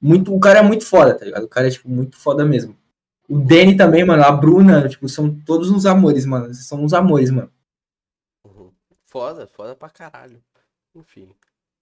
[0.00, 1.44] muito, o cara é muito foda, tá ligado?
[1.44, 2.76] O cara é, tipo, muito foda mesmo.
[3.28, 7.30] O Danny também, mano, a Bruna, tipo, são todos uns amores, mano, são uns amores,
[7.30, 7.52] mano.
[8.44, 8.72] Uhum.
[9.04, 10.42] Foda, foda pra caralho.
[10.94, 11.34] Enfim.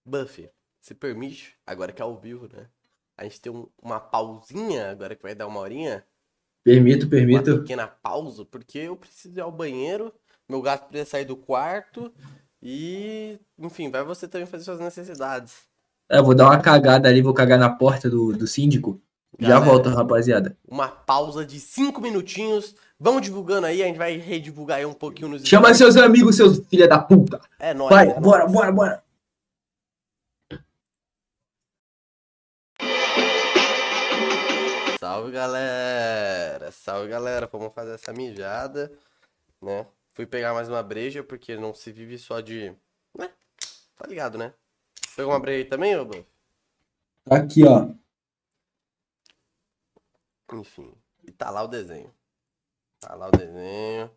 [0.04, 2.66] Buffy, se permite, agora que é ao vivo, né?
[3.16, 6.04] a gente tem um, uma pausinha agora que vai dar uma horinha.
[6.62, 7.50] Permito, permito.
[7.52, 10.12] Uma pequena pausa, porque eu preciso ir ao banheiro,
[10.48, 12.12] meu gato precisa sair do quarto
[12.62, 15.64] e, enfim, vai você também fazer suas necessidades.
[16.08, 19.00] É, vou dar uma cagada ali, vou cagar na porta do, do síndico.
[19.38, 20.56] Galera, Já volto, rapaziada.
[20.66, 22.74] Uma pausa de cinco minutinhos.
[22.98, 25.46] Vamos divulgando aí, a gente vai redivulgar aí um pouquinho nos.
[25.46, 27.38] Chama seus amigos, seus filha da puta.
[27.58, 27.90] É nóis.
[27.90, 28.52] Vai, é bora, nóis.
[28.52, 29.06] bora, bora.
[34.98, 36.72] Salve galera!
[36.72, 37.46] Salve galera!
[37.52, 38.90] Vamos fazer essa mijada,
[39.60, 39.86] né?
[40.14, 42.72] Fui pegar mais uma breja, porque não se vive só de.
[43.16, 43.28] né?
[43.94, 44.54] Tá ligado, né?
[45.14, 46.06] Pegou uma breja aí também, ô
[47.24, 47.90] Tá aqui, ó.
[50.52, 50.92] Enfim.
[51.24, 52.10] E tá lá o desenho.
[53.00, 54.10] Tá lá o desenho.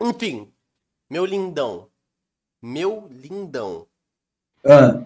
[0.00, 0.52] Enfim.
[1.08, 1.88] Meu lindão.
[2.62, 3.86] Meu lindão.
[4.64, 5.02] Ah.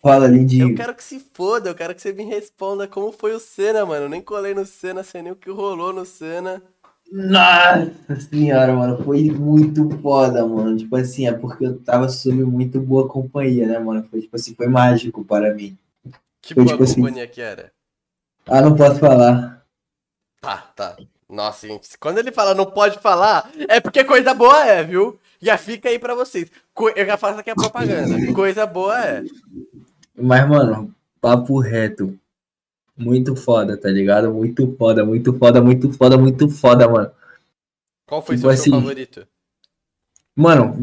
[0.00, 0.70] Fala, lindinho.
[0.70, 3.84] Eu quero que se foda, eu quero que você me responda como foi o Senna,
[3.84, 4.04] mano.
[4.04, 6.62] Eu nem colei no Senna, sei nem o que rolou no Senna.
[7.10, 10.76] Nossa senhora, mano, foi muito foda, mano.
[10.76, 14.06] Tipo assim, é porque eu tava sob muito boa companhia, né, mano?
[14.08, 15.76] Foi tipo assim, foi mágico para mim.
[16.40, 17.32] Que foi, boa tipo assim, companhia assim...
[17.32, 17.72] que era?
[18.46, 19.64] Ah, não posso falar.
[20.40, 20.96] Tá, tá.
[21.28, 25.18] Nossa, gente, quando ele fala não pode falar, é porque coisa boa é, viu?
[25.40, 26.50] Já fica aí pra vocês.
[26.94, 28.32] Eu já faço aqui a propaganda.
[28.32, 29.24] coisa boa é.
[30.16, 32.16] Mas, mano, papo reto.
[32.96, 34.32] Muito foda, tá ligado?
[34.32, 37.10] Muito foda, muito foda, muito foda, muito foda, mano.
[38.06, 39.26] Qual foi tipo seu assim, favorito?
[40.34, 40.76] Mano,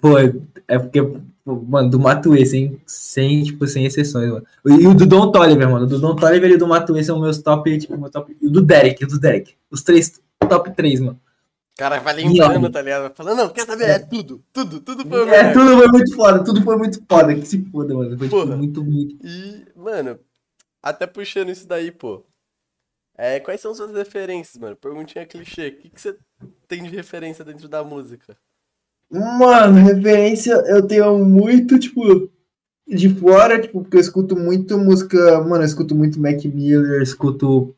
[0.00, 1.00] pô, é porque,
[1.44, 4.46] mano, do Matuê, sem, sem, tipo, sem exceções, mano.
[4.66, 5.84] E o do Don Toliver, mano.
[5.84, 8.36] O do Don Toliver e o do Matuê são meus top, tipo, meu top.
[8.40, 9.54] E o do Derek, o do Derek.
[9.70, 11.18] Os três, top três, mano
[11.76, 13.14] cara vai lembrando, tá ligado?
[13.14, 13.90] Falando, não, quer saber?
[13.90, 17.34] É tudo, tudo, tudo foi É, tudo foi muito foda, tudo foi muito foda.
[17.34, 18.16] Que se foda, mano.
[18.16, 19.26] Foi tipo, muito, muito.
[19.26, 20.18] E, mano,
[20.82, 22.24] até puxando isso daí, pô.
[23.16, 24.76] É, quais são suas referências, mano?
[24.76, 25.68] Perguntinha clichê.
[25.68, 26.16] O que, que você
[26.66, 28.36] tem de referência dentro da música?
[29.14, 32.28] Mano, referência eu tenho muito, tipo,
[32.86, 35.40] de fora, tipo, porque eu escuto muito música.
[35.42, 37.74] Mano, eu escuto muito Mac Miller, escuto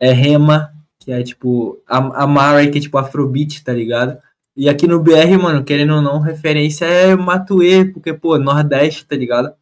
[0.00, 4.18] é, Rema, que é tipo a, a Mara, que é tipo Afrobeat, tá ligado?
[4.56, 9.16] E aqui no BR, mano, querendo ou não, referência é Matuê, porque, pô, Nordeste, tá
[9.16, 9.54] ligado?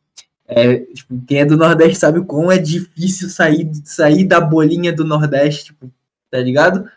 [0.47, 5.05] É, tipo, quem é do Nordeste sabe como é difícil sair, sair da bolinha do
[5.05, 5.91] Nordeste, tipo,
[6.31, 6.91] tá ligado?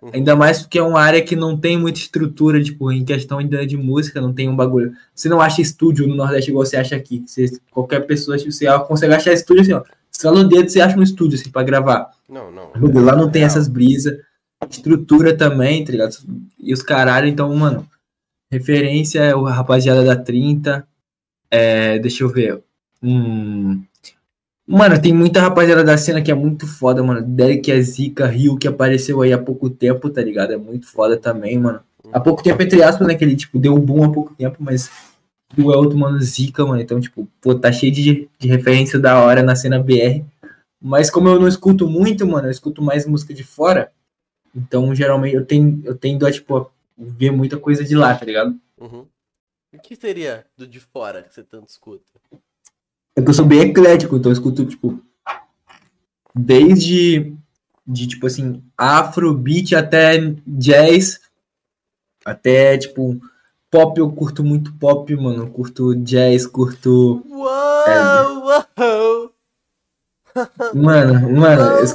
[0.00, 0.10] Uhum.
[0.14, 3.66] Ainda mais porque é uma área que não tem muita estrutura, tipo, em questão ainda
[3.66, 4.92] de música, não tem um bagulho.
[5.14, 7.24] Você não acha estúdio no Nordeste igual você acha aqui.
[7.26, 9.82] Você, qualquer pessoa, tipo, você consegue achar estúdio assim, ó.
[10.10, 12.10] Estrala o dedo, você acha um estúdio, assim, pra gravar.
[12.28, 12.70] Não, não.
[13.02, 14.18] Lá não tem essas brisas.
[14.70, 16.16] Estrutura também, tá ligado?
[16.58, 17.86] E os caralho, então, mano,
[18.50, 20.86] referência é o rapaziada da 30.
[21.50, 22.62] É, deixa eu ver.
[23.02, 23.82] Hum,
[24.70, 27.22] Mano, tem muita rapaziada da cena que é muito foda, mano.
[27.22, 30.52] Derek é Zika, Rio, que apareceu aí há pouco tempo, tá ligado?
[30.52, 31.80] É muito foda também, mano.
[32.12, 33.14] Há pouco tempo, entre aspas, né?
[33.14, 34.90] Que ele, tipo, deu um boom há pouco tempo, mas
[35.56, 36.82] o é outro, mano, Zika, mano.
[36.82, 40.22] Então, tipo, pô, tá cheio de, de referência da hora na cena BR.
[40.78, 43.90] Mas como eu não escuto muito, mano, eu escuto mais música de fora.
[44.54, 48.54] Então, geralmente, eu, tenho, eu tendo a, tipo, ver muita coisa de lá, tá ligado?
[48.78, 49.06] Uhum.
[49.72, 52.17] O que seria do de fora que você tanto escuta?
[53.18, 54.96] É que eu sou bem eclético, então eu escuto, tipo,
[56.32, 57.34] desde,
[57.84, 61.18] de, tipo assim, afrobeat até jazz,
[62.24, 63.20] até, tipo,
[63.68, 67.20] pop, eu curto muito pop, mano, eu curto jazz, curto...
[67.28, 68.22] Uou, é,
[68.84, 69.32] uou.
[70.72, 71.86] Mano, mano, eu,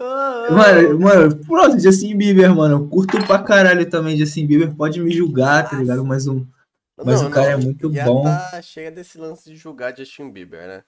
[0.00, 5.00] eu, mano, mano, pronto, Justin Bieber, mano, eu curto pra caralho também Justin Bieber, pode
[5.00, 6.44] me julgar, tá ligado, mas um...
[6.96, 8.22] Mas não, o cara é não, é muito bom.
[8.24, 10.84] Tá chega desse lance de julgar Justin Bieber, né?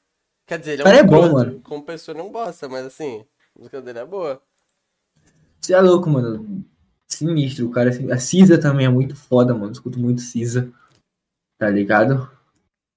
[0.47, 1.61] Quer dizer, ele é, um é bom, mano.
[1.61, 4.41] Como pessoa não gosta, mas assim, a música dele é boa.
[5.61, 6.65] Você é louco, mano.
[7.09, 7.91] Sinistro, o cara.
[7.91, 9.67] Assim, a Cisa também é muito foda, mano.
[9.67, 10.71] Eu escuto muito Cisa.
[11.59, 12.31] Tá ligado?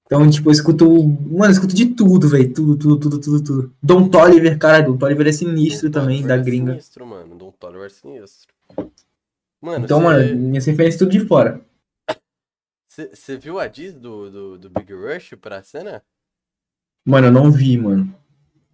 [0.06, 0.86] Então, tipo, eu escuto.
[0.88, 2.52] Mano, eu escuto de tudo, velho.
[2.52, 3.74] Tudo, tudo, tudo, tudo, tudo.
[3.82, 4.82] Don Toliver, cara.
[4.82, 6.72] Don Toliver é sinistro Don também, Toliver da é gringa.
[6.72, 7.34] Sinistro, mano.
[7.34, 8.54] Don Toliver é sinistro.
[9.60, 10.06] Mano, então, você...
[10.06, 11.60] mano, minha referência tudo de fora.
[13.08, 16.02] Você viu a diz do, do, do, Big Rush pra cena?
[17.04, 18.14] Mano, eu não vi, mano.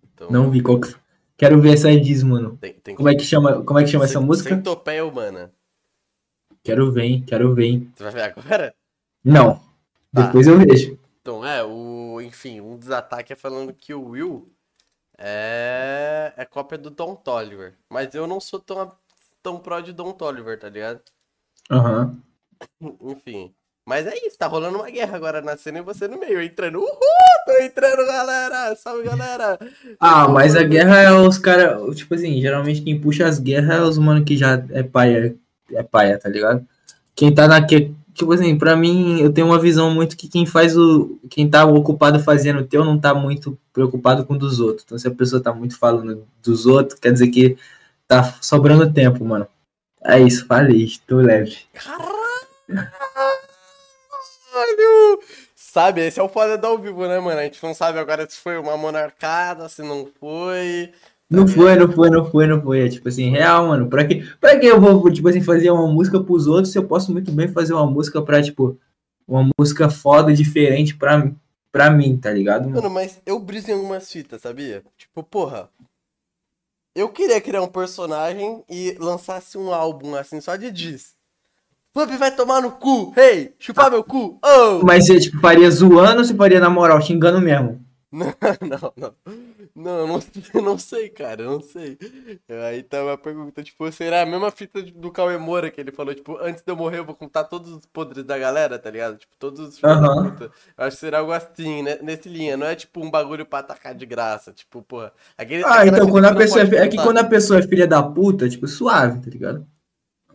[0.03, 0.31] Então...
[0.31, 0.63] Não vi.
[0.63, 0.95] Qual que...
[1.37, 2.57] Quero ver essa diz, mano.
[2.57, 3.15] Tem, tem como, que...
[3.15, 4.49] É que chama, como é que chama essa música?
[4.49, 5.53] Centopeia Humana.
[6.65, 7.25] Quero ver, hein?
[7.27, 7.93] Quero ver, hein?
[7.95, 8.75] Você vai ver agora?
[9.23, 9.61] Não.
[10.13, 10.27] Tá.
[10.27, 10.99] Depois eu vejo.
[11.21, 12.21] Então, é, o.
[12.21, 14.51] Enfim, um dos ataques é falando que o Will
[15.19, 16.33] é.
[16.37, 17.75] É cópia do Don Toliver.
[17.91, 18.91] Mas eu não sou tão,
[19.43, 21.01] tão pró de Don Toliver, tá ligado?
[21.71, 22.21] Aham.
[22.81, 23.13] Uhum.
[23.13, 23.55] Enfim.
[23.87, 26.81] Mas é isso, tá rolando uma guerra agora na cena e você no meio, entrando.
[26.81, 26.91] Uhul!
[27.47, 28.75] Tô entrando, galera!
[28.75, 29.57] Salve, galera!
[30.01, 31.97] Ah, mas a guerra é os caras.
[31.97, 35.37] Tipo assim, geralmente quem puxa as guerras é os mano que já é paia,
[35.71, 36.67] é paia, tá ligado?
[37.15, 37.65] Quem tá na.
[37.65, 41.21] Tipo assim, pra mim, eu tenho uma visão muito que quem faz o.
[41.31, 44.83] Quem tá ocupado fazendo o teu não tá muito preocupado com o dos outros.
[44.85, 47.57] Então, se a pessoa tá muito falando dos outros, quer dizer que
[48.09, 49.47] tá sobrando tempo, mano.
[50.05, 51.59] É isso, falei, tô leve.
[51.73, 52.17] Caralho!
[54.57, 55.21] Caralho!
[55.55, 57.39] Sabe, esse é o foda do ao vivo, né, mano?
[57.39, 60.93] A gente não sabe agora se foi uma monarcada, se não foi.
[61.29, 62.87] Não foi, não foi, não foi, não foi.
[62.87, 63.89] É tipo assim, real, mano.
[63.91, 66.87] Pra que, pra que eu vou, tipo assim, fazer uma música pros outros se eu
[66.87, 68.79] posso muito bem fazer uma música pra, tipo,
[69.29, 71.31] uma música foda, diferente pra,
[71.71, 72.71] pra mim, tá ligado?
[72.71, 74.83] Mano, mano mas eu briso em algumas fitas, sabia?
[74.97, 75.69] Tipo, porra.
[76.95, 81.16] Eu queria criar um personagem e lançasse um álbum, assim, só de diz.
[81.97, 84.85] Pump vai tomar no cu, hey, chupar meu cu, oh!
[84.85, 87.83] Mas você, tipo, faria zoando ou você faria na moral, xingando mesmo?
[88.13, 88.33] Não,
[88.63, 89.15] não, não.
[89.75, 91.99] Não, não, não sei, cara, não sei.
[92.67, 96.15] Aí tá uma pergunta, tipo, será a mesma fita do Cauê Moura que ele falou,
[96.15, 99.19] tipo, antes de eu morrer eu vou contar todos os podres da galera, tá ligado?
[99.19, 100.49] Tipo, todos os uhum.
[100.79, 101.99] Acho que será algo assim, né?
[102.01, 105.13] Nesse linha, não é tipo um bagulho pra atacar de graça, tipo, porra.
[105.37, 108.03] Aquele, ah, então quando a pessoa é, é que quando a pessoa é filha da
[108.03, 109.67] puta, tipo, suave, tá ligado?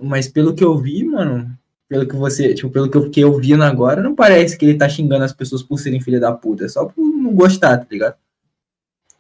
[0.02, 1.56] Mas pelo que eu vi, mano,
[1.88, 4.88] pelo que você, tipo, pelo que eu fiquei ouvindo agora, não parece que ele tá
[4.88, 8.16] xingando as pessoas por serem filha da puta, é só por não gostar, tá ligado?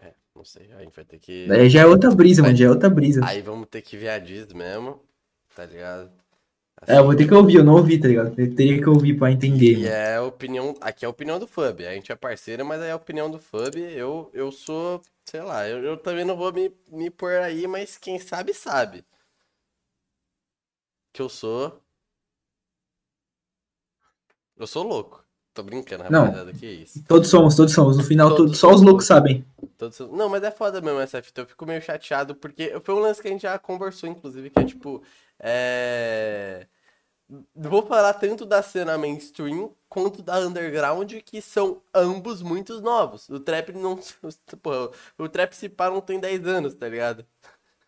[0.01, 1.47] É, não sei, a gente vai ter que.
[1.47, 3.21] Daí já é outra brisa, mano, já é outra brisa.
[3.25, 4.99] Aí vamos ter que ver a Diz mesmo,
[5.53, 6.09] tá ligado?
[6.81, 8.33] Assim, é, eu vou ter que ouvir, eu não ouvi, tá ligado?
[8.39, 9.79] Eu teria que ouvir pra entender.
[9.79, 12.81] E é a opinião, aqui é a opinião do Fub, a gente é parceiro, mas
[12.81, 16.53] é a opinião do Fub, eu, eu sou, sei lá, eu, eu também não vou
[16.53, 19.03] me, me pôr aí, mas quem sabe, sabe
[21.13, 21.81] que eu sou.
[24.57, 25.21] Eu sou louco.
[25.53, 26.53] Tô brincando, rapaziada, não.
[26.53, 27.03] que isso.
[27.05, 27.97] Todos somos, todos somos.
[27.97, 29.45] No final, todos, só os loucos sabem.
[29.77, 31.41] Todos, não, mas é foda mesmo essa fita.
[31.41, 34.59] Eu fico meio chateado, porque foi um lance que a gente já conversou, inclusive, que
[34.59, 35.03] é tipo.
[35.39, 36.67] É...
[37.55, 43.27] Vou falar tanto da cena mainstream quanto da underground, que são ambos muito novos.
[43.27, 43.99] O trap não.
[45.17, 47.25] O trap se pá não tem 10 anos, tá ligado?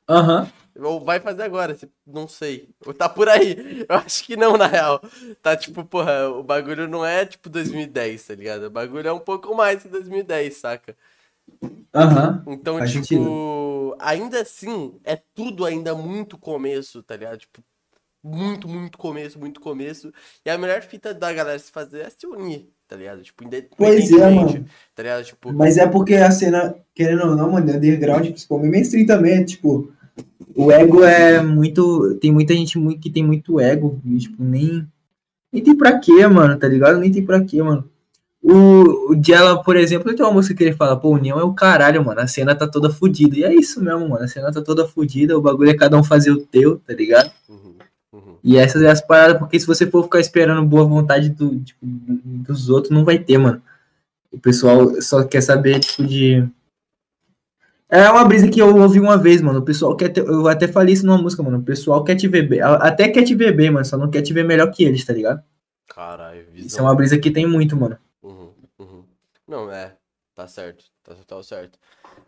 [0.07, 0.43] Aham.
[0.43, 0.63] Uhum.
[0.85, 2.67] Ou vai fazer agora, não sei.
[2.85, 3.85] Ou tá por aí.
[3.87, 4.99] Eu acho que não, na real.
[5.41, 8.63] Tá tipo, porra, o bagulho não é tipo 2010, tá ligado?
[8.65, 10.95] O bagulho é um pouco mais que 2010, saca?
[11.93, 12.43] Aham.
[12.47, 12.53] Uhum.
[12.53, 13.95] Então, Faz tipo, sentido.
[13.99, 17.37] ainda assim, é tudo ainda muito começo, tá ligado?
[17.37, 17.63] Tipo,
[18.23, 20.11] muito, muito começo, muito começo.
[20.45, 23.23] E a melhor fita da galera se fazer é se unir, tá ligado?
[23.23, 23.43] Tipo,
[23.75, 24.65] Pois é, mano.
[24.95, 25.23] Tá ligado?
[25.23, 25.51] Tipo...
[25.51, 29.91] Mas é porque a cena, querendo ou não, mano, underground, principalmente mainstream também, tipo,
[30.55, 32.13] o ego é muito.
[32.21, 34.87] Tem muita gente muito, que tem muito ego, e, tipo, nem.
[35.51, 36.99] Nem tem pra quê, mano, tá ligado?
[36.99, 37.89] Nem tem pra quê, mano.
[38.43, 41.53] O, o Jella, por exemplo, tem uma música que ele fala, pô, União é o
[41.53, 42.19] caralho, mano.
[42.19, 43.37] A cena tá toda fodida.
[43.37, 44.23] E é isso mesmo, mano.
[44.23, 45.37] A cena tá toda fodida.
[45.37, 47.31] O bagulho é cada um fazer o teu, tá ligado?
[47.47, 47.72] Uhum.
[48.43, 51.79] E essas é as paradas, porque se você for ficar esperando boa vontade do, tipo,
[51.81, 53.61] dos outros, não vai ter, mano.
[54.29, 56.45] O pessoal só quer saber, tipo, de.
[57.87, 59.59] É uma brisa que eu ouvi uma vez, mano.
[59.59, 60.09] O pessoal quer.
[60.09, 60.19] Te...
[60.19, 61.59] Eu até falei isso numa música, mano.
[61.59, 62.59] O pessoal quer te ver bem.
[62.59, 63.85] Até quer te ver bem, mano.
[63.85, 65.41] Só não quer te ver melhor que eles, tá ligado?
[65.87, 66.67] Caralho, visão.
[66.67, 67.97] Isso é uma brisa que tem muito, mano.
[68.21, 69.03] Uhum, uhum.
[69.47, 69.95] Não, é.
[70.35, 70.85] Tá certo.
[71.03, 71.79] Tá total certo.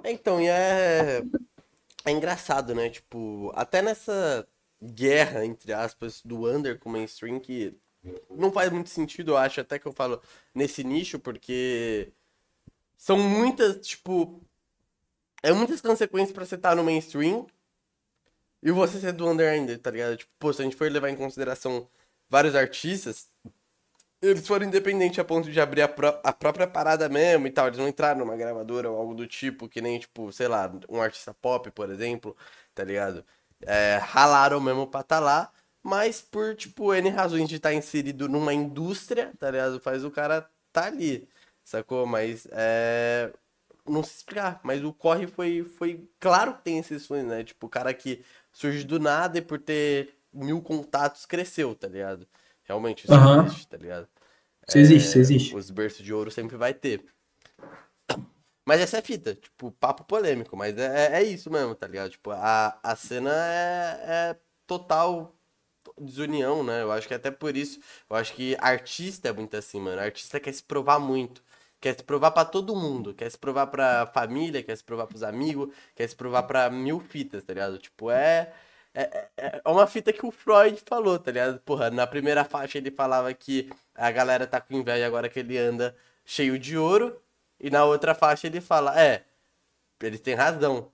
[0.05, 1.23] Então, e é.
[2.05, 2.89] É engraçado, né?
[2.89, 4.47] Tipo, até nessa
[4.93, 7.77] guerra, entre aspas, do under com o mainstream, que
[8.29, 10.21] não faz muito sentido, eu acho, até que eu falo
[10.53, 12.11] nesse nicho, porque
[12.97, 14.41] são muitas, tipo.
[15.43, 17.45] É muitas consequências para você estar tá no mainstream
[18.63, 20.17] e você ser do under ainda, tá ligado?
[20.17, 21.87] Tipo, pô, se a gente for levar em consideração
[22.27, 23.29] vários artistas,
[24.21, 27.67] eles foram independentes a ponto de abrir a, pró a própria parada mesmo e tal.
[27.67, 31.01] Eles não entraram numa gravadora ou algo do tipo, que nem, tipo, sei lá, um
[31.01, 32.35] artista pop, por exemplo,
[32.73, 33.23] tá ligado?
[33.61, 35.51] É, ralaram mesmo pra estar tá lá,
[35.83, 39.79] mas por, tipo, N razões de estar tá inserido numa indústria, tá ligado?
[39.79, 41.27] Faz o cara tá ali,
[41.63, 42.05] sacou?
[42.05, 43.31] Mas, é...
[43.87, 46.09] Não se explicar, mas o corre foi, foi...
[46.19, 47.43] Claro que tem exceções, né?
[47.43, 52.27] Tipo, o cara que surge do nada e por ter mil contatos cresceu, tá ligado?
[52.63, 53.45] Realmente, isso uhum.
[53.45, 54.07] existe, tá ligado?
[54.67, 55.55] Isso é, existe, isso existe.
[55.55, 57.05] Os berços de ouro sempre vai ter.
[58.65, 62.09] Mas essa é fita, tipo, papo polêmico, mas é, é, é isso mesmo, tá ligado?
[62.11, 65.35] Tipo, a, a cena é, é total
[65.99, 66.81] desunião, né?
[66.81, 70.01] Eu acho que é até por isso, eu acho que artista é muito assim, mano.
[70.01, 71.43] Artista quer se provar muito.
[71.79, 73.13] Quer se provar para todo mundo.
[73.13, 76.99] Quer se provar pra família, quer se provar pros amigos, quer se provar pra mil
[76.99, 77.77] fitas, tá ligado?
[77.77, 78.53] Tipo, é.
[78.93, 81.59] É, é, é uma fita que o Freud falou, tá ligado?
[81.59, 85.57] Porra, na primeira faixa ele falava que a galera tá com inveja agora que ele
[85.57, 85.95] anda
[86.25, 87.21] cheio de ouro.
[87.65, 89.25] E na outra faixa ele fala, é,
[89.99, 90.91] eles têm razão.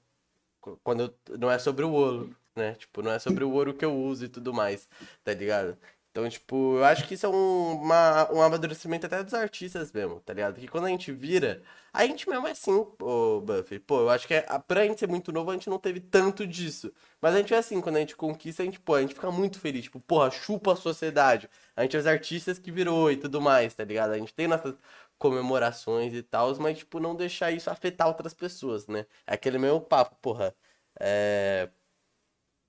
[0.84, 2.76] Quando não é sobre o ouro, né?
[2.76, 4.88] Tipo, não é sobre o ouro que eu uso e tudo mais,
[5.22, 5.78] tá ligado?
[6.12, 10.22] Então, tipo, eu acho que isso é um, uma, um amadurecimento até dos artistas mesmo,
[10.22, 10.60] tá ligado?
[10.60, 11.62] Que quando a gente vira,
[11.94, 13.80] a gente mesmo é assim, ô Buffy.
[13.80, 16.48] Pô, eu acho que é, pra gente ser muito novo, a gente não teve tanto
[16.48, 16.94] disso.
[17.22, 19.30] Mas a gente é assim, quando a gente conquista, a gente, pô, a gente fica
[19.32, 19.84] muito feliz.
[19.84, 21.50] Tipo, porra, chupa a sociedade.
[21.76, 24.12] A gente é os artistas que virou e tudo mais, tá ligado?
[24.12, 24.76] A gente tem nossas
[25.22, 29.06] comemorações e tal, mas, tipo, não deixar isso afetar outras pessoas, né?
[29.28, 30.54] É aquele mesmo papo, porra.
[31.00, 31.70] É.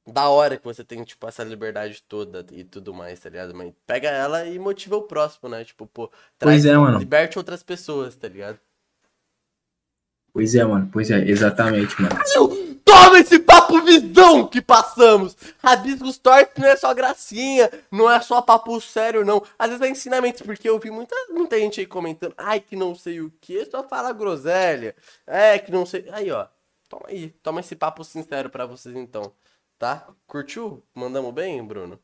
[0.06, 3.54] Da hora que você tem, tipo, essa liberdade toda e tudo mais, tá ligado?
[3.54, 5.64] Mas pega ela e motiva o próximo, né?
[5.64, 6.98] Tipo, pô, traz, pois é, mano.
[6.98, 8.58] liberte outras pessoas, tá ligado?
[10.32, 10.90] Pois é, mano.
[10.92, 12.14] Pois é, exatamente, mano.
[13.02, 15.36] Toma esse papo visão que passamos.
[15.58, 19.42] Rabiscos tortos não é só gracinha, não é só papo sério, não.
[19.58, 22.94] Às vezes é ensinamento, porque eu vi muita, muita gente aí comentando, ai, que não
[22.94, 24.94] sei o que, só fala groselha.
[25.26, 26.06] É, que não sei.
[26.12, 26.46] Aí, ó.
[26.88, 29.32] Toma aí, toma esse papo sincero pra vocês então.
[29.78, 30.06] Tá?
[30.28, 30.80] Curtiu?
[30.94, 31.98] Mandamos bem, Bruno?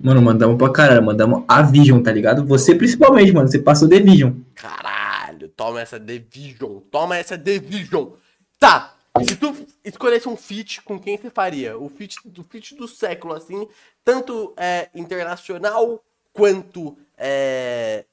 [0.00, 2.46] Mano, mandamos pra caralho, mandamos a Vision, tá ligado?
[2.46, 4.32] Você principalmente, mano, você passou The Vision.
[4.54, 8.12] Caralho, toma essa The Vision, toma essa The Vision.
[8.58, 11.78] Tá, se tu escolhesse um feat, com quem você faria?
[11.78, 13.68] O feat do feat do século, assim,
[14.04, 16.02] tanto é, internacional
[16.32, 18.04] quanto é,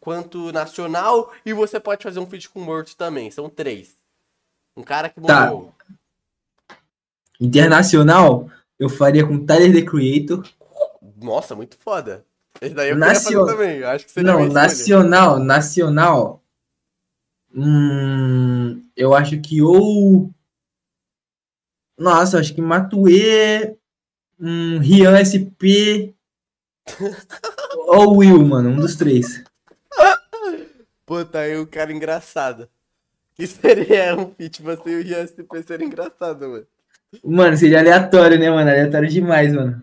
[0.00, 3.30] quanto nacional, e você pode fazer um feat com morto também.
[3.30, 3.96] São três.
[4.76, 5.72] Um cara que morreu.
[5.78, 6.76] Tá.
[7.40, 8.48] Internacional,
[8.78, 10.48] eu faria com Tyler the Creator.
[11.20, 12.24] Nossa, muito foda.
[12.60, 13.46] Esse daí eu Nacion...
[13.46, 13.78] também.
[13.78, 16.42] Eu acho que seria Não, nacional, nacional.
[17.54, 20.30] Hum, eu acho que ou
[21.98, 23.76] nossa, acho que Matue,
[24.38, 26.14] um Rian SP
[27.76, 29.42] ou Will, mano, um dos três.
[31.04, 32.68] Pô, tá aí um cara engraçado.
[33.34, 36.66] Que seria um feat você e o Rian SP seria engraçado, mano.
[37.24, 38.70] Mano, seria aleatório, né, mano?
[38.70, 39.82] Aleatório demais, mano.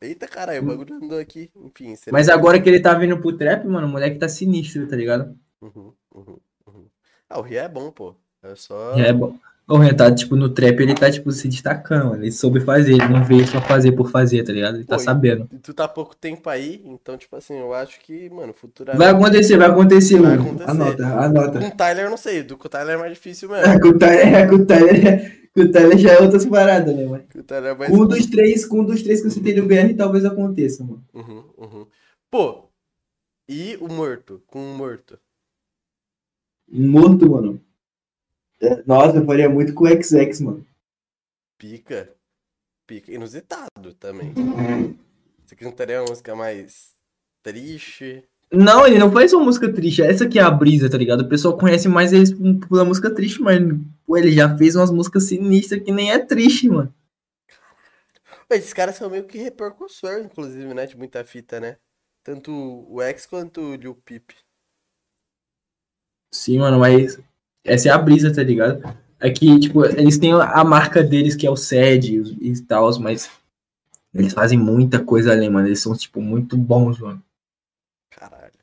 [0.00, 1.50] Eita caralho, o bagulho andou aqui.
[1.80, 1.94] Enfim.
[2.12, 5.36] Mas agora que ele tá vindo pro trap, mano, o moleque tá sinistro, tá ligado?
[5.60, 6.86] Uhum, uhum, uhum.
[7.28, 8.14] Ah, o Rian é bom, pô.
[8.42, 8.94] É só.
[8.98, 9.38] É bom.
[9.68, 12.14] O tá, tipo, no trap, ele tá, tipo, se destacando.
[12.14, 14.76] Ele soube fazer, ele não veio só fazer por fazer, tá ligado?
[14.76, 15.48] Ele tá Pô, tá sabendo.
[15.60, 19.02] Tu tá pouco tempo aí, então, tipo assim, eu acho que, mano, futuramente.
[19.04, 20.42] Vai acontecer, vai acontecer, vai mano.
[20.42, 20.70] Acontecer.
[20.70, 21.58] Anota, anota.
[21.58, 22.44] Com o Tyler, eu não sei.
[22.44, 23.66] Do com o Tyler é mais difícil mesmo.
[23.66, 26.94] É, com o Tyler, é, com o Tyler, com o Tyler já é outras paradas,
[26.94, 27.24] né, mano?
[27.32, 29.56] Com, o Tyler é mais um dos três, com um dos três que você tem
[29.56, 31.04] no BR, talvez aconteça, mano.
[31.12, 31.86] Uhum, uhum.
[32.30, 32.68] Pô,
[33.48, 34.40] e o morto?
[34.46, 35.18] Com o morto?
[36.68, 37.65] Morto, mano.
[38.86, 40.66] Nossa, eu faria muito com o XX, mano.
[41.58, 42.14] Pica.
[42.86, 43.12] Pica.
[43.12, 44.32] Inusitado também.
[45.44, 46.94] Você cantaria uma música mais
[47.42, 48.24] triste?
[48.52, 50.02] Não, ele não faz uma música triste.
[50.02, 51.22] Essa que é a brisa, tá ligado?
[51.22, 52.26] O pessoal conhece mais ele
[52.68, 53.58] pela música triste, mas
[54.06, 56.94] pô, ele já fez umas músicas sinistras que nem é triste, mano.
[58.50, 60.86] Esses caras são meio que repercussor, inclusive, né?
[60.86, 61.76] De muita fita, né?
[62.22, 62.52] Tanto
[62.88, 64.30] o X quanto o Lil Peep.
[66.32, 67.18] Sim, mano, mas
[67.66, 68.82] essa é a brisa, tá ligado?
[69.18, 73.30] É que, tipo, eles têm a marca deles, que é o SED e tal, mas
[74.14, 75.68] eles fazem muita coisa além, mano.
[75.68, 77.22] Eles são, tipo, muito bons, mano.
[78.10, 78.58] Caralho.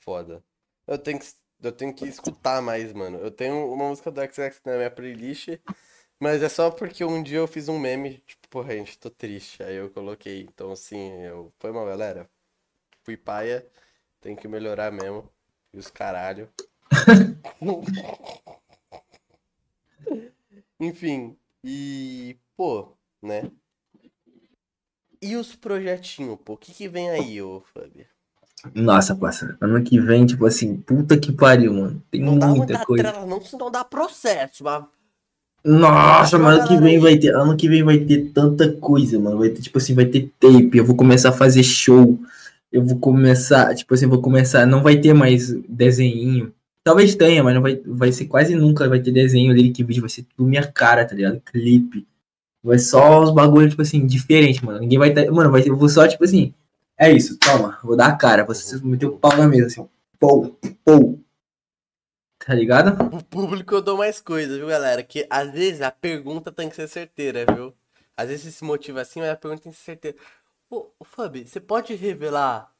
[0.00, 0.42] Foda.
[0.86, 1.26] Eu tenho que,
[1.62, 3.18] eu tenho que escutar mais, mano.
[3.18, 5.48] Eu tenho uma música do XX na minha playlist,
[6.20, 9.62] mas é só porque um dia eu fiz um meme, tipo, porra, gente, tô triste.
[9.62, 10.42] Aí eu coloquei.
[10.42, 11.52] Então, assim, eu.
[11.58, 12.28] Foi mal, galera.
[13.04, 13.66] Fui paia.
[14.20, 15.28] Tem que melhorar mesmo.
[15.72, 16.48] E os caralho.
[20.80, 22.88] Enfim, e pô,
[23.22, 23.50] né?
[25.22, 26.54] E os projetinhos, pô?
[26.54, 28.06] O que, que vem aí, ô Fábio?
[28.74, 32.02] Nossa, parceiro, ano que vem, tipo assim, puta que pariu, mano.
[32.10, 33.04] Tem não muita dá coisa.
[33.04, 34.84] Trela, não, senão dá processo, mas.
[35.62, 39.38] Nossa, mano, ano que vem vai ter, ano que vem vai ter tanta coisa, mano.
[39.38, 42.18] Vai ter, tipo assim, vai ter tape, eu vou começar a fazer show.
[42.72, 46.52] Eu vou começar, tipo assim, vou começar, não vai ter mais desenho.
[46.82, 50.10] Talvez tenha, mas não vai, vai ser quase nunca vai ter desenho, lyric vídeo, vai
[50.10, 51.40] ser tudo minha cara, tá ligado?
[51.40, 52.06] Clipe.
[52.62, 54.80] Vai só os bagulhos, tipo assim, diferente, mano.
[54.80, 55.30] Ninguém vai ter.
[55.30, 56.54] Mano, vai, eu vou só, tipo assim.
[56.98, 58.44] É isso, toma, vou dar a cara.
[58.44, 59.88] Você meter o pau na mesa, assim.
[60.18, 61.18] Pou, pou.
[62.38, 63.14] Tá ligado?
[63.14, 65.02] O público eu dou mais coisa, viu, galera?
[65.02, 67.74] Que às vezes a pergunta tem que ser certeira, viu?
[68.16, 70.16] Às vezes se motiva assim, mas a pergunta tem que ser certeira.
[70.70, 72.70] Ô, Fabi, você pode revelar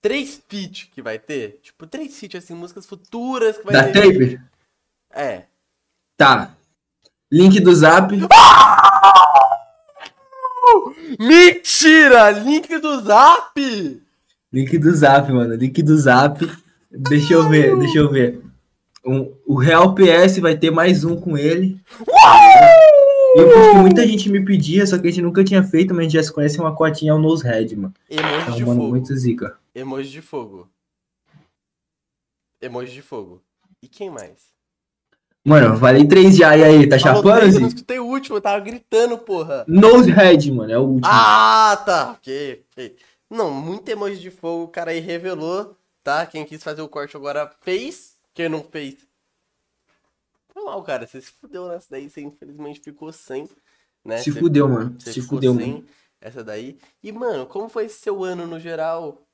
[0.00, 1.60] três feats que vai ter.
[1.62, 3.92] Tipo, três feats, assim, músicas futuras que vai da ter.
[3.92, 4.40] Da tape?
[5.12, 5.42] É.
[6.16, 6.54] Tá.
[7.30, 8.14] Link do zap.
[11.18, 12.30] Mentira!
[12.30, 14.02] Link do zap!
[14.52, 15.54] Link do zap, mano.
[15.54, 16.50] Link do zap.
[16.90, 18.40] Deixa eu ver, deixa eu ver.
[19.04, 21.80] Um, o Real PS vai ter mais um com ele.
[23.36, 26.00] Eu fiz que muita gente me pedia, só que a gente nunca tinha feito, mas
[26.00, 27.94] a gente já se conhece uma cotinha ao Nose Head, mano.
[28.10, 28.88] Emoji é de fogo.
[28.88, 29.56] muito zica.
[29.74, 30.68] Emoji de fogo.
[32.60, 33.42] Emoji de fogo.
[33.82, 34.50] E quem mais?
[35.44, 37.54] Mano, falei três já, e aí, tá chapando?
[37.54, 39.64] Eu não escutei o último, eu tava gritando, porra.
[39.66, 41.06] Nosehead, mano, é o último.
[41.10, 42.96] Ah, tá, ok, ok.
[43.30, 46.26] Não, muito emoji de fogo, o cara aí revelou, tá?
[46.26, 48.96] Quem quis fazer o corte agora fez, quem não fez.
[50.52, 53.48] Foi mal, cara, você se fudeu nessa daí, você infelizmente ficou sem,
[54.04, 54.18] né?
[54.18, 55.86] Se você, fudeu, mano, se fudeu, mano.
[56.20, 56.78] Essa daí.
[57.02, 59.26] E, mano, como foi seu ano no geral?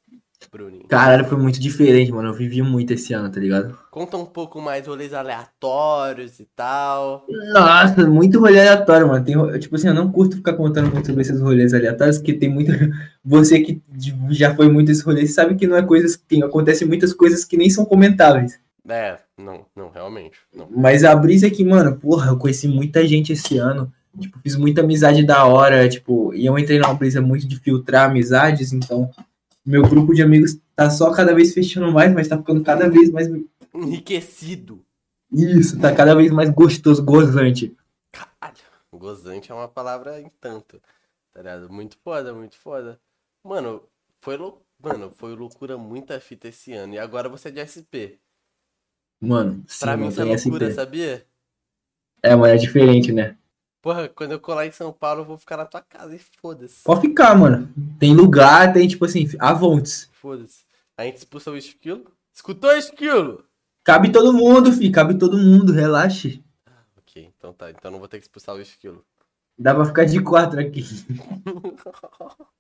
[0.51, 0.87] Bruninho.
[0.89, 2.29] Caralho, foi muito diferente, mano.
[2.29, 3.77] Eu vivi muito esse ano, tá ligado?
[3.91, 7.25] Conta um pouco mais rolês aleatórios e tal.
[7.53, 9.25] Nossa, muito rolê aleatório, mano.
[9.25, 12.49] Tem, tipo assim, eu não curto ficar contando muito sobre esses rolês aleatórios, porque tem
[12.49, 12.73] muito.
[13.25, 13.83] Você que
[14.31, 16.17] já foi muito esse rolê, sabe que não é coisas.
[16.17, 18.59] Tem, acontece muitas coisas que nem são comentáveis.
[18.89, 20.39] É, não, não, realmente.
[20.55, 20.69] Não.
[20.71, 23.93] Mas a brisa é que, mano, porra, eu conheci muita gente esse ano.
[24.19, 28.09] Tipo, fiz muita amizade da hora, tipo, e eu entrei numa brisa muito de filtrar
[28.09, 29.11] amizades, então
[29.67, 33.11] meu grupo de amigos tá só cada vez fechando mais, mas tá ficando cada vez
[33.11, 33.29] mais
[33.75, 34.85] enriquecido.
[35.33, 37.77] Isso, tá cada vez mais gostoso, gozante.
[38.13, 38.59] Caralho,
[38.93, 40.81] gozante é uma palavra em tanto.
[41.33, 41.71] Tá ligado?
[41.71, 43.01] Muito foda, muito foda.
[43.43, 43.83] Mano,
[44.21, 44.63] foi lou...
[44.79, 46.95] Mano, foi loucura muita fita esse ano.
[46.95, 48.21] E agora você é de SP.
[49.21, 50.75] Mano, sim, pra mim isso é loucura, SP.
[50.75, 51.27] sabia?
[52.23, 53.37] É, mas é diferente, né?
[53.87, 56.83] Porra, quando eu colar em São Paulo, eu vou ficar na tua casa e foda-se.
[56.83, 57.73] Pode ficar, mano.
[58.01, 60.11] Tem lugar, tem tipo assim, avontes.
[60.15, 60.65] Foda-se.
[60.97, 62.11] A gente expulsa o esquilo.
[62.35, 63.45] Escutou, esquilo?
[63.85, 64.91] Cabe todo mundo, fi.
[64.91, 66.43] Cabe todo mundo, relaxe.
[66.69, 67.71] Ah, ok, então tá.
[67.71, 69.05] Então não vou ter que expulsar o esquilo.
[69.57, 70.83] Dá pra ficar de quatro aqui.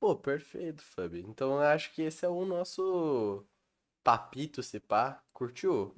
[0.00, 1.24] Pô, perfeito, Fabi.
[1.28, 3.44] Então eu acho que esse é o nosso
[4.02, 5.94] papito, se pá, curtiu?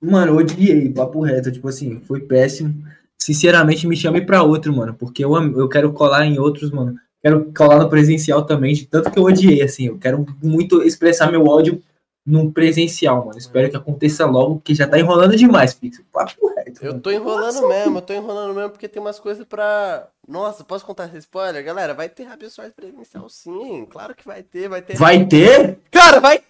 [0.00, 2.84] Mano, eu odiei, papo reto, tipo assim, foi péssimo.
[3.22, 6.96] Sinceramente, me chame pra outro, mano, porque eu, eu quero colar em outros, mano.
[7.22, 9.86] Quero colar no presencial também, de tanto que eu odiei, assim.
[9.86, 11.80] Eu quero muito expressar meu ódio
[12.26, 13.38] num presencial, mano.
[13.38, 16.04] Espero que aconteça logo, porque já tá enrolando demais, Pixel.
[16.12, 16.84] Papo reto.
[16.84, 20.08] Eu tô enrolando Nossa, mesmo, eu tô enrolando mesmo, porque tem umas coisas pra.
[20.26, 21.64] Nossa, posso contar esse spoiler?
[21.64, 23.86] Galera, vai ter Rabissorte presencial sim.
[23.88, 24.96] Claro que vai ter, vai ter.
[24.96, 25.78] Vai ter?
[25.92, 26.42] Cara, vai.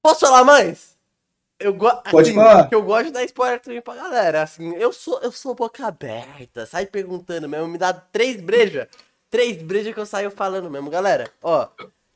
[0.00, 0.96] Posso falar mais?
[1.58, 2.10] Eu gosto.
[2.10, 2.68] Pode assim, falar.
[2.70, 4.42] eu gosto de dar spoiler também pra galera.
[4.42, 7.66] Assim, eu sou, eu sou boca aberta, sai perguntando mesmo.
[7.68, 8.86] Me dá três brejas.
[9.28, 10.88] Três brejas que eu saio falando mesmo.
[10.88, 11.68] Galera, ó.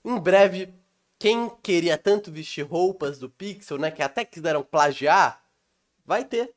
[0.05, 0.73] Em breve
[1.19, 5.41] quem queria tanto vestir roupas do Pixel, né, que até quiseram plagiar,
[6.05, 6.53] vai ter.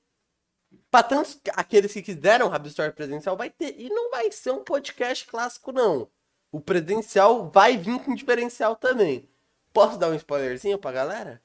[0.89, 3.79] Pra tantos aqueles que quiseram Rabstore presencial, vai ter.
[3.79, 6.07] E não vai ser um podcast clássico, não.
[6.51, 9.29] O presencial vai vir com diferencial também.
[9.71, 11.41] Posso dar um spoilerzinho pra galera?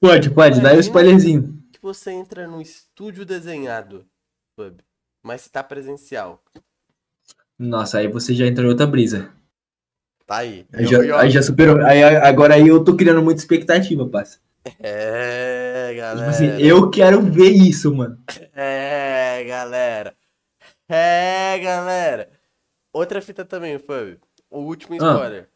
[0.00, 1.60] Pode, pode, dá um spoilerzinho.
[1.72, 4.06] Que você entra no estúdio desenhado,
[5.22, 6.42] mas se tá presencial.
[7.58, 9.32] Nossa, aí você já entrou em outra brisa.
[10.24, 10.66] Tá aí.
[10.72, 11.16] Aí, eu, já, eu...
[11.16, 11.84] aí já superou.
[11.84, 14.38] Aí, agora aí eu tô criando muita expectativa, parça.
[14.78, 16.18] É, galera.
[16.18, 18.22] Tipo assim, eu quero ver isso, mano.
[18.54, 20.14] É, galera.
[20.88, 22.30] É, galera.
[22.92, 24.20] Outra fita também, Fábio.
[24.50, 25.12] O último ah.
[25.12, 25.48] spoiler.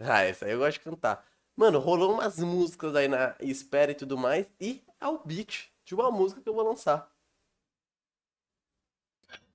[0.00, 0.14] Ah.
[0.16, 1.24] ah, essa aí eu gosto de cantar.
[1.58, 4.46] Mano, rolou umas músicas aí na espera e tudo mais.
[4.60, 7.10] E é o beat de uma música que eu vou lançar.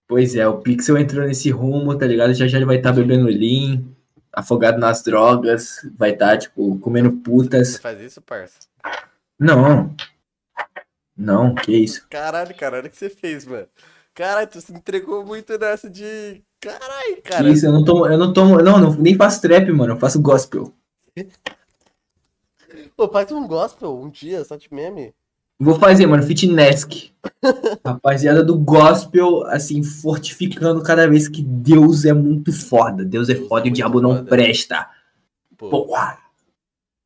[0.06, 2.34] Pois é, o Pixel entrou nesse rumo, tá ligado?
[2.34, 3.86] Já já vai estar tá bebendo Lean,
[4.34, 7.70] afogado nas drogas, vai estar, tá, tipo, comendo putas.
[7.70, 8.60] Você faz isso, parça?
[9.40, 9.96] Não.
[11.16, 12.06] Não, que isso.
[12.10, 13.68] Caralho, caralho, o que você fez, mano?
[14.14, 16.44] Caralho, tu se entregou muito nessa de.
[16.60, 17.46] Caralho, cara.
[17.46, 18.62] Que isso, eu não tomo, eu não tomo.
[18.62, 19.94] Não, não, nem faço trap, mano.
[19.94, 20.74] Eu faço gospel.
[22.96, 25.14] Pô, faz um gospel um dia, só de meme.
[25.60, 26.86] Vou fazer, mano, fitness.
[27.86, 33.06] Rapaziada do gospel, assim, fortificando cada vez que Deus é muito foda.
[33.06, 34.08] Deus é Deus foda é e o diabo foda.
[34.08, 34.90] não presta.
[35.58, 35.70] Pô.
[35.70, 36.20] Porra.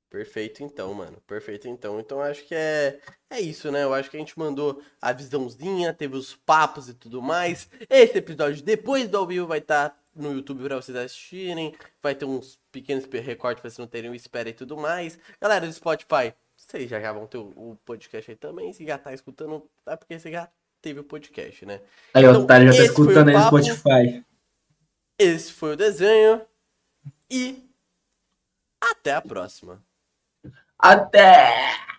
[0.10, 1.18] Perfeito então, mano.
[1.28, 2.00] Perfeito então.
[2.00, 3.00] Então acho que é
[3.30, 3.84] é isso, né?
[3.84, 7.70] Eu acho que a gente mandou a visãozinha, teve os papos e tudo mais.
[7.90, 11.76] Esse episódio depois do ao vivo vai estar tá no YouTube para vocês assistirem.
[12.02, 15.18] Vai ter uns pequenos recortes para vocês não terem espera e tudo mais.
[15.42, 18.72] Galera do Spotify, vocês já, já vão ter o, o, podcast aí também.
[18.72, 20.48] Se já tá escutando, é porque você já
[20.80, 21.82] teve o podcast, né?
[22.14, 24.24] Aí, então, o otário já tá escutando aí no Spotify.
[25.18, 26.42] Esse foi o desenho.
[27.30, 27.68] E
[28.80, 29.84] até a próxima.
[30.78, 31.97] Até!